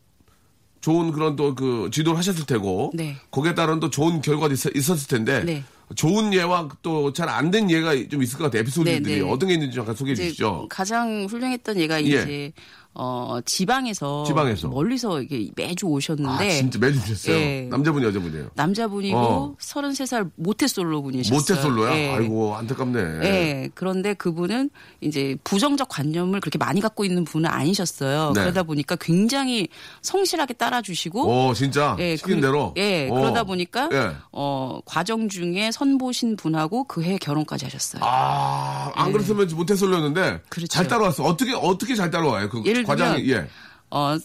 좋은 0.86 1.10
그런 1.10 1.34
또 1.34 1.52
그 1.56 1.90
지도를 1.90 2.16
하셨을 2.16 2.46
테고, 2.46 2.92
네. 2.94 3.16
거기에 3.32 3.54
따른 3.56 3.80
또 3.80 3.90
좋은 3.90 4.20
결과도 4.20 4.54
있, 4.54 4.88
었을 4.90 5.08
텐데, 5.08 5.42
네. 5.42 5.64
좋은 5.96 6.32
예와 6.32 6.68
또 6.82 7.12
잘 7.12 7.28
안 7.28 7.50
된 7.50 7.68
예가 7.68 8.08
좀 8.08 8.22
있을 8.22 8.38
것 8.38 8.44
같아요. 8.44 8.60
에피소드들이 8.60 9.02
네, 9.02 9.22
네. 9.22 9.28
어떤 9.28 9.48
게 9.48 9.54
있는지 9.54 9.74
잠깐 9.74 9.96
소개해 9.96 10.14
주시죠. 10.14 10.66
가장 10.70 11.26
훌륭했던 11.28 11.78
얘가 11.80 12.00
예. 12.02 12.04
이제 12.06 12.52
어 12.98 13.38
지방에서 13.44 14.24
지방에서. 14.24 14.68
멀리서 14.68 15.20
이게 15.20 15.50
매주 15.54 15.86
아, 15.86 15.90
오셨는데 15.90 16.50
진짜 16.50 16.78
매주 16.78 16.98
주셨어요. 17.04 17.36
예. 17.36 17.68
남자분이 17.70 18.06
여자분이에요. 18.06 18.48
남자분이고 18.54 19.16
어. 19.18 19.54
33살 19.60 20.30
모태 20.36 20.66
솔로 20.66 21.02
분이셨어요. 21.02 21.38
모태 21.38 21.60
솔로야? 21.60 21.94
예. 21.94 22.14
아이고, 22.14 22.56
안타깝네. 22.56 22.98
예. 23.22 23.70
그런데 23.74 24.14
그분은 24.14 24.70
이제 25.02 25.36
부정적 25.44 25.88
관념을 25.90 26.40
그렇게 26.40 26.56
많이 26.56 26.80
갖고 26.80 27.04
있는 27.04 27.24
분은 27.24 27.50
아니셨어요. 27.50 28.32
네. 28.34 28.40
그러다 28.40 28.62
보니까 28.62 28.96
굉장히 28.96 29.68
성실하게 30.00 30.54
따라주시고 30.54 31.48
오, 31.48 31.52
진짜? 31.52 31.96
예, 31.98 32.16
시킨 32.16 32.36
그- 32.36 32.40
대로? 32.40 32.72
예, 32.78 33.08
오. 33.10 33.14
그러다 33.16 33.44
보니까 33.44 33.90
예. 33.92 34.12
어, 34.32 34.80
과정 34.86 35.28
중에 35.28 35.70
선보신 35.70 36.36
분하고 36.36 36.84
그해 36.84 37.18
결혼까지 37.18 37.66
하셨어요. 37.66 38.02
아, 38.04 38.90
안 38.94 39.12
그랬으면 39.12 39.48
못했을렸는데 39.54 40.20
예. 40.22 40.40
그렇죠. 40.48 40.68
잘 40.68 40.88
따라왔어. 40.88 41.24
어떻게 41.24 41.52
어떻게 41.52 41.94
잘 41.94 42.10
따라와요? 42.10 42.48
그 42.48 42.62
예를 42.64 42.85
과장이 42.86 43.30
예. 43.30 43.48
어, 43.90 44.16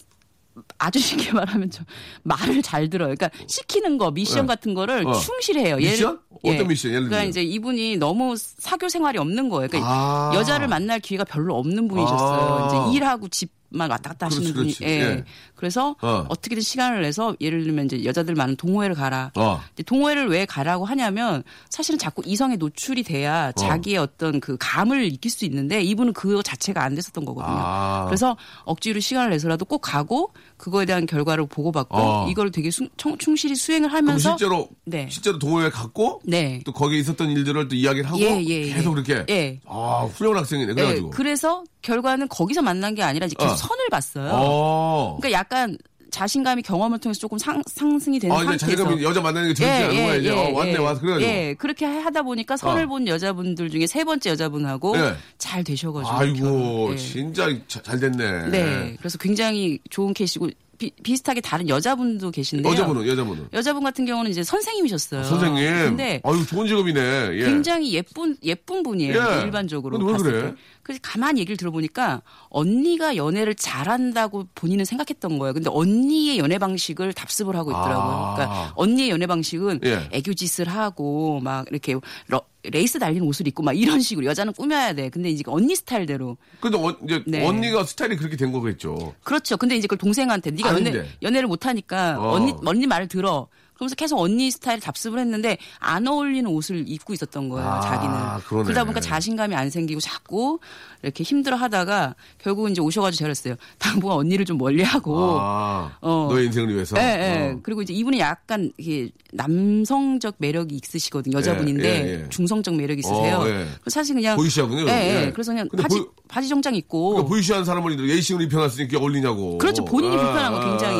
아주 0.78 0.98
쉽게 0.98 1.32
말하면 1.32 1.70
좀 1.70 1.84
말을 2.22 2.62
잘 2.62 2.88
들어요. 2.90 3.14
그러니까 3.14 3.30
시키는 3.46 3.98
거 3.98 4.10
미션 4.10 4.44
예. 4.44 4.46
같은 4.46 4.74
거를 4.74 5.06
어. 5.06 5.12
충실해요. 5.12 5.76
미션? 5.76 6.20
어떤 6.42 6.68
미션? 6.68 6.90
예를 6.90 7.08
그러니까? 7.08 7.28
이제 7.28 7.42
이분이 7.42 7.96
너무 7.96 8.34
사교 8.36 8.88
생활이 8.88 9.18
없는 9.18 9.48
거예요. 9.48 9.68
그러니까 9.68 9.90
아. 9.90 10.32
여자를 10.34 10.68
만날 10.68 11.00
기회가 11.00 11.24
별로 11.24 11.56
없는 11.56 11.88
분이셨어요. 11.88 12.40
아. 12.40 12.88
이제 12.88 12.96
일하고 12.96 13.28
집 13.28 13.50
만 13.72 13.90
왔다 13.90 14.10
갔다 14.10 14.26
하시는 14.26 14.52
그렇지, 14.52 14.78
분이. 14.78 14.90
예. 14.90 15.00
예. 15.00 15.24
그래서 15.54 15.96
어. 16.00 16.26
어. 16.28 16.34
떻게든 16.34 16.62
시간을 16.62 17.02
내서 17.02 17.36
예를 17.40 17.64
들면 17.64 17.86
이제 17.86 18.04
여자들 18.04 18.34
많은 18.34 18.56
동호회를 18.56 18.94
가라. 18.94 19.30
어. 19.36 19.60
동호회를 19.86 20.28
왜 20.28 20.44
가라고 20.44 20.84
하냐면 20.84 21.42
사실은 21.70 21.98
자꾸 21.98 22.22
이성에 22.24 22.56
노출이 22.56 23.02
돼야 23.02 23.52
자기의 23.52 23.98
어떤 23.98 24.40
그 24.40 24.56
감을 24.58 25.04
익힐 25.04 25.30
수 25.30 25.44
있는데 25.44 25.82
이분은 25.82 26.12
그거 26.12 26.42
자체가 26.42 26.82
안 26.82 26.94
됐었던 26.94 27.24
거거든요. 27.24 27.56
아. 27.56 28.04
그래서 28.06 28.36
억지로 28.64 29.00
시간을 29.00 29.30
내서라도 29.30 29.64
꼭 29.64 29.78
가고 29.78 30.32
그거에 30.62 30.84
대한 30.86 31.06
결과를 31.06 31.46
보고받고 31.46 31.96
어. 31.96 32.28
이걸 32.30 32.52
되게 32.52 32.70
수- 32.70 32.86
청- 32.96 33.18
충실히 33.18 33.56
수행을 33.56 33.92
하면서 33.92 34.30
실제로 34.30 34.68
네. 34.84 35.08
실제로 35.10 35.36
동호회 35.36 35.70
갔고 35.70 36.20
네. 36.24 36.60
또 36.64 36.72
거기에 36.72 37.00
있었던 37.00 37.32
일들을 37.32 37.66
또 37.66 37.74
이야기를 37.74 38.08
하고 38.08 38.20
예, 38.20 38.40
예, 38.44 38.68
예. 38.68 38.72
계속 38.74 38.92
그렇게 38.92 39.24
예. 39.28 39.58
아, 39.66 40.08
훌륭한 40.14 40.38
학생이네. 40.42 40.70
예, 40.70 40.74
그래가지고. 40.76 41.10
그래서 41.10 41.64
결과는 41.82 42.28
거기서 42.28 42.62
만난 42.62 42.94
게 42.94 43.02
아니라 43.02 43.26
계속 43.26 43.42
어. 43.54 43.56
선을 43.56 43.88
봤어요. 43.90 44.30
어. 44.32 45.16
그러니까 45.20 45.36
약간 45.36 45.76
자신감이 46.12 46.62
경험을 46.62 46.98
통해서 46.98 47.18
조금 47.18 47.38
상, 47.38 47.60
상승이 47.66 48.20
되는 48.20 48.36
아, 48.36 48.42
이제 48.44 48.58
상태에서 48.58 48.84
자기가 48.84 49.02
여자 49.02 49.20
만나는 49.20 49.48
게 49.48 49.54
재밌지 49.54 49.82
않은 49.84 49.96
거야. 50.06 50.16
이제 50.16 50.30
어, 50.30 50.52
왔네, 50.52 50.76
와서 50.76 51.00
그래가지고. 51.00 51.28
예, 51.30 51.54
그렇게 51.58 51.86
하다 51.86 52.22
보니까 52.22 52.56
선을 52.56 52.84
어. 52.84 52.86
본 52.86 53.08
여자분들 53.08 53.70
중에 53.70 53.86
세 53.86 54.04
번째 54.04 54.30
여자분하고 54.30 54.96
예. 54.98 55.14
잘 55.38 55.64
되셔가지고. 55.64 56.14
아이고. 56.16 56.90
예. 56.92 56.96
진짜 56.96 57.48
자- 57.66 57.82
잘 57.82 57.98
됐네. 57.98 58.48
네. 58.50 58.96
그래서 58.98 59.18
굉장히 59.18 59.78
좋은 59.90 60.12
케이스고 60.14 60.50
비, 60.78 61.16
슷하게 61.16 61.40
다른 61.40 61.68
여자분도 61.68 62.32
계신데요. 62.32 62.72
여자분은, 62.72 63.06
여자분은. 63.06 63.48
여자분 63.52 63.84
같은 63.84 64.04
경우는 64.04 64.30
이제 64.32 64.42
선생님이셨어요. 64.42 65.22
선생님. 65.22 65.64
근데 65.64 66.20
아유, 66.24 66.44
좋은 66.44 66.66
직업이네. 66.66 67.28
예. 67.34 67.44
굉장히 67.44 67.94
예쁜 67.94 68.36
예쁜 68.42 68.82
분이에요. 68.82 69.14
예. 69.16 69.42
일반적으로 69.44 69.98
근데 69.98 70.12
왜 70.12 70.18
그래? 70.18 70.42
때. 70.50 70.54
그래서 70.82 71.00
가만히 71.02 71.40
얘기를 71.40 71.56
들어보니까 71.56 72.22
언니가 72.48 73.16
연애를 73.16 73.54
잘한다고 73.54 74.46
본인은 74.54 74.84
생각했던 74.84 75.38
거예요. 75.38 75.54
근데 75.54 75.70
언니의 75.72 76.38
연애 76.38 76.58
방식을 76.58 77.12
답습을 77.12 77.54
하고 77.56 77.70
있더라고요. 77.70 78.14
아. 78.14 78.34
그러니까 78.34 78.72
언니의 78.76 79.10
연애 79.10 79.26
방식은 79.26 79.80
예. 79.84 80.08
애교짓을 80.12 80.68
하고 80.68 81.40
막 81.40 81.66
이렇게 81.70 81.94
러- 82.28 82.42
레이스 82.64 82.98
달린 83.00 83.22
옷을 83.22 83.48
입고 83.48 83.62
막 83.62 83.72
이런 83.76 84.00
식으로 84.00 84.26
여자는 84.26 84.52
꾸며야 84.52 84.92
돼. 84.92 85.08
근데 85.08 85.30
이제 85.30 85.42
언니 85.46 85.74
스타일대로 85.74 86.36
근데 86.60 86.76
어, 86.78 86.96
이제 87.04 87.22
네. 87.26 87.44
언니가 87.46 87.82
스타일이 87.84 88.16
그렇게 88.16 88.36
된 88.36 88.52
거겠죠. 88.52 89.14
그렇죠. 89.24 89.56
근데 89.56 89.76
이제 89.76 89.86
그걸 89.88 89.98
동생한테 89.98 90.52
네가 90.52 90.68
연애, 90.70 90.90
아닌데. 90.90 91.08
연애를 91.22 91.48
못 91.48 91.66
하니까 91.66 92.18
어. 92.20 92.32
언니 92.34 92.54
언니 92.64 92.86
말을 92.86 93.08
들어. 93.08 93.48
그러면서 93.82 93.96
계속 93.96 94.18
언니 94.20 94.48
스타일 94.50 94.78
답습을 94.78 95.18
했는데 95.18 95.58
안 95.80 96.06
어울리는 96.06 96.48
옷을 96.48 96.84
입고 96.86 97.14
있었던 97.14 97.48
거예요, 97.48 97.68
아, 97.68 97.80
자기는. 97.80 98.14
그러네. 98.46 98.64
그러다 98.64 98.84
보니까 98.84 99.00
자신감이 99.00 99.54
안 99.56 99.70
생기고 99.70 100.00
자꾸 100.00 100.60
이렇게 101.02 101.24
힘들어 101.24 101.56
하다가 101.56 102.14
결국 102.38 102.70
이제 102.70 102.80
오셔가지고 102.80 103.18
저랬어요. 103.24 103.54
당분간 103.78 104.18
언니를 104.18 104.44
좀 104.44 104.56
멀리 104.58 104.82
하고. 104.84 105.36
아, 105.40 105.96
어. 106.00 106.28
너의 106.30 106.46
인생을 106.46 106.72
위해서. 106.74 106.96
예, 106.96 107.02
예. 107.02 107.50
어. 107.54 107.60
그리고 107.64 107.82
이제 107.82 107.92
이분이 107.92 108.20
약간 108.20 108.70
이게 108.78 109.10
남성적 109.32 110.36
매력이 110.38 110.78
있으시거든요. 110.84 111.36
여자분인데 111.38 111.88
예, 111.88 112.06
예, 112.06 112.22
예. 112.24 112.28
중성적 112.28 112.76
매력이 112.76 113.00
있으세요. 113.00 113.38
어, 113.38 113.48
예. 113.48 113.66
그래서 113.80 113.90
사실 114.00 114.14
그냥 114.14 114.36
보이시하군요. 114.36 114.82
예, 114.88 114.92
예. 114.92 115.26
예. 115.26 115.30
그래서 115.32 115.50
그냥 115.52 115.68
바지 115.76 115.96
보이- 115.98 116.06
바지 116.28 116.48
정장 116.48 116.74
입고 116.76 117.10
그러니까 117.10 117.28
보이시한 117.28 117.64
사람을 117.64 118.08
예의식을 118.08 118.42
입혀놨으니까 118.42 118.98
어울리냐고. 118.98 119.58
그렇죠. 119.58 119.84
본인이 119.84 120.16
아, 120.16 120.20
불편한 120.20 120.52
거 120.52 120.58
아, 120.60 120.64
굉장히. 120.70 120.98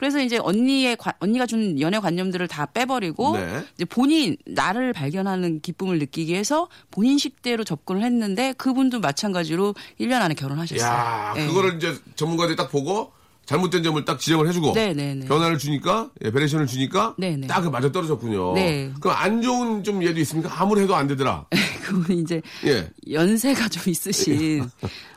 그래서 0.00 0.18
이제 0.18 0.38
언니의 0.38 0.96
관- 0.96 1.12
언니가 1.18 1.44
준 1.44 1.78
연애 1.78 1.98
관념들을 1.98 2.48
다 2.48 2.64
빼버리고 2.64 3.36
네. 3.36 3.62
이제 3.74 3.84
본인 3.84 4.34
나를 4.46 4.94
발견하는 4.94 5.60
기쁨을 5.60 5.98
느끼기 5.98 6.32
위해서 6.32 6.68
본인 6.90 7.18
식대로 7.18 7.64
접근을 7.64 8.02
했는데 8.02 8.54
그분도 8.54 9.00
마찬가지로 9.00 9.74
1년 10.00 10.22
안에 10.22 10.32
결혼하셨어요. 10.32 10.88
야, 10.90 11.34
예. 11.36 11.46
그거를 11.46 11.76
이제 11.76 11.94
전문가들이 12.16 12.56
딱 12.56 12.70
보고 12.70 13.12
잘못된 13.50 13.82
점을 13.82 14.04
딱 14.04 14.20
지적을 14.20 14.46
해주고 14.48 14.74
네, 14.74 14.94
네, 14.94 15.12
네. 15.12 15.26
변화를 15.26 15.58
주니까 15.58 16.08
예, 16.24 16.30
베레이션을 16.30 16.68
주니까 16.68 17.16
네, 17.18 17.36
네. 17.36 17.48
딱 17.48 17.68
맞아 17.68 17.90
떨어졌군요. 17.90 18.52
네. 18.54 18.92
그럼 19.00 19.16
안 19.18 19.42
좋은 19.42 19.82
좀 19.82 20.00
예도 20.04 20.20
있습니까? 20.20 20.48
아무리 20.62 20.82
해도 20.82 20.94
안 20.94 21.08
되더라. 21.08 21.46
그분이 21.82 22.20
이제 22.20 22.40
예. 22.66 22.88
연세가 23.10 23.68
좀 23.68 23.82
있으신 23.90 24.70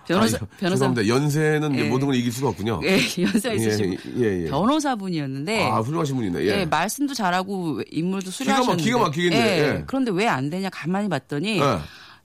변호사 0.07 0.37
아니, 0.37 0.47
변호사 0.59 0.85
죄송합니다. 0.87 1.07
연세는 1.07 1.77
예. 1.77 1.83
모든 1.83 2.07
걸 2.07 2.15
이길 2.15 2.31
수가 2.31 2.49
없군요. 2.49 2.81
예, 2.83 2.97
연세가 3.21 3.51
예, 3.51 3.55
있으신 3.55 3.97
예, 4.17 4.45
예. 4.45 4.49
변호사분이었는데 4.49 5.69
아, 5.69 5.81
훌륭하신 5.81 6.15
분이네. 6.15 6.41
예. 6.41 6.61
예, 6.61 6.65
말씀도 6.65 7.13
잘하고 7.13 7.83
인물도 7.91 8.31
수려하셨는데 8.31 8.83
기가 8.83 8.97
막히겠네. 8.97 9.37
예, 9.37 9.59
예. 9.59 9.83
그런데 9.85 10.09
왜 10.11 10.25
안 10.27 10.49
되냐 10.49 10.71
가만히 10.71 11.07
봤더니 11.07 11.59
예. 11.59 11.77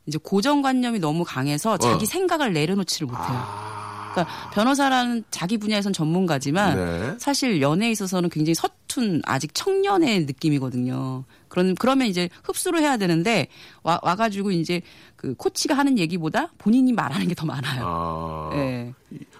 이제 0.07 0.19
고정관념이 0.23 1.01
너무 1.01 1.23
강해서 1.23 1.77
자기 1.77 2.07
생각을 2.07 2.55
내려놓지를 2.55 3.07
못해요. 3.09 3.27
아. 3.29 3.98
그러니까 4.13 4.51
변호사라는 4.53 5.25
자기 5.31 5.59
분야에선 5.59 5.93
전문가지만 5.93 6.77
네. 6.77 7.15
사실 7.19 7.61
연애에 7.61 7.91
있어서는 7.91 8.31
굉장히 8.31 8.55
서, 8.55 8.69
서툰 8.89 9.23
아직 9.25 9.55
청년의 9.55 10.25
느낌이거든요. 10.25 11.25
그런 11.49 11.75
그러면 11.77 12.09
이제 12.09 12.29
흡수를 12.43 12.81
해야 12.81 12.97
되는데 12.97 13.49
와 13.83 14.01
와가지고 14.03 14.51
이제 14.51 14.83
그 15.17 15.35
코치가 15.35 15.75
하는 15.75 15.99
얘기보다 15.99 16.51
본인이 16.59 16.93
말하는 16.93 17.29
게 17.29 17.35
더 17.35 17.47
많아요. 17.47 17.85
아, 17.87 18.51
예. 18.55 18.93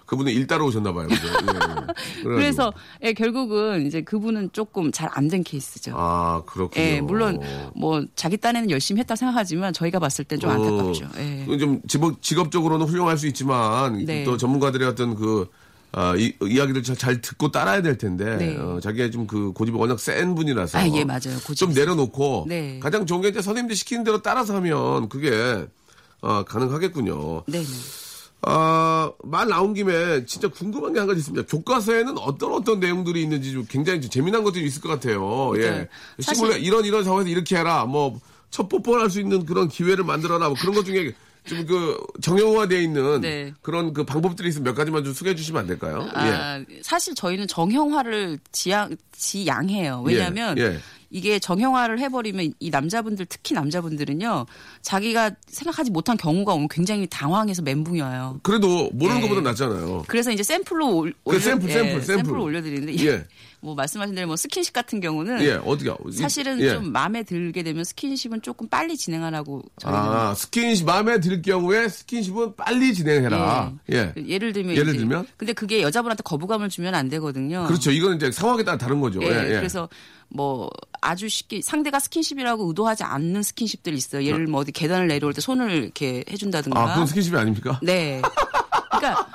그분은 0.09 0.31
일 0.31 0.47
따러 0.47 0.65
오셨나 0.65 0.91
봐요. 0.91 1.07
그죠? 1.07 1.27
예, 1.27 1.31
예. 1.31 2.23
그래서 2.23 2.73
예, 3.03 3.13
결국은 3.13 3.85
이제 3.85 4.01
그분은 4.01 4.49
조금 4.53 4.91
잘 4.91 5.09
안 5.13 5.29
된 5.29 5.43
케이스죠. 5.43 5.93
아, 5.95 6.41
그렇군요. 6.45 6.83
예, 6.83 6.99
물론 7.01 7.39
뭐 7.75 8.03
자기 8.15 8.37
딴에는 8.37 8.71
열심히 8.71 8.99
했다 8.99 9.15
생각하지만 9.15 9.71
저희가 9.73 9.99
봤을 9.99 10.25
땐 10.25 10.39
좀 10.39 10.49
안타깝죠. 10.49 11.07
예. 11.17 11.45
어, 11.47 11.57
좀 11.57 11.81
직업, 11.87 12.21
직업적으로는 12.21 12.87
훌륭할 12.87 13.17
수 13.17 13.27
있지만 13.27 14.03
네. 14.05 14.23
또 14.23 14.35
전문가들의 14.37 14.87
어떤 14.87 15.15
그 15.15 15.47
아, 15.91 16.15
이, 16.15 16.33
이야기를 16.41 16.83
잘, 16.83 16.95
잘 16.95 17.21
듣고 17.21 17.51
따라야 17.51 17.81
될 17.81 17.97
텐데 17.97 18.37
네. 18.37 18.57
어, 18.57 18.79
자기가 18.79 19.09
좀 19.11 19.27
그 19.27 19.51
고집이 19.53 19.77
워낙 19.77 19.99
센 19.99 20.33
분이라서 20.35 20.77
아, 20.79 20.87
예, 20.89 21.03
맞아요. 21.03 21.37
고집이 21.45 21.55
좀 21.55 21.73
내려놓고 21.73 22.45
네. 22.47 22.79
가장 22.81 23.05
좋은 23.05 23.21
게 23.21 23.27
이제 23.29 23.41
선생님들 23.41 23.75
시키는 23.75 24.03
대로 24.03 24.21
따라서 24.23 24.55
하면 24.55 25.09
그게 25.09 25.65
어, 26.21 26.43
가능하겠군요. 26.43 27.43
네, 27.47 27.59
네. 27.59 27.65
아, 28.41 29.11
말 29.23 29.47
나온 29.49 29.73
김에 29.73 30.25
진짜 30.25 30.47
궁금한 30.47 30.93
게 30.93 30.99
한 30.99 31.07
가지 31.07 31.19
있습니다. 31.19 31.45
교과서에는 31.47 32.17
어떤 32.19 32.53
어떤 32.53 32.79
내용들이 32.79 33.21
있는지 33.21 33.51
좀 33.51 33.65
굉장히 33.69 33.99
좀 34.01 34.09
재미난 34.09 34.43
것들이 34.43 34.65
있을 34.65 34.81
것 34.81 34.89
같아요. 34.89 35.51
예. 35.57 35.69
네. 35.69 35.87
사실- 36.19 36.35
시뮬레 36.47 36.59
이런 36.59 36.85
이런 36.85 37.03
상황에서 37.03 37.29
이렇게 37.29 37.57
해라. 37.57 37.85
뭐 37.85 38.19
첫 38.51 38.67
뽀뽀를 38.67 39.03
할 39.03 39.09
수 39.11 39.19
있는 39.21 39.45
그런 39.45 39.67
기회를 39.67 40.03
만들어라. 40.03 40.47
뭐 40.47 40.57
그런 40.59 40.73
것 40.73 40.83
중에 40.83 41.13
좀그 41.45 41.97
정형화되어 42.21 42.79
있는 42.81 43.21
네. 43.21 43.53
그런 43.61 43.93
그 43.93 44.03
방법들이 44.03 44.49
있으면 44.49 44.63
몇 44.63 44.73
가지만 44.73 45.03
좀 45.03 45.13
소개해 45.13 45.35
주시면 45.35 45.61
안 45.61 45.67
될까요? 45.67 46.07
예. 46.15 46.19
아, 46.19 46.63
사실 46.81 47.13
저희는 47.13 47.47
정형화를 47.47 48.39
지양, 48.51 48.95
지양해요. 49.11 50.01
왜냐하면 50.03 50.57
예, 50.57 50.63
예. 50.63 50.79
이게 51.11 51.39
정형화를 51.39 51.99
해버리면 51.99 52.53
이 52.59 52.69
남자분들 52.69 53.25
특히 53.27 53.55
남자분들은요 53.55 54.45
자기가 54.81 55.31
생각하지 55.47 55.91
못한 55.91 56.17
경우가 56.17 56.53
오면 56.53 56.67
굉장히 56.69 57.07
당황해서 57.07 57.61
멘붕이 57.63 57.99
와요. 58.01 58.39
그래도 58.43 58.89
모르는 58.93 59.17
예. 59.17 59.21
것보다 59.27 59.41
낫잖아요. 59.41 60.05
그래서 60.07 60.31
이제 60.31 60.43
샘플로 60.43 60.95
올, 60.95 61.11
그 61.23 61.31
올려- 61.31 61.39
샘플, 61.39 61.69
예, 61.69 61.73
샘플, 61.73 62.01
샘플. 62.01 62.05
샘플을 62.23 62.39
올려드리는데 62.39 63.05
예. 63.07 63.25
뭐 63.61 63.75
말씀하신 63.75 64.15
대로 64.15 64.27
뭐 64.27 64.35
스킨십 64.37 64.71
같은 64.71 65.01
경우는 65.01 65.41
예, 65.41 65.53
어디가? 65.65 65.97
사실은 66.13 66.61
예. 66.61 66.69
좀 66.75 66.91
마음에 66.93 67.23
들게 67.23 67.61
되면 67.63 67.83
스킨십은 67.83 68.41
조금 68.41 68.69
빨리 68.69 68.95
진행하라고 68.95 69.63
아, 69.83 70.33
스킨십 70.37 70.85
마음에 70.85 71.19
들 71.19 71.41
경우에 71.41 71.89
스킨십은 71.89 72.55
빨리 72.55 72.93
진행해라. 72.93 73.73
예. 73.91 74.11
그 74.13 74.25
예를 74.27 74.53
들면 74.53 74.75
예를 74.77 74.89
이제- 74.93 74.99
들면? 74.99 75.25
근데 75.35 75.51
그게 75.53 75.81
여자분한테 75.81 76.23
거부감을 76.23 76.69
주면 76.69 76.95
안 76.95 77.09
되거든요. 77.09 77.65
그렇죠. 77.67 77.91
이거는 77.91 78.15
이제 78.17 78.31
상황에 78.31 78.63
따라 78.63 78.77
다른 78.77 79.01
거죠. 79.01 79.21
예, 79.23 79.27
예, 79.27 79.45
예. 79.49 79.53
그래서 79.55 79.89
뭐 80.29 80.69
아주 81.01 81.27
쉽게 81.27 81.61
상대가 81.61 81.99
스킨십이라고 81.99 82.67
의도하지 82.67 83.03
않는 83.03 83.43
스킨십들이 83.43 83.95
있어요. 83.95 84.23
예를 84.23 84.45
들면 84.45 84.55
어디 84.55 84.71
계단을 84.71 85.07
내려올 85.07 85.33
때 85.33 85.41
손을 85.41 85.83
이렇게 85.83 86.23
해준다든가. 86.29 86.79
아, 86.79 86.93
그건 86.93 87.07
스킨십이 87.07 87.35
아닙니까? 87.37 87.79
네. 87.81 88.21
그러니까 88.91 89.27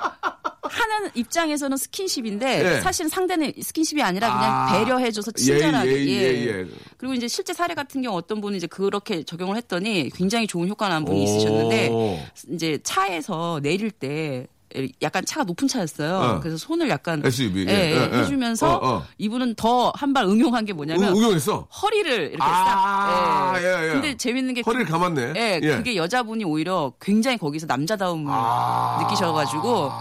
하는 0.61 1.09
입장에서는 1.13 1.77
스킨십인데 1.77 2.77
예. 2.77 2.81
사실은 2.81 3.09
상대는 3.09 3.53
스킨십이 3.61 4.01
아니라 4.01 4.33
그냥 4.33 4.51
아. 4.51 4.71
배려해줘서 4.71 5.31
친절하게. 5.31 5.91
예, 5.91 6.05
예, 6.05 6.21
예, 6.21 6.47
예. 6.47 6.65
그리고 6.97 7.13
이제 7.13 7.27
실제 7.27 7.53
사례 7.53 7.73
같은 7.73 8.01
경우 8.01 8.17
어떤 8.17 8.41
분이 8.41 8.57
이제 8.57 8.67
그렇게 8.67 9.23
적용을 9.23 9.57
했더니 9.57 10.09
굉장히 10.13 10.47
좋은 10.47 10.67
효과 10.67 10.89
난 10.89 11.05
분이 11.05 11.23
있으셨는데 11.23 11.89
오. 11.89 12.19
이제 12.51 12.79
차에서 12.83 13.59
내릴 13.61 13.91
때 13.91 14.47
약간 15.01 15.23
차가 15.25 15.43
높은 15.43 15.67
차였어요. 15.67 16.15
어. 16.15 16.39
그래서 16.39 16.57
손을 16.57 16.89
약간 16.89 17.21
SUV. 17.25 17.65
예, 17.67 17.71
예, 17.71 17.73
예, 17.73 17.91
예, 17.95 18.09
예. 18.13 18.17
해주면서 18.19 18.75
어, 18.77 18.89
어. 18.97 19.05
이분은 19.17 19.55
더 19.55 19.91
한 19.95 20.13
발 20.13 20.25
응용한 20.25 20.65
게 20.65 20.73
뭐냐면 20.73 21.09
응, 21.09 21.17
응용했어. 21.17 21.67
허리를 21.81 22.11
이렇게 22.31 22.37
아, 22.39 23.53
싹. 23.55 23.61
예, 23.63 23.87
예. 23.89 23.93
근데 23.93 24.17
재밌는 24.17 24.53
게 24.53 24.61
허리를 24.65 24.85
감았네. 24.85 25.33
예, 25.35 25.59
예. 25.63 25.75
그게 25.77 25.95
여자분이 25.95 26.43
오히려 26.43 26.93
굉장히 27.01 27.37
거기서 27.37 27.65
남자다움을 27.67 28.31
아. 28.33 28.99
느끼셔가지고 29.03 29.91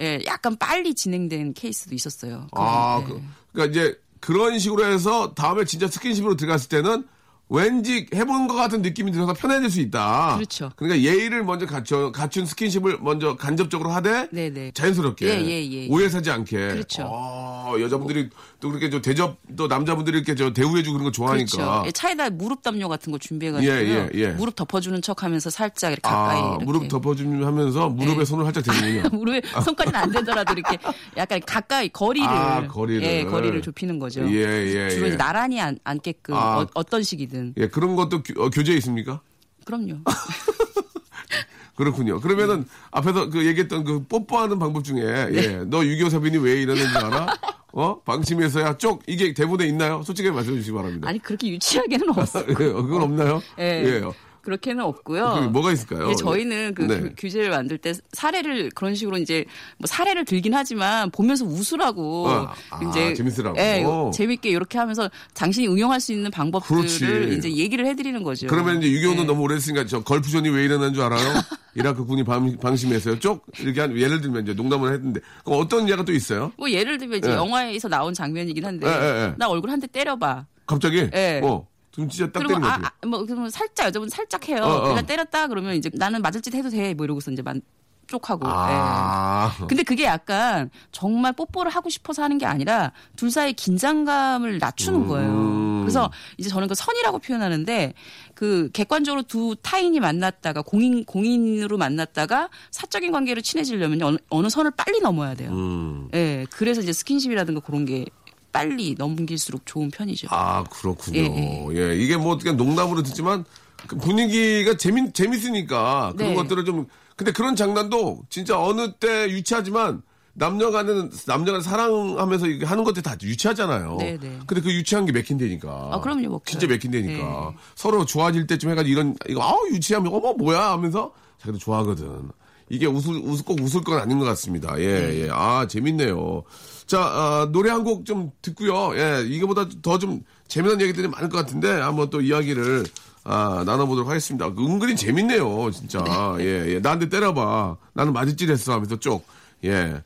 예, 0.00 0.20
약간 0.26 0.56
빨리 0.56 0.94
진행된 0.94 1.54
케이스도 1.54 1.94
있었어요. 1.94 2.46
아, 2.52 3.00
그건, 3.04 3.18
예. 3.18 3.20
그, 3.22 3.26
그러니까 3.52 3.70
이제 3.80 3.98
그런 4.20 4.58
식으로 4.58 4.84
해서 4.86 5.34
다음에 5.34 5.64
진짜 5.64 5.86
스킨십으로 5.86 6.36
들어갔을 6.36 6.68
때는 6.68 7.06
왠지 7.48 8.06
해본 8.14 8.48
것 8.48 8.54
같은 8.54 8.82
느낌이 8.82 9.12
들어서 9.12 9.34
편해질 9.34 9.70
수 9.70 9.80
있다. 9.80 10.36
그렇죠. 10.36 10.70
그러니까 10.76 11.02
예의를 11.02 11.44
먼저 11.44 11.66
갖춰, 11.66 12.10
갖춘 12.10 12.46
스킨십을 12.46 12.98
먼저 13.00 13.36
간접적으로 13.36 13.90
하되 13.90 14.28
네네. 14.32 14.72
자연스럽게 14.72 15.26
예, 15.26 15.44
예, 15.44 15.70
예. 15.70 15.88
오해 15.88 16.08
사지 16.08 16.30
않게. 16.30 16.56
그렇죠. 16.56 17.06
아, 17.06 17.74
여자분들이 17.78 18.30
또 18.64 18.70
그렇게 18.70 18.88
저 18.88 19.02
대접 19.02 19.36
또 19.58 19.68
남자분들이 19.68 20.16
이렇게 20.16 20.34
저 20.34 20.50
대우해주고 20.50 20.94
그런 20.94 21.04
거 21.04 21.10
좋아하니까. 21.10 21.54
그렇죠. 21.54 21.82
예, 21.86 21.92
차에다 21.92 22.30
무릎 22.30 22.62
담요 22.62 22.88
같은 22.88 23.12
거 23.12 23.18
준비해가지고 23.18 23.70
예, 23.70 23.78
예, 23.86 24.10
예. 24.14 24.28
무릎 24.28 24.56
덮어주는 24.56 25.02
척하면서 25.02 25.50
살짝 25.50 25.92
이렇게 25.92 26.08
가까이 26.08 26.40
아, 26.40 26.48
이렇게. 26.48 26.64
무릎 26.64 26.88
덮어주면서 26.88 27.90
무릎에 27.90 28.20
예. 28.20 28.24
손을 28.24 28.46
활짝 28.46 28.64
대는군요. 28.64 29.10
무릎에 29.20 29.42
손까지는 29.62 30.00
안 30.00 30.10
되더라도 30.10 30.54
이렇게 30.54 30.78
약간 31.18 31.42
가까이 31.44 31.90
거리를 31.90 32.26
아, 32.26 32.66
거리를. 32.66 33.02
예, 33.02 33.24
거리를 33.26 33.60
좁히는 33.60 33.98
거죠. 33.98 34.22
예, 34.30 34.34
예, 34.34 34.88
주로 34.88 35.04
예. 35.04 35.08
이제 35.08 35.16
나란히 35.18 35.60
안, 35.60 35.78
앉게끔 35.84 36.32
아. 36.32 36.66
어, 36.72 36.82
떤 36.84 37.02
식이든 37.02 37.56
예, 37.58 37.68
그런 37.68 37.96
것도 37.96 38.22
교, 38.22 38.44
어, 38.44 38.48
교재에 38.48 38.76
있습니까? 38.76 39.20
그럼요. 39.66 39.98
그렇군요. 41.76 42.18
그러면은 42.20 42.64
앞에서 42.92 43.28
그 43.28 43.44
얘기했던 43.44 43.84
그 43.84 44.04
뽀뽀하는 44.04 44.58
방법 44.58 44.84
중에 44.84 45.02
네. 45.02 45.34
예, 45.34 45.64
너 45.66 45.84
유교 45.84 46.08
사빈이 46.08 46.38
왜 46.38 46.62
이러는지 46.62 46.96
알아? 46.96 47.26
어? 47.76 48.00
방심해서야 48.04 48.78
쪽 48.78 49.02
이게 49.06 49.34
대본에 49.34 49.66
있나요? 49.66 50.02
솔직히 50.04 50.30
말씀해 50.30 50.58
주시기 50.58 50.74
바랍니다. 50.76 51.08
아니 51.08 51.18
그렇게 51.18 51.48
유치하게는 51.48 52.10
없어요. 52.10 52.44
예, 52.50 52.54
그건 52.54 53.02
없나요? 53.02 53.42
예. 53.58 53.82
예. 53.84 54.02
그렇게는 54.44 54.84
없고요. 54.84 55.32
그게 55.34 55.46
뭐가 55.48 55.72
있을까요? 55.72 56.10
예, 56.10 56.14
저희는 56.14 56.74
그 56.74 56.82
네. 56.82 57.00
규- 57.00 57.14
규제를 57.16 57.50
만들 57.50 57.78
때 57.78 57.92
사례를 58.12 58.70
그런 58.74 58.94
식으로 58.94 59.16
이제 59.18 59.44
뭐 59.78 59.86
사례를 59.86 60.24
들긴 60.24 60.54
하지만 60.54 61.10
보면서 61.10 61.44
웃으라고 61.44 62.28
어, 62.28 62.52
아, 62.70 62.80
이제 62.88 63.14
재밌으라고. 63.14 63.58
예, 63.58 63.84
재밌게 64.12 64.50
이렇게 64.50 64.78
하면서 64.78 65.10
당신이 65.34 65.66
응용할 65.68 66.00
수 66.00 66.12
있는 66.12 66.30
방법들을 66.30 66.76
그렇지. 66.82 67.36
이제 67.38 67.50
얘기를 67.56 67.86
해드리는 67.86 68.22
거죠. 68.22 68.46
그러면 68.46 68.82
이제 68.82 68.90
유교는 68.92 69.22
예. 69.22 69.26
너무 69.26 69.42
오래 69.42 69.54
했으니까 69.56 69.86
저 69.86 70.02
걸프전이 70.02 70.48
왜 70.50 70.64
일어난 70.64 70.92
줄 70.94 71.02
알아요? 71.02 71.18
이라크 71.76 72.04
군이 72.04 72.22
방, 72.24 72.56
방심해서요. 72.58 73.18
쪽 73.18 73.46
이렇게 73.58 73.80
한 73.80 73.96
예를 73.98 74.20
들면 74.20 74.42
이제 74.44 74.52
농담을 74.54 74.92
했는데 74.92 75.20
그럼 75.44 75.60
어떤 75.60 75.88
예가 75.88 76.04
또 76.04 76.12
있어요? 76.12 76.52
뭐 76.56 76.70
예를 76.70 76.98
들면 76.98 77.18
이제 77.18 77.30
예. 77.30 77.34
영화에서 77.34 77.88
나온 77.88 78.14
장면이긴 78.14 78.64
한데 78.64 78.86
예, 78.86 78.90
예, 78.92 79.24
예. 79.30 79.34
나 79.38 79.48
얼굴 79.48 79.70
한 79.70 79.80
대 79.80 79.86
때려봐. 79.88 80.46
갑자기? 80.66 81.08
예. 81.14 81.40
어. 81.42 81.66
좀 81.94 82.08
진짜 82.08 82.30
딱 82.30 82.40
때리면 82.40 82.64
아, 82.64 82.74
어떡해? 82.74 82.88
아, 83.02 83.06
뭐 83.06 83.24
그러면 83.24 83.50
살짝 83.50 83.86
여자분 83.86 84.08
살짝 84.08 84.48
해요. 84.48 84.62
어, 84.62 84.82
어. 84.82 84.88
내가 84.88 85.02
때렸다 85.02 85.46
그러면 85.46 85.76
이제 85.76 85.90
나는 85.94 86.22
맞을 86.22 86.40
짓 86.40 86.54
해도 86.54 86.68
돼. 86.68 86.92
뭐 86.94 87.04
이러고서 87.04 87.30
이제 87.30 87.42
만 87.42 87.62
쪽하고. 88.06 88.46
예. 88.46 88.50
아. 88.52 89.54
근데 89.68 89.82
그게 89.82 90.04
약간 90.04 90.70
정말 90.92 91.32
뽀뽀를 91.32 91.70
하고 91.70 91.88
싶어서 91.88 92.22
하는 92.22 92.36
게 92.38 92.46
아니라 92.46 92.92
둘 93.16 93.30
사이 93.30 93.52
긴장감을 93.52 94.58
낮추는 94.58 95.02
음. 95.02 95.08
거예요. 95.08 95.80
그래서 95.82 96.10
이제 96.36 96.48
저는 96.50 96.66
그 96.66 96.74
선이라고 96.74 97.18
표현하는데 97.20 97.94
그 98.34 98.70
객관적으로 98.72 99.22
두 99.22 99.54
타인이 99.62 99.98
만났다가 100.00 100.62
공인 100.62 101.04
공인으로 101.04 101.78
만났다가 101.78 102.48
사적인 102.70 103.12
관계로 103.12 103.40
친해지려면 103.40 104.02
어느, 104.02 104.16
어느 104.30 104.48
선을 104.48 104.72
빨리 104.72 105.00
넘어야 105.00 105.34
돼요. 105.34 105.50
음. 105.52 106.08
예. 106.14 106.46
그래서 106.50 106.80
이제 106.80 106.92
스킨십이라든가 106.92 107.60
그런 107.60 107.84
게 107.84 108.06
빨리 108.54 108.94
넘길수록 108.96 109.66
좋은 109.66 109.90
편이죠. 109.90 110.28
아, 110.30 110.62
그렇군요. 110.70 111.18
예, 111.18 111.76
예, 111.76 111.96
이게 111.96 112.16
뭐 112.16 112.32
어떻게 112.32 112.52
농담으로 112.52 113.02
듣지만 113.02 113.44
그 113.88 113.96
분위기가 113.96 114.76
재밌, 114.76 115.12
재밌으니까 115.12 116.14
그런 116.16 116.30
네. 116.30 116.36
것들을 116.36 116.64
좀, 116.64 116.86
근데 117.16 117.32
그런 117.32 117.56
장난도 117.56 118.22
진짜 118.30 118.58
어느 118.58 118.92
때 118.92 119.28
유치하지만 119.28 120.02
남녀간은, 120.34 121.10
남녀간 121.26 121.62
사랑하면서 121.62 122.46
하는 122.64 122.84
것들 122.84 123.02
다 123.02 123.16
유치하잖아요. 123.20 123.96
네, 123.98 124.18
네. 124.20 124.38
근데 124.46 124.62
그 124.62 124.72
유치한 124.72 125.04
게 125.04 125.10
맥힌다니까. 125.10 125.90
아, 125.92 126.00
그럼요, 126.00 126.22
먹혀요. 126.22 126.42
진짜 126.46 126.68
맥힌다니까. 126.68 127.50
네. 127.50 127.56
서로 127.74 128.04
좋아질 128.04 128.46
때쯤 128.46 128.70
해가지고 128.70 128.92
이런, 128.92 129.16
이거, 129.28 129.42
아우, 129.42 129.68
유치하면, 129.72 130.12
어머, 130.12 130.32
뭐야? 130.32 130.70
하면서 130.70 131.12
자기도 131.40 131.58
좋아하거든. 131.58 132.30
이게 132.68 132.86
웃을, 132.86 133.16
웃을, 133.16 133.44
꼭 133.44 133.60
웃을 133.60 133.82
건 133.82 134.00
아닌 134.00 134.18
것 134.18 134.24
같습니다. 134.26 134.78
예, 134.80 135.00
네. 135.00 135.22
예. 135.22 135.28
아, 135.30 135.66
재밌네요. 135.68 136.44
자, 136.86 137.00
아, 137.00 137.48
노래 137.52 137.70
한 137.70 137.82
곡 137.84 138.04
좀 138.04 138.30
듣고요. 138.42 138.96
예, 138.96 139.24
이거보다 139.26 139.66
더 139.82 139.98
좀 139.98 140.22
재미난 140.48 140.80
얘기들이 140.80 141.08
많을 141.08 141.28
것 141.28 141.38
같은데 141.38 141.68
한번 141.70 142.10
또 142.10 142.20
이야기를 142.20 142.84
아, 143.24 143.62
나눠보도록 143.66 144.08
하겠습니다. 144.10 144.46
은근히 144.48 144.94
재밌네요, 144.96 145.70
진짜. 145.70 146.04
예, 146.40 146.74
예. 146.74 146.78
나한테 146.80 147.08
때려봐. 147.08 147.76
나는 147.94 148.12
맞을짓 148.12 148.50
했어 148.50 148.72
하면서 148.74 148.96
쪽. 148.96 149.26
예. 149.64 150.02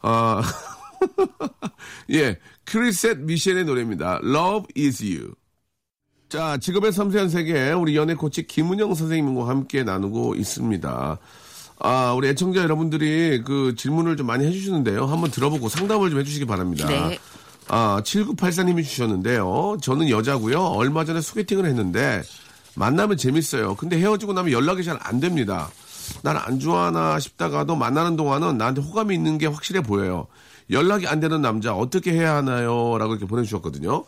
아, 0.00 0.42
예. 2.10 2.38
크리셋 2.64 3.18
미셸의 3.18 3.64
노래입니다. 3.64 4.20
Love 4.22 4.66
is 4.78 5.02
you. 5.02 5.34
자, 6.28 6.56
직업의 6.56 6.92
섬세한 6.92 7.28
세계, 7.28 7.72
우리 7.72 7.96
연애 7.96 8.14
코치 8.14 8.46
김은영 8.46 8.94
선생님과 8.94 9.48
함께 9.48 9.82
나누고 9.82 10.34
있습니다. 10.36 11.18
아, 11.84 12.12
우리 12.14 12.28
애청자 12.28 12.60
여러분들이 12.62 13.42
그 13.44 13.74
질문을 13.76 14.16
좀 14.16 14.26
많이 14.26 14.46
해주시는데요. 14.46 15.06
한번 15.06 15.30
들어보고 15.30 15.68
상담을 15.68 16.10
좀 16.10 16.20
해주시기 16.20 16.46
바랍니다. 16.46 16.86
네. 16.88 17.18
아, 17.68 18.00
7984님이 18.04 18.84
주셨는데요. 18.84 19.78
저는 19.82 20.08
여자고요. 20.08 20.60
얼마 20.60 21.04
전에 21.04 21.20
소개팅을 21.20 21.66
했는데 21.66 22.22
만나면 22.76 23.16
재밌어요. 23.16 23.74
근데 23.76 23.98
헤어지고 23.98 24.32
나면 24.32 24.52
연락이 24.52 24.84
잘 24.84 24.98
안 25.02 25.20
됩니다. 25.20 25.70
난 26.22 26.36
안 26.36 26.58
좋아하나 26.58 27.18
싶다가도 27.18 27.74
만나는 27.76 28.16
동안은 28.16 28.58
나한테 28.58 28.80
호감이 28.82 29.14
있는 29.14 29.38
게 29.38 29.46
확실해 29.46 29.82
보여요. 29.82 30.26
연락이 30.70 31.06
안 31.06 31.20
되는 31.20 31.42
남자 31.42 31.74
어떻게 31.74 32.12
해야 32.12 32.36
하나요? 32.36 32.96
라고 32.98 33.12
이렇게 33.12 33.26
보내주셨거든요. 33.26 34.04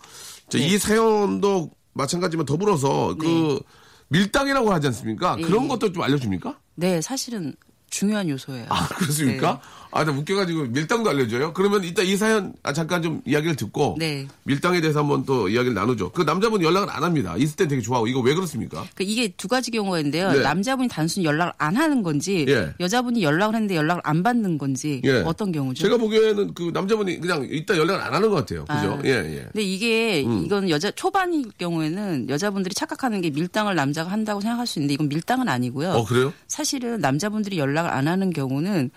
자, 0.49 0.59
네. 0.59 0.67
이 0.67 0.79
사연도 0.79 1.71
마찬가지지만 1.93 2.47
더불어서 2.47 3.15
그 3.19 3.61
밀당이라고 4.09 4.73
하지 4.73 4.89
않습니까? 4.89 5.37
예, 5.39 5.43
그런 5.43 5.65
예. 5.65 5.69
것도 5.69 5.93
좀 5.93 6.03
알려줍니까? 6.03 6.57
네, 6.77 7.01
사실은 7.01 7.55
중요한 7.95 8.29
요소예요. 8.29 8.67
아, 8.71 8.89
그렇습니까? 8.89 9.53
네. 9.53 9.85
아, 9.93 10.05
나 10.05 10.11
웃겨가지고 10.11 10.65
밀당도 10.65 11.09
알려줘요? 11.09 11.53
그러면 11.53 11.85
이따 11.85 12.03
이 12.03 12.17
사연 12.17 12.53
아, 12.65 12.73
잠깐 12.73 13.01
좀 13.01 13.23
이야기를 13.25 13.55
듣고 13.55 13.95
네. 13.97 14.27
밀당에 14.43 14.81
대해서 14.81 14.99
한번 14.99 15.25
또 15.25 15.49
이야기를 15.49 15.73
나누죠. 15.73 16.11
그 16.11 16.23
남자분 16.23 16.63
연락을 16.63 16.91
안 16.91 17.05
합니다. 17.05 17.37
있을 17.37 17.55
땐 17.55 17.69
되게 17.69 17.81
좋아하고 17.81 18.09
이거 18.09 18.19
왜 18.19 18.35
그렇습니까? 18.35 18.85
그 18.97 19.05
이게 19.05 19.29
두 19.29 19.47
가지 19.47 19.71
경우가 19.71 20.01
있는데요. 20.01 20.33
네. 20.33 20.41
남자분이 20.41 20.89
단순히 20.89 21.25
연락을 21.25 21.53
안 21.59 21.77
하는 21.77 22.03
건지 22.03 22.45
예. 22.49 22.75
여자분이 22.81 23.23
연락을 23.23 23.55
했는데 23.55 23.77
연락을 23.77 24.03
안 24.05 24.25
받는 24.25 24.59
건지 24.59 25.01
예. 25.05 25.23
어떤 25.25 25.53
경우죠? 25.53 25.85
제가 25.85 25.97
보기에는 25.97 26.55
그 26.55 26.73
남자분이 26.75 27.21
그냥 27.21 27.47
이따 27.49 27.77
연락을 27.77 28.03
안 28.03 28.13
하는 28.15 28.31
것 28.31 28.35
같아요. 28.35 28.65
그죠? 28.65 28.99
아. 28.99 29.03
예, 29.05 29.11
예. 29.11 29.43
근데 29.53 29.63
이게 29.63 30.25
음. 30.27 30.43
이건 30.45 30.71
여자 30.71 30.91
초반일 30.91 31.53
경우에는 31.57 32.29
여자분들이 32.29 32.75
착각하는 32.75 33.21
게 33.21 33.31
밀당을 33.31 33.77
남자가 33.77 34.11
한다고 34.11 34.41
생각할 34.41 34.67
수 34.67 34.81
있는데 34.81 34.95
이건 34.95 35.09
밀당은 35.09 35.49
아니고요. 35.49 35.91
어, 35.93 36.05
그래요? 36.05 36.33
사실은 36.49 36.99
남자분들이 36.99 37.59
연락 37.59 37.84
을 37.85 37.91
안 37.91 38.09
하는 38.09 38.31
경우는 38.31 38.91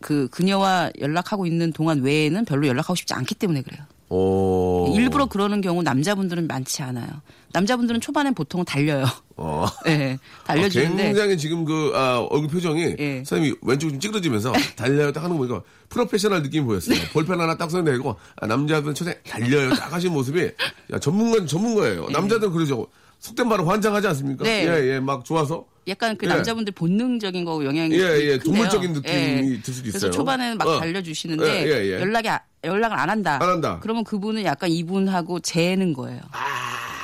그 0.00 0.28
그녀와 0.30 0.90
연락하고 1.00 1.46
있는 1.46 1.72
동안 1.72 2.00
외에는 2.02 2.44
별로 2.44 2.66
연락하고 2.66 2.94
싶지 2.94 3.14
않기 3.14 3.34
때문에 3.36 3.62
그래요. 3.62 3.82
어. 4.14 4.92
일부러 4.94 5.24
그러는 5.26 5.60
경우 5.62 5.82
남자분들은 5.82 6.46
많지 6.46 6.82
않아요. 6.82 7.06
남자분들은 7.52 8.00
초반에 8.00 8.30
보통은 8.32 8.64
달려요. 8.66 9.06
어. 9.36 9.66
네, 9.86 10.18
달려주는데 10.44 11.02
아, 11.02 11.06
굉장히 11.06 11.38
지금 11.38 11.64
그 11.64 11.92
아, 11.94 12.18
얼굴 12.30 12.48
표정이 12.48 12.96
예. 12.98 13.22
사람이 13.24 13.54
왼쪽 13.62 13.88
좀 13.88 14.00
찌그러지면서 14.00 14.52
달려요 14.76 15.12
딱 15.12 15.24
하는 15.24 15.36
거 15.38 15.46
보니까 15.46 15.66
프로페셔널 15.88 16.42
느낌이 16.42 16.66
보였어요. 16.66 16.94
네. 16.94 17.08
볼펜 17.12 17.40
하나 17.40 17.56
딱 17.56 17.70
써내고 17.70 18.16
아, 18.36 18.46
남자들은 18.46 18.94
천에 18.94 19.14
달려요 19.22 19.70
딱 19.70 19.92
하신 19.92 20.12
모습이 20.12 20.50
야, 20.92 20.98
전문가 20.98 21.46
전문가예요. 21.46 22.08
남자들은 22.10 22.52
그러죠. 22.52 22.86
속된 23.18 23.48
말로 23.48 23.64
환장하지 23.66 24.08
않습니까? 24.08 24.44
네. 24.44 24.66
예, 24.66 24.94
예, 24.94 25.00
막 25.00 25.24
좋아서. 25.24 25.64
약간 25.88 26.16
그 26.16 26.26
예. 26.26 26.30
남자분들 26.30 26.72
본능적인 26.74 27.44
거 27.44 27.64
영향이 27.64 27.94
예, 27.94 27.98
예. 28.20 28.38
동물적인 28.38 28.92
느낌이 28.92 29.62
들 29.62 29.74
수도 29.74 29.82
그래서 29.82 29.98
있어요. 29.98 30.10
초반에는 30.12 30.58
막 30.58 30.68
어. 30.68 30.78
달려주시는데 30.78 31.44
예, 31.44 31.66
예, 31.70 31.86
예. 31.86 32.00
연락이 32.00 32.28
아- 32.28 32.40
연락을 32.64 32.96
안 32.96 33.10
한다. 33.10 33.38
안 33.42 33.48
한다. 33.48 33.78
그러면 33.82 34.04
그분은 34.04 34.44
약간 34.44 34.70
이분하고 34.70 35.40
재는 35.40 35.92
거예요. 35.92 36.20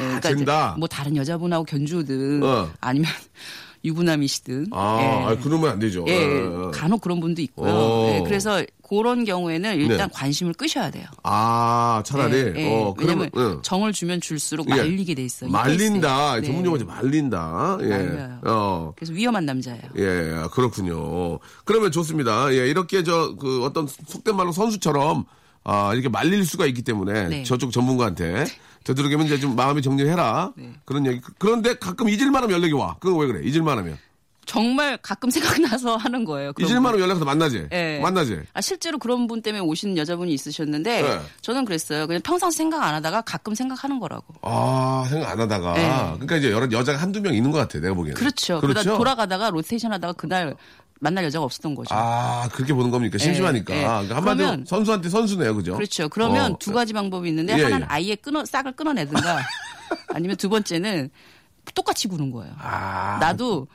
예, 0.01 0.05
아, 0.05 0.21
잰다. 0.21 0.71
이제 0.71 0.79
뭐 0.79 0.87
다른 0.87 1.17
여자분하고 1.17 1.65
견주든 1.65 2.43
어. 2.45 2.71
아니면 2.81 3.11
유부남이시든 3.85 4.69
아, 4.73 4.99
예. 5.01 5.07
아, 5.07 5.37
그러면 5.43 5.71
안 5.71 5.79
되죠. 5.79 6.05
예, 6.09 6.41
어, 6.41 6.69
어. 6.69 6.71
간혹 6.73 7.01
그런 7.01 7.21
분도 7.21 7.41
있고요. 7.43 7.71
어. 7.71 8.13
예, 8.15 8.23
그래서 8.25 8.65
그런 8.89 9.25
경우에는 9.25 9.77
일단 9.77 10.09
네. 10.09 10.15
관심을 10.15 10.55
끄셔야 10.55 10.91
돼요. 10.91 11.07
아, 11.23 12.03
차라리. 12.05 12.37
예, 12.37 12.53
예. 12.57 12.75
어, 12.75 12.95
그러면 12.97 13.31
응. 13.37 13.61
정을 13.63 13.93
주면 13.93 14.21
줄수록 14.21 14.69
예. 14.71 14.77
말리게 14.77 15.15
돼 15.15 15.23
있어요. 15.25 15.49
이 15.49 15.53
말린다. 15.53 16.41
네. 16.41 16.47
전문 16.47 16.65
용어죠. 16.65 16.87
말린다. 16.87 17.79
예. 17.83 17.89
말려요. 17.89 18.39
어. 18.45 18.93
그래서 18.97 19.13
위험한 19.13 19.45
남자예요. 19.45 19.83
예, 19.97 20.49
그렇군요. 20.53 21.39
그러면 21.65 21.93
좋습니다. 21.93 22.53
예, 22.55 22.69
이렇게 22.69 23.03
저, 23.05 23.35
그 23.39 23.65
어떤 23.65 23.87
속된 23.87 24.35
말로 24.37 24.53
선수처럼, 24.53 25.25
아, 25.71 25.93
이렇게 25.93 26.09
말릴 26.09 26.47
수가 26.47 26.65
있기 26.65 26.81
때문에 26.81 27.29
네. 27.29 27.43
저쪽 27.43 27.73
전문가한테 27.73 28.47
되도록이면 28.85 29.27
이제 29.27 29.39
좀 29.39 29.55
마음이 29.55 29.83
정리해라. 29.83 30.53
네. 30.57 30.73
그런 30.87 31.05
얘기. 31.07 31.21
그런데 31.39 31.75
가끔 31.75 32.09
잊을만 32.09 32.43
하면 32.43 32.57
연락이 32.57 32.73
와. 32.73 32.97
그건 33.01 33.21
왜 33.21 33.27
그래? 33.27 33.47
잊을만 33.47 33.77
하면. 33.79 33.99
정말 34.47 34.97
가끔 35.03 35.29
생각나서 35.29 35.97
하는 35.99 36.25
거예요. 36.25 36.55
그런 36.55 36.71
잊을만 36.71 36.85
분. 36.85 36.93
하면 36.93 37.01
연락해서 37.03 37.25
만나지. 37.27 37.69
예. 37.71 37.99
만나지. 38.03 38.41
아, 38.55 38.63
실제로 38.63 38.99
그런 38.99 39.27
분 39.27 39.43
때문에 39.43 39.61
오신 39.63 39.99
여자분이 39.99 40.33
있으셨는데 40.33 41.03
네. 41.03 41.21
저는 41.43 41.67
그랬어요. 41.67 42.07
그냥 42.07 42.23
평상 42.23 42.51
생각 42.51 42.83
안 42.83 42.95
하다가 42.95 43.21
가끔 43.21 43.55
생각하는 43.55 44.01
거라고. 44.01 44.25
아, 44.41 45.07
생각 45.11 45.33
안 45.33 45.41
하다가. 45.41 45.75
네. 45.75 45.89
그러니까 46.15 46.37
이제 46.37 46.51
여러 46.51 46.67
여자가 46.73 46.97
한두 46.99 47.21
명 47.21 47.35
있는 47.35 47.51
것 47.51 47.59
같아. 47.59 47.79
내가 47.79 47.93
보기에는. 47.93 48.19
그렇죠. 48.19 48.59
그렇죠. 48.63 48.81
그러다 48.81 48.97
돌아가다가 48.97 49.51
로테이션 49.51 49.93
하다가 49.93 50.15
그날 50.15 50.57
만날 51.01 51.25
여자가 51.25 51.45
없었던 51.45 51.75
거죠. 51.75 51.95
아, 51.95 52.49
그렇게 52.53 52.73
보는 52.75 52.91
겁니까? 52.91 53.19
심심하니까. 53.19 53.75
예. 53.75 53.81
그러니까 53.83 54.17
한마디로 54.17 54.47
그러면- 54.47 54.67
선수한테 54.67 55.09
선수네요. 55.09 55.55
그죠? 55.55 55.75
그렇죠. 55.75 56.09
그러면 56.09 56.53
어. 56.53 56.59
두 56.59 56.73
가지 56.73 56.93
방법이 56.93 57.29
있는데 57.29 57.57
예, 57.59 57.63
하나는 57.65 57.83
예. 57.83 57.87
아예 57.89 58.15
끊어 58.17 58.45
싹을 58.45 58.73
끊어내든가 58.73 59.39
아니면 60.15 60.37
두 60.37 60.49
번째는 60.49 61.11
똑같이 61.75 62.09
구는 62.09 62.31
거예요. 62.31 62.53
아. 62.59 63.19
나도 63.21 63.69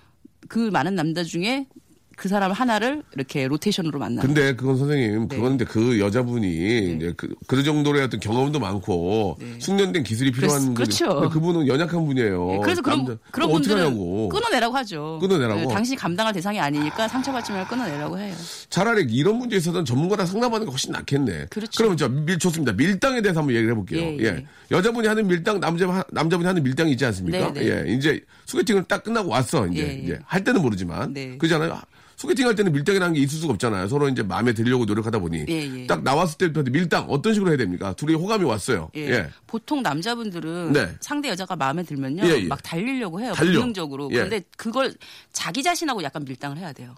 그 0.50 0.70
많은 0.72 0.96
남자 0.96 1.24
중에 1.24 1.68
그 2.16 2.30
사람 2.30 2.52
하나를 2.52 3.02
이렇게 3.16 3.48
로테이션으로 3.48 3.98
만나. 4.00 4.22
근데 4.22 4.56
그건 4.56 4.78
선생님, 4.78 5.28
네. 5.28 5.36
그건 5.36 5.50
근데 5.58 5.66
그 5.66 6.00
여자분이 6.00 6.96
이제 6.96 7.14
그, 7.18 7.34
그 7.48 7.64
정도의 7.64 8.04
어떤 8.04 8.20
경험도 8.20 8.60
많고 8.60 9.38
숙련된 9.60 10.04
기술이 10.04 10.32
필요한 10.32 10.74
그렇- 10.74 10.86
거죠. 10.86 11.06
그렇죠. 11.06 11.20
근데 11.22 11.34
그분은 11.34 11.68
연약한 11.68 12.06
분이에요. 12.06 12.48
네, 12.48 12.60
그래서 12.64 12.82
그런 12.82 13.00
남자- 13.06 13.18
그런 13.32 13.52
분들은. 13.52 14.30
끊어내라고 14.30 14.76
하죠. 14.78 15.18
끊어내라고? 15.22 15.62
네, 15.62 15.68
당신이 15.68 15.98
감당할 15.98 16.34
대상이 16.34 16.60
아니니까 16.60 17.08
상처받지 17.08 17.52
말고 17.52 17.70
끊어내라고 17.70 18.20
해요. 18.20 18.36
차라리 18.70 19.04
이런 19.12 19.36
문제에 19.38 19.58
있어서는 19.58 19.86
전문가랑 19.86 20.26
상담하는 20.28 20.66
게 20.68 20.72
훨씬 20.72 20.92
낫겠네. 20.92 21.48
그렇죠. 21.50 21.72
그러면 21.78 21.98
저 21.98 22.08
밀, 22.10 22.38
좋습니다. 22.38 22.74
밀당에 22.74 23.22
대해서 23.22 23.40
한번 23.40 23.56
얘기를 23.56 23.72
해볼게요. 23.72 24.00
예, 24.02 24.18
예, 24.20 24.24
예. 24.26 24.46
여자분이 24.72 25.08
하는 25.08 25.28
밀당, 25.28 25.60
남자 25.60 25.86
남자분이 26.12 26.46
하는 26.48 26.64
밀당이 26.64 26.92
있지 26.92 27.06
않습니까? 27.06 27.52
네, 27.54 27.62
네. 27.62 27.86
예, 27.90 27.94
이제 27.94 28.20
소개팅을 28.54 28.84
딱 28.84 29.04
끝나고 29.04 29.30
왔어. 29.30 29.68
이제, 29.68 29.82
예, 29.82 29.88
예. 29.88 29.94
이제 30.04 30.20
할 30.26 30.44
때는 30.44 30.62
모르지만 30.62 31.14
네. 31.14 31.38
그잖아요. 31.38 31.80
소개팅 32.16 32.48
할 32.48 32.56
때는 32.56 32.72
밀당이라는 32.72 33.16
게 33.16 33.22
있을 33.22 33.40
수가 33.40 33.54
없잖아요. 33.54 33.88
서로 33.88 34.08
이제 34.08 34.22
마음에 34.22 34.54
들려고 34.54 34.86
노력하다 34.86 35.18
보니 35.20 35.46
예, 35.50 35.82
예. 35.82 35.88
딱 35.88 36.04
나왔을 36.04 36.38
때부터 36.38 36.70
밀당 36.70 37.06
어떤 37.10 37.34
식으로 37.34 37.50
해야 37.50 37.58
됩니까? 37.58 37.94
둘이 37.94 38.14
호감이 38.14 38.46
왔어요. 38.46 38.92
예. 38.96 39.10
예. 39.10 39.30
보통 39.48 39.82
남자분들은 39.82 40.74
네. 40.74 40.96
상대 41.02 41.30
여자가 41.30 41.56
마음에 41.56 41.82
들면요. 41.84 42.24
예, 42.26 42.44
예. 42.44 42.48
막 42.48 42.62
달리려고 42.62 43.20
해요. 43.20 43.34
달려. 43.34 43.54
본능적으로. 43.60 44.10
예. 44.12 44.16
그런데 44.18 44.44
그걸 44.56 44.94
자기 45.32 45.64
자신하고 45.64 46.04
약간 46.04 46.24
밀당을 46.24 46.58
해야 46.58 46.72
돼요. 46.72 46.96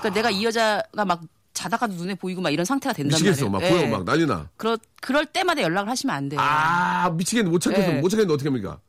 그러니까 0.00 0.10
내가 0.12 0.30
이 0.30 0.44
여자가 0.44 1.04
막 1.04 1.22
자다가도 1.52 1.94
눈에 1.94 2.16
보이고 2.16 2.42
막 2.42 2.50
이런 2.50 2.64
상태가 2.66 2.92
된단 2.92 3.16
미치겠어. 3.16 3.48
말이에요. 3.48 3.72
막 3.72 3.80
예. 3.80 3.86
보여 3.86 3.96
막 3.96 4.04
난리나. 4.04 4.50
그럴, 4.56 4.76
그럴 5.00 5.24
때마다 5.26 5.62
연락을 5.62 5.88
하시면 5.88 6.14
안 6.14 6.28
돼요. 6.28 6.40
아 6.42 7.08
미치겠네 7.10 7.48
못 7.48 7.60
참겠어 7.60 7.92
예. 7.92 8.00
못 8.00 8.08
참겠는데 8.08 8.34
어떻게 8.34 8.48
합니까? 8.48 8.80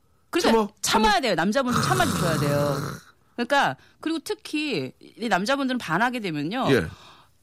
그러니까 0.42 0.74
참아? 0.82 1.02
참아야 1.04 1.20
돼요. 1.22 1.36
남자분들 1.36 1.82
참아주셔야 1.82 2.40
돼요. 2.40 2.78
그러니까 3.36 3.76
그리고 4.00 4.20
특히 4.24 4.94
이 5.00 5.28
남자분들은 5.28 5.78
반하게 5.78 6.20
되면요. 6.20 6.68
예. 6.70 6.88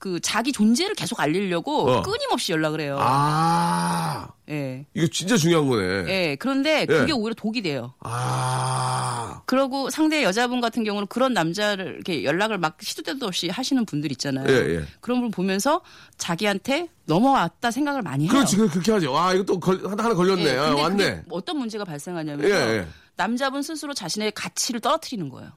그 0.02 0.18
자기 0.18 0.50
존재를 0.50 0.96
계속 0.96 1.20
알리려고 1.20 1.88
어. 1.88 2.02
끊임없이 2.02 2.50
연락을 2.50 2.80
해요. 2.80 2.98
아 3.00 4.26
예. 4.48 4.84
이거 4.94 5.06
진짜 5.06 5.36
중요한 5.36 5.68
거네. 5.68 5.84
예. 6.08 6.36
그런데 6.40 6.80
예. 6.80 6.86
그게 6.86 7.12
오히려 7.12 7.34
독이 7.34 7.62
돼요. 7.62 7.94
아 8.00 9.42
그러고 9.46 9.90
상대 9.90 10.24
여자분 10.24 10.60
같은 10.60 10.82
경우는 10.82 11.06
그런 11.06 11.32
남자를 11.34 11.94
이렇게 11.94 12.24
연락을 12.24 12.58
막 12.58 12.78
시도 12.80 13.02
때도 13.02 13.26
없이 13.26 13.48
하시는 13.48 13.86
분들 13.86 14.10
있잖아요. 14.10 14.46
예, 14.48 14.74
예. 14.78 14.84
그런 15.00 15.20
분 15.20 15.30
보면서 15.30 15.82
자기한테 16.18 16.88
넘어왔다 17.06 17.70
생각을 17.70 18.02
많이 18.02 18.24
해요. 18.24 18.32
그렇지 18.32 18.56
그- 18.56 18.68
그렇게 18.68 18.90
하죠. 18.90 19.12
와 19.12 19.32
이거 19.34 19.44
또 19.44 19.60
걸, 19.60 19.80
하나 19.86 20.12
걸렸네. 20.14 20.44
예, 20.46 20.56
아, 20.58 20.74
왔네. 20.74 21.22
어떤 21.30 21.58
문제가 21.58 21.84
발생하냐면 21.84 22.44
예, 22.50 22.52
예. 22.52 22.86
남자분 23.14 23.62
스스로 23.62 23.94
자신의 23.94 24.32
가치를 24.32 24.80
떨어뜨리는 24.80 25.28
거예요. 25.28 25.52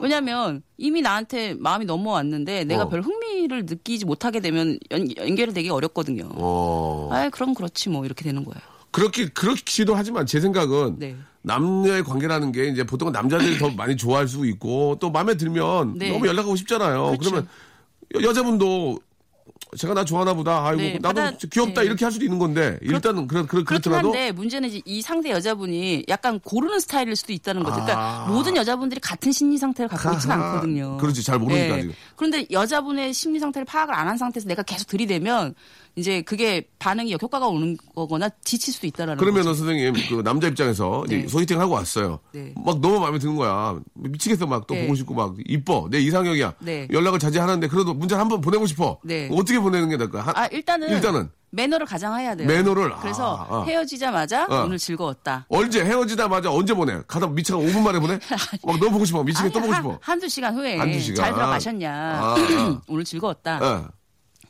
왜냐하면 0.00 0.62
이미 0.76 1.02
나한테 1.02 1.54
마음이 1.54 1.84
넘어왔는데 1.84 2.64
내가 2.64 2.84
어. 2.84 2.88
별 2.88 3.00
흥미를 3.00 3.66
느끼지 3.66 4.04
못하게 4.04 4.40
되면 4.40 4.78
연, 4.90 5.08
연결이 5.16 5.52
되게 5.52 5.70
어렵거든요. 5.70 6.28
어 6.34 7.08
아, 7.12 7.28
그럼 7.30 7.54
그렇지 7.54 7.88
뭐 7.88 8.04
이렇게 8.04 8.24
되는 8.24 8.44
거예요. 8.44 8.60
그렇게 8.90 9.28
그렇기도 9.28 9.94
하지만 9.94 10.26
제 10.26 10.40
생각은 10.40 10.96
네. 10.98 11.16
남녀의 11.42 12.04
관계라는 12.04 12.52
게 12.52 12.68
이제 12.68 12.84
보통 12.84 13.12
남자들이 13.12 13.58
더 13.58 13.70
많이 13.70 13.96
좋아할 13.96 14.28
수 14.28 14.46
있고 14.46 14.96
또 15.00 15.10
마음에 15.10 15.36
들면 15.36 15.98
네. 15.98 16.10
너무 16.10 16.26
연락하고 16.26 16.56
싶잖아요. 16.56 17.06
그렇죠. 17.06 17.30
그러면 17.30 17.48
여, 18.16 18.22
여자분도 18.22 19.00
제가 19.76 19.94
나 19.94 20.04
좋아하나 20.04 20.32
보다. 20.34 20.66
아이고 20.66 20.80
네, 20.80 20.98
나도 21.00 21.20
받아- 21.20 21.36
귀엽다 21.50 21.80
네. 21.82 21.86
이렇게 21.86 22.04
할 22.04 22.12
수도 22.12 22.24
있는 22.24 22.38
건데 22.38 22.78
일단은 22.80 23.26
그렇 23.26 23.46
그렇 23.46 23.64
그렇긴 23.64 23.92
한데 23.92 24.32
문제는 24.32 24.68
이제 24.68 24.80
이 24.84 25.02
상대 25.02 25.30
여자분이 25.30 26.04
약간 26.08 26.40
고르는 26.40 26.80
스타일일 26.80 27.14
수도 27.16 27.32
있다는 27.32 27.62
거죠. 27.62 27.74
그러니까 27.76 28.24
아. 28.24 28.26
모든 28.28 28.56
여자분들이 28.56 29.00
같은 29.00 29.30
심리 29.32 29.58
상태를 29.58 29.88
갖고 29.88 30.12
있지는. 30.14 30.36
않거든요. 30.36 30.96
그렇지, 30.98 31.22
잘 31.22 31.38
모르니까, 31.38 31.74
아직. 31.76 31.92
그런데 32.16 32.46
여자분의 32.50 33.12
심리 33.12 33.38
상태를 33.38 33.64
파악을 33.66 33.94
안 33.94 34.08
한 34.08 34.16
상태에서 34.16 34.48
내가 34.48 34.62
계속 34.62 34.86
들이대면 34.86 35.54
이제 35.98 36.22
그게 36.22 36.68
반응이 36.78 37.10
역효과가 37.12 37.48
오는 37.48 37.76
거거나 37.94 38.28
지칠 38.44 38.72
수도 38.72 38.86
있다라는 38.86 39.18
그러면은. 39.18 39.52
선생님 39.54 39.94
그 40.08 40.22
남자 40.22 40.46
입장에서 40.46 41.04
네. 41.08 41.26
소개팅 41.26 41.60
하고 41.60 41.74
왔어요. 41.74 42.20
네. 42.32 42.54
막 42.64 42.80
너무 42.80 43.00
마음에 43.00 43.18
드는 43.18 43.34
거야. 43.36 43.78
미치겠어 43.94 44.46
막 44.46 44.66
또 44.68 44.74
네. 44.74 44.82
보고 44.82 44.94
싶고 44.94 45.14
막 45.14 45.34
이뻐 45.46 45.88
내 45.90 45.98
이상형이야. 45.98 46.54
네. 46.60 46.86
연락을 46.92 47.18
자주 47.18 47.40
하는데 47.40 47.66
그래도 47.68 47.94
문자 47.94 48.14
를 48.16 48.20
한번 48.20 48.40
보내고 48.40 48.66
싶어. 48.66 48.98
네. 49.02 49.28
어떻게 49.32 49.58
보내는 49.58 49.88
게 49.88 49.96
나을까? 49.96 50.20
한- 50.20 50.36
아 50.36 50.46
일단은 50.46 50.88
일단은 50.90 51.30
매너를 51.50 51.86
가장해야 51.86 52.34
돼요. 52.36 52.46
매너를? 52.46 52.92
그래서 53.00 53.46
아, 53.48 53.56
아. 53.60 53.64
헤어지자마자 53.64 54.44
어. 54.50 54.64
오늘 54.66 54.76
즐거웠다. 54.78 55.46
언제 55.48 55.82
헤어지자마자 55.84 56.52
언제 56.52 56.74
보내? 56.74 57.00
가다 57.08 57.26
미치가 57.28 57.56
5분 57.58 57.80
만에 57.82 57.98
보내? 57.98 58.18
막 58.64 58.78
너무 58.78 58.92
보고 58.92 59.04
싶어. 59.06 59.24
미치게 59.24 59.50
또 59.50 59.60
보고 59.60 59.72
한- 59.72 59.82
싶어. 59.82 59.98
한두 60.02 60.28
시간 60.28 60.54
후에 60.54 60.76
한두 60.76 61.00
시간. 61.00 61.16
잘 61.16 61.34
들어가셨냐. 61.34 61.90
아, 61.92 62.34
아. 62.36 62.80
오늘 62.86 63.04
즐거웠다. 63.04 63.90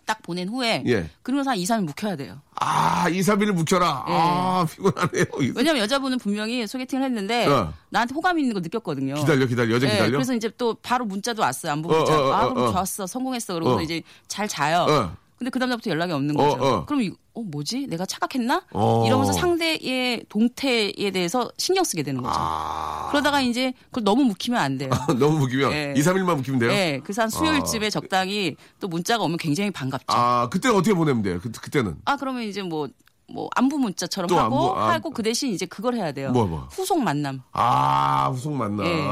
어. 0.09 0.13
딱 0.13 0.23
보낸 0.23 0.49
후에 0.49 0.83
예. 0.87 1.11
그러면서 1.23 1.51
한 1.51 1.59
2, 1.59 1.65
3일 1.65 1.85
묵혀야 1.85 2.17
돼요. 2.17 2.41
아, 2.55 3.09
2, 3.11 3.21
3일을 3.21 3.53
묵혀라. 3.53 4.05
예. 4.09 4.13
아, 4.13 4.67
피곤하네요. 4.71 5.25
왜냐면 5.55 5.83
여자분은 5.83 6.19
분명히 6.19 6.67
소개팅을 6.67 7.05
했는데 7.05 7.47
어. 7.47 7.75
나한테 7.91 8.15
호감 8.15 8.39
있는 8.39 8.55
거 8.55 8.61
느꼈거든요. 8.61 9.15
기다려, 9.17 9.47
기다려. 9.47 9.75
여자 9.75 9.87
예, 9.87 9.93
기다려. 9.93 10.13
그래서 10.13 10.35
이제 10.35 10.51
또 10.57 10.75
바로 10.83 11.05
문자도 11.05 11.43
왔어요. 11.43 11.73
안부 11.73 11.95
어, 11.95 11.99
문자. 11.99 12.19
어, 12.19 12.25
어, 12.25 12.33
아, 12.33 12.47
어, 12.47 12.55
그럼 12.55 12.69
어. 12.69 12.73
좋았어. 12.73 13.07
성공했어. 13.07 13.55
그러고서 13.55 13.77
어. 13.77 13.83
이제 13.83 14.03
잘 14.27 14.49
자요. 14.49 15.15
어. 15.39 15.41
근데 15.41 15.51
그 15.51 15.59
다음부터 15.59 15.91
연락이 15.91 16.13
없는 16.13 16.39
어, 16.39 16.43
거죠. 16.43 16.65
어. 16.65 16.85
그럼 16.85 17.03
이거 17.03 17.17
어 17.35 17.43
뭐지? 17.43 17.87
내가 17.87 18.05
착각했나? 18.05 18.65
어. 18.73 19.05
이러면서 19.07 19.33
상대의 19.33 20.25
동태에 20.29 21.11
대해서 21.13 21.51
신경 21.57 21.85
쓰게 21.85 22.03
되는 22.03 22.21
거죠. 22.23 22.35
아. 22.39 23.07
그러다가 23.11 23.41
이제 23.41 23.73
그걸 23.87 24.05
너무 24.05 24.25
묵히면 24.25 24.61
안 24.61 24.79
돼요. 24.79 24.91
너무 25.19 25.39
묵히면 25.39 25.73
예. 25.73 25.95
2, 25.97 26.01
3일만 26.01 26.37
묵히면 26.37 26.59
돼요? 26.59 26.71
네, 26.71 27.01
그래서 27.03 27.23
한 27.23 27.31
수요일쯤에 27.31 27.91
적당히 27.91 28.57
또 28.81 28.89
문자가 28.89 29.23
오면 29.25 29.39
굉장히 29.39 29.71
반갑죠. 29.71 30.07
아, 30.09 30.43
아, 30.43 30.49
그때 30.49 30.69
어떻게 30.69 30.93
보내면 30.95 31.23
돼요? 31.23 31.39
그, 31.41 31.51
그때는. 31.53 31.97
그러면 32.19 32.43
이제 32.43 32.63
뭐, 32.63 32.89
뭐, 33.29 33.49
안부 33.55 33.79
문자처럼 33.79 34.29
또 34.29 34.39
하고, 34.39 34.71
안부, 34.71 34.81
아. 34.81 34.93
하고 34.95 35.11
그 35.11 35.23
대신 35.23 35.53
이제 35.53 35.65
그걸 35.67 35.95
해야 35.95 36.11
돼요. 36.13 36.33
뭐, 36.33 36.47
뭐? 36.47 36.69
후속 36.73 37.01
만남. 37.01 37.43
아, 37.53 38.31
후속 38.33 38.53
만남. 38.55 38.87
예. 38.87 39.07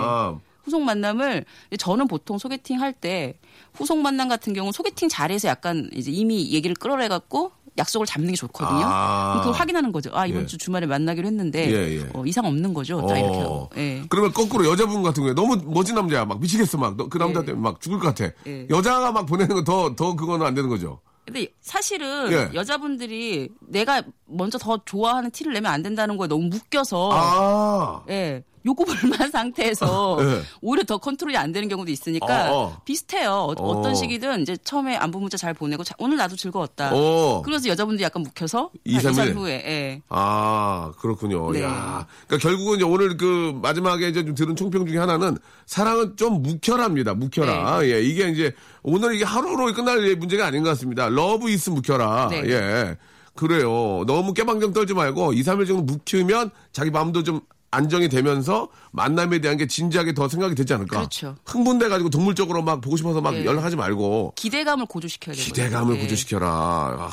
후속 0.65 0.83
만남을 0.83 1.45
저는 1.79 2.09
보통 2.09 2.39
소개팅 2.39 2.81
할 2.81 2.93
때 2.93 3.39
후속 3.77 3.99
만남 3.99 4.29
같은 4.29 4.53
경우는 4.53 4.73
소개팅 4.73 5.09
자리에서 5.09 5.49
약간 5.49 5.89
이제 5.95 6.11
이미 6.11 6.51
얘기를 6.53 6.75
끌어내 6.75 7.09
갖고 7.09 7.53
약속을 7.79 8.07
잡는 8.07 8.31
게 8.31 8.37
좋거든요. 8.37 8.81
아. 8.85 9.41
그걸 9.41 9.53
확인하는 9.53 9.93
거죠. 9.93 10.11
아 10.15 10.27
이번 10.27 10.43
예. 10.43 10.47
주 10.47 10.57
주말에 10.57 10.87
만나기로 10.87 11.27
했는데 11.27 11.71
예, 11.71 11.99
예. 11.99 12.09
어, 12.15 12.25
이상 12.25 12.47
없는 12.47 12.73
거죠. 12.73 13.05
딱 13.07 13.19
이렇게 13.19 13.37
어. 13.37 13.41
하고. 13.43 13.71
예. 13.77 14.03
그러면 14.09 14.33
거꾸로 14.33 14.65
여자분 14.71 15.03
같은 15.03 15.23
경우에 15.23 15.35
너무 15.35 15.57
멋진 15.67 15.95
남자야. 15.95 16.25
막 16.25 16.41
미치겠어. 16.41 16.79
막 16.79 16.97
그 17.11 17.19
남자 17.19 17.41
예. 17.41 17.45
때문에 17.45 17.63
막 17.63 17.81
죽을 17.81 17.99
것 17.99 18.15
같아. 18.15 18.33
예. 18.47 18.67
여자가 18.71 19.13
막 19.13 19.27
보내는 19.27 19.57
건 19.57 19.65
더, 19.65 19.95
더 19.95 20.17
그거는 20.17 20.47
안 20.47 20.55
되는 20.55 20.71
거죠. 20.71 21.01
근데 21.27 21.49
사실은 21.61 22.33
예. 22.33 22.51
여자분들이 22.55 23.51
내가 23.61 24.03
먼저 24.27 24.57
더 24.59 24.79
좋아하는 24.85 25.31
티를 25.31 25.53
내면 25.53 25.71
안 25.73 25.83
된다는 25.83 26.17
거에 26.17 26.29
너무 26.29 26.45
묶여서 26.49 27.11
아. 27.13 28.03
예. 28.09 28.43
요구 28.67 28.85
불만 28.85 29.31
상태에서 29.31 30.19
예. 30.21 30.43
오히려 30.61 30.83
더 30.85 30.99
컨트롤이 30.99 31.37
안 31.37 31.53
되는 31.53 31.69
경우도 31.69 31.91
있으니까 31.91 32.53
어, 32.53 32.57
어. 32.57 32.81
비슷해요. 32.85 33.31
어, 33.31 33.53
어. 33.57 33.83
떤 33.83 33.95
시기든 33.95 34.43
이제 34.43 34.57
처음에 34.65 34.97
안부 34.97 35.21
문자 35.21 35.37
잘 35.37 35.55
보내고 35.55 35.85
자, 35.85 35.95
오늘 35.99 36.17
나도 36.17 36.37
즐거웠다. 36.37 36.91
어. 36.93 37.43
그래서 37.45 37.69
여자분들이 37.69 38.05
약간 38.05 38.23
묵혀서 38.23 38.71
이, 38.85 38.95
한삼 38.95 39.13
2, 39.13 39.17
3일 39.17 39.27
일? 39.29 39.37
후에 39.37 39.53
예. 39.53 40.03
아, 40.09 40.93
그렇군요. 40.99 41.53
네. 41.53 41.63
야. 41.63 42.07
그러니까 42.27 42.49
결국은 42.49 42.77
이제 42.77 42.85
오늘 42.85 43.17
그 43.17 43.59
마지막에 43.63 44.09
이제 44.09 44.25
좀 44.25 44.35
들은 44.35 44.57
총평 44.57 44.87
중에 44.87 44.99
하나는 44.99 45.39
사랑은 45.67 46.17
좀 46.17 46.43
묵혀라입니다. 46.43 47.15
묵혀라. 47.15 47.81
네. 47.81 47.93
예. 47.93 48.03
이게 48.03 48.29
이제 48.29 48.53
오늘 48.83 49.15
이게 49.15 49.25
하루로 49.25 49.73
끝날 49.73 50.17
문제가 50.17 50.47
아닌 50.47 50.63
것 50.63 50.71
같습니다. 50.71 51.09
love 51.09 51.49
is 51.51 51.71
묵혀라. 51.71 52.29
네. 52.31 52.43
예. 52.47 52.97
그래요. 53.37 54.05
너무 54.07 54.33
깨방정 54.33 54.73
떨지 54.73 54.95
말고 54.95 55.35
2, 55.35 55.43
3일 55.43 55.67
정도 55.69 55.83
묵히면 55.83 56.51
자기 56.73 56.91
마음도 56.91 57.23
좀 57.23 57.41
안정이 57.77 58.09
되면서 58.09 58.69
만남에 58.93 59.41
대한 59.41 59.57
게 59.57 59.67
진지하게 59.67 60.15
더 60.15 60.29
생각이 60.29 60.55
되지 60.55 60.73
않을까. 60.75 60.97
그렇죠. 60.99 61.37
흥분돼 61.45 61.89
가지고 61.89 62.09
동물적으로 62.11 62.63
막 62.63 62.81
보고 62.81 62.97
싶어서 62.97 63.21
막 63.21 63.33
네. 63.35 63.45
연락하지 63.45 63.77
말고 63.77 64.33
기대감을 64.37 64.87
고조시켜야 64.87 65.35
되거든요. 65.35 65.55
기대감을 65.55 65.97
예. 65.97 66.01
고조시켜라. 66.03 66.49
아, 66.49 67.11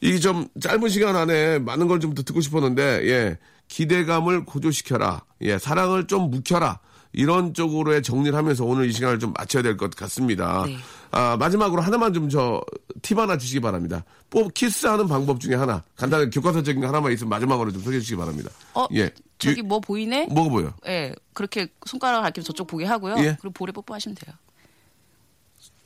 이게 0.00 0.18
좀 0.18 0.46
짧은 0.60 0.88
시간 0.88 1.16
안에 1.16 1.58
많은 1.60 1.88
걸좀더 1.88 2.22
듣고 2.22 2.40
싶었는데, 2.40 2.82
예. 3.08 3.38
기대감을 3.68 4.44
고조시켜라. 4.44 5.22
예. 5.42 5.58
사랑을 5.58 6.06
좀 6.06 6.30
묵혀라. 6.30 6.80
이런 7.14 7.52
쪽으로의 7.52 8.02
정리를 8.02 8.36
하면서 8.36 8.64
오늘 8.64 8.86
이 8.88 8.92
시간을 8.92 9.18
좀 9.18 9.34
마쳐야 9.36 9.62
될 9.62 9.76
것 9.76 9.94
같습니다. 9.94 10.64
네. 10.66 10.76
아, 11.10 11.36
마지막으로 11.36 11.82
하나만 11.82 12.14
좀 12.14 12.30
저, 12.30 12.62
팁 13.02 13.18
하나 13.18 13.36
주시기 13.36 13.60
바랍니다. 13.60 14.02
뽑, 14.30 14.52
키스하는 14.54 15.06
방법 15.08 15.38
중에 15.38 15.54
하나. 15.54 15.82
간단하게 15.96 16.30
교과서적인 16.30 16.80
거 16.80 16.88
하나만 16.88 17.12
있으면 17.12 17.28
마지막으로 17.28 17.70
좀 17.70 17.82
소개해 17.82 18.00
주시기 18.00 18.16
바랍니다. 18.16 18.50
어, 18.74 18.86
예. 18.94 19.10
저기 19.50 19.60
유- 19.60 19.64
뭐 19.64 19.80
보이네? 19.80 20.26
뭐가 20.30 20.50
보여? 20.50 20.74
예. 20.86 21.14
그렇게 21.34 21.68
손가락을 21.86 22.22
가리키면 22.22 22.44
저쪽 22.44 22.66
보게 22.66 22.84
하고요. 22.84 23.14
예. 23.18 23.36
그리고 23.40 23.50
볼에 23.52 23.72
뽀뽀하시면 23.72 24.16
돼요. 24.16 24.34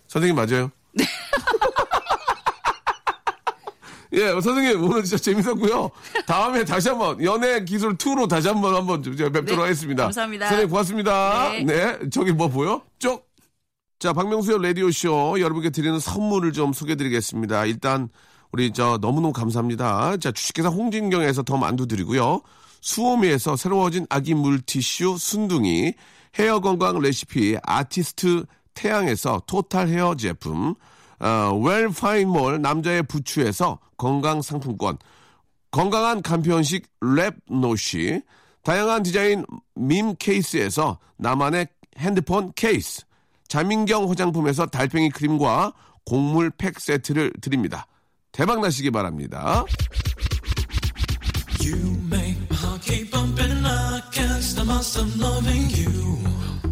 선생님 0.09 0.36
맞아요? 0.36 0.70
네. 0.92 1.04
예, 4.12 4.28
선생님 4.40 4.82
오늘 4.84 5.02
진짜 5.02 5.18
재밌었고요. 5.22 5.90
다음에 6.26 6.64
다시 6.64 6.88
한번 6.88 7.22
연애 7.24 7.64
기술 7.64 7.96
2로 7.96 8.28
다시 8.28 8.48
한번 8.48 8.74
한번 8.74 9.02
제가 9.02 9.30
뵙도록 9.30 9.57
네, 9.59 9.62
하겠습니다. 9.62 10.04
감사합니다. 10.04 10.46
선생님 10.48 10.70
고맙습니다. 10.70 11.48
네. 11.50 11.64
네, 11.64 11.98
저기 12.11 12.32
뭐 12.32 12.48
보여? 12.48 12.82
쪽. 12.98 13.26
자, 13.98 14.12
박명수의 14.12 14.62
라디오 14.62 14.90
쇼 14.90 15.40
여러분께 15.40 15.70
드리는 15.70 15.98
선물을 15.98 16.52
좀 16.52 16.72
소개드리겠습니다. 16.72 17.64
일단 17.66 18.09
우리 18.52 18.70
저 18.72 18.98
너무너무 19.00 19.32
감사합니다. 19.32 20.16
자, 20.18 20.30
주식회사 20.30 20.68
홍진경에서 20.68 21.42
더 21.42 21.57
만두 21.57 21.86
드리고요. 21.88 22.42
수오미에서 22.81 23.57
새로워진 23.57 24.07
아기 24.09 24.35
물티슈 24.35 25.16
순둥이, 25.18 25.95
헤어 26.39 26.61
건강 26.61 26.99
레시피 27.01 27.57
아티스트 27.62 28.45
태양에서 28.74 29.43
토탈 29.47 29.89
헤어 29.89 30.14
제품, 30.14 30.74
어, 31.18 31.61
웰파인몰 31.62 32.61
남자의 32.61 33.03
부추에서 33.03 33.79
건강 33.97 34.43
상품권, 34.43 34.99
건강한 35.70 36.22
간편식 36.22 36.87
랩노시, 37.01 38.22
다양한 38.62 39.03
디자인 39.03 39.45
밈 39.74 40.14
케이스에서 40.16 40.99
나만의 41.16 41.68
핸드폰 41.99 42.53
케이스, 42.55 43.05
자민경 43.49 44.11
화장품에서 44.11 44.66
달팽이 44.66 45.11
크림과 45.11 45.72
곡물 46.05 46.51
팩 46.51 46.79
세트를 46.79 47.33
드립니다. 47.41 47.87
대박 48.33 48.61
나시기 48.61 48.91
바랍니다. 48.91 49.64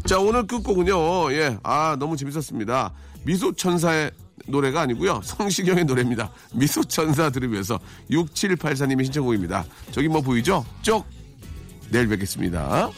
자, 0.07 0.19
오늘 0.19 0.47
끝곡은요, 0.47 1.33
예, 1.33 1.59
아, 1.63 1.97
너무 1.99 2.17
재밌었습니다. 2.17 2.93
미소천사의 3.25 4.11
노래가 4.47 4.83
아니고요 4.83 5.23
성시경의 5.25 5.85
노래입니다. 5.87 6.31
미소천사 6.53 7.31
들으면서 7.31 7.79
6784님의 8.11 9.05
신청곡입니다. 9.05 9.65
저기 9.93 10.09
뭐 10.09 10.21
보이죠? 10.21 10.65
쪽! 10.83 11.07
내일 11.91 12.09
뵙겠습니다. 12.09 12.91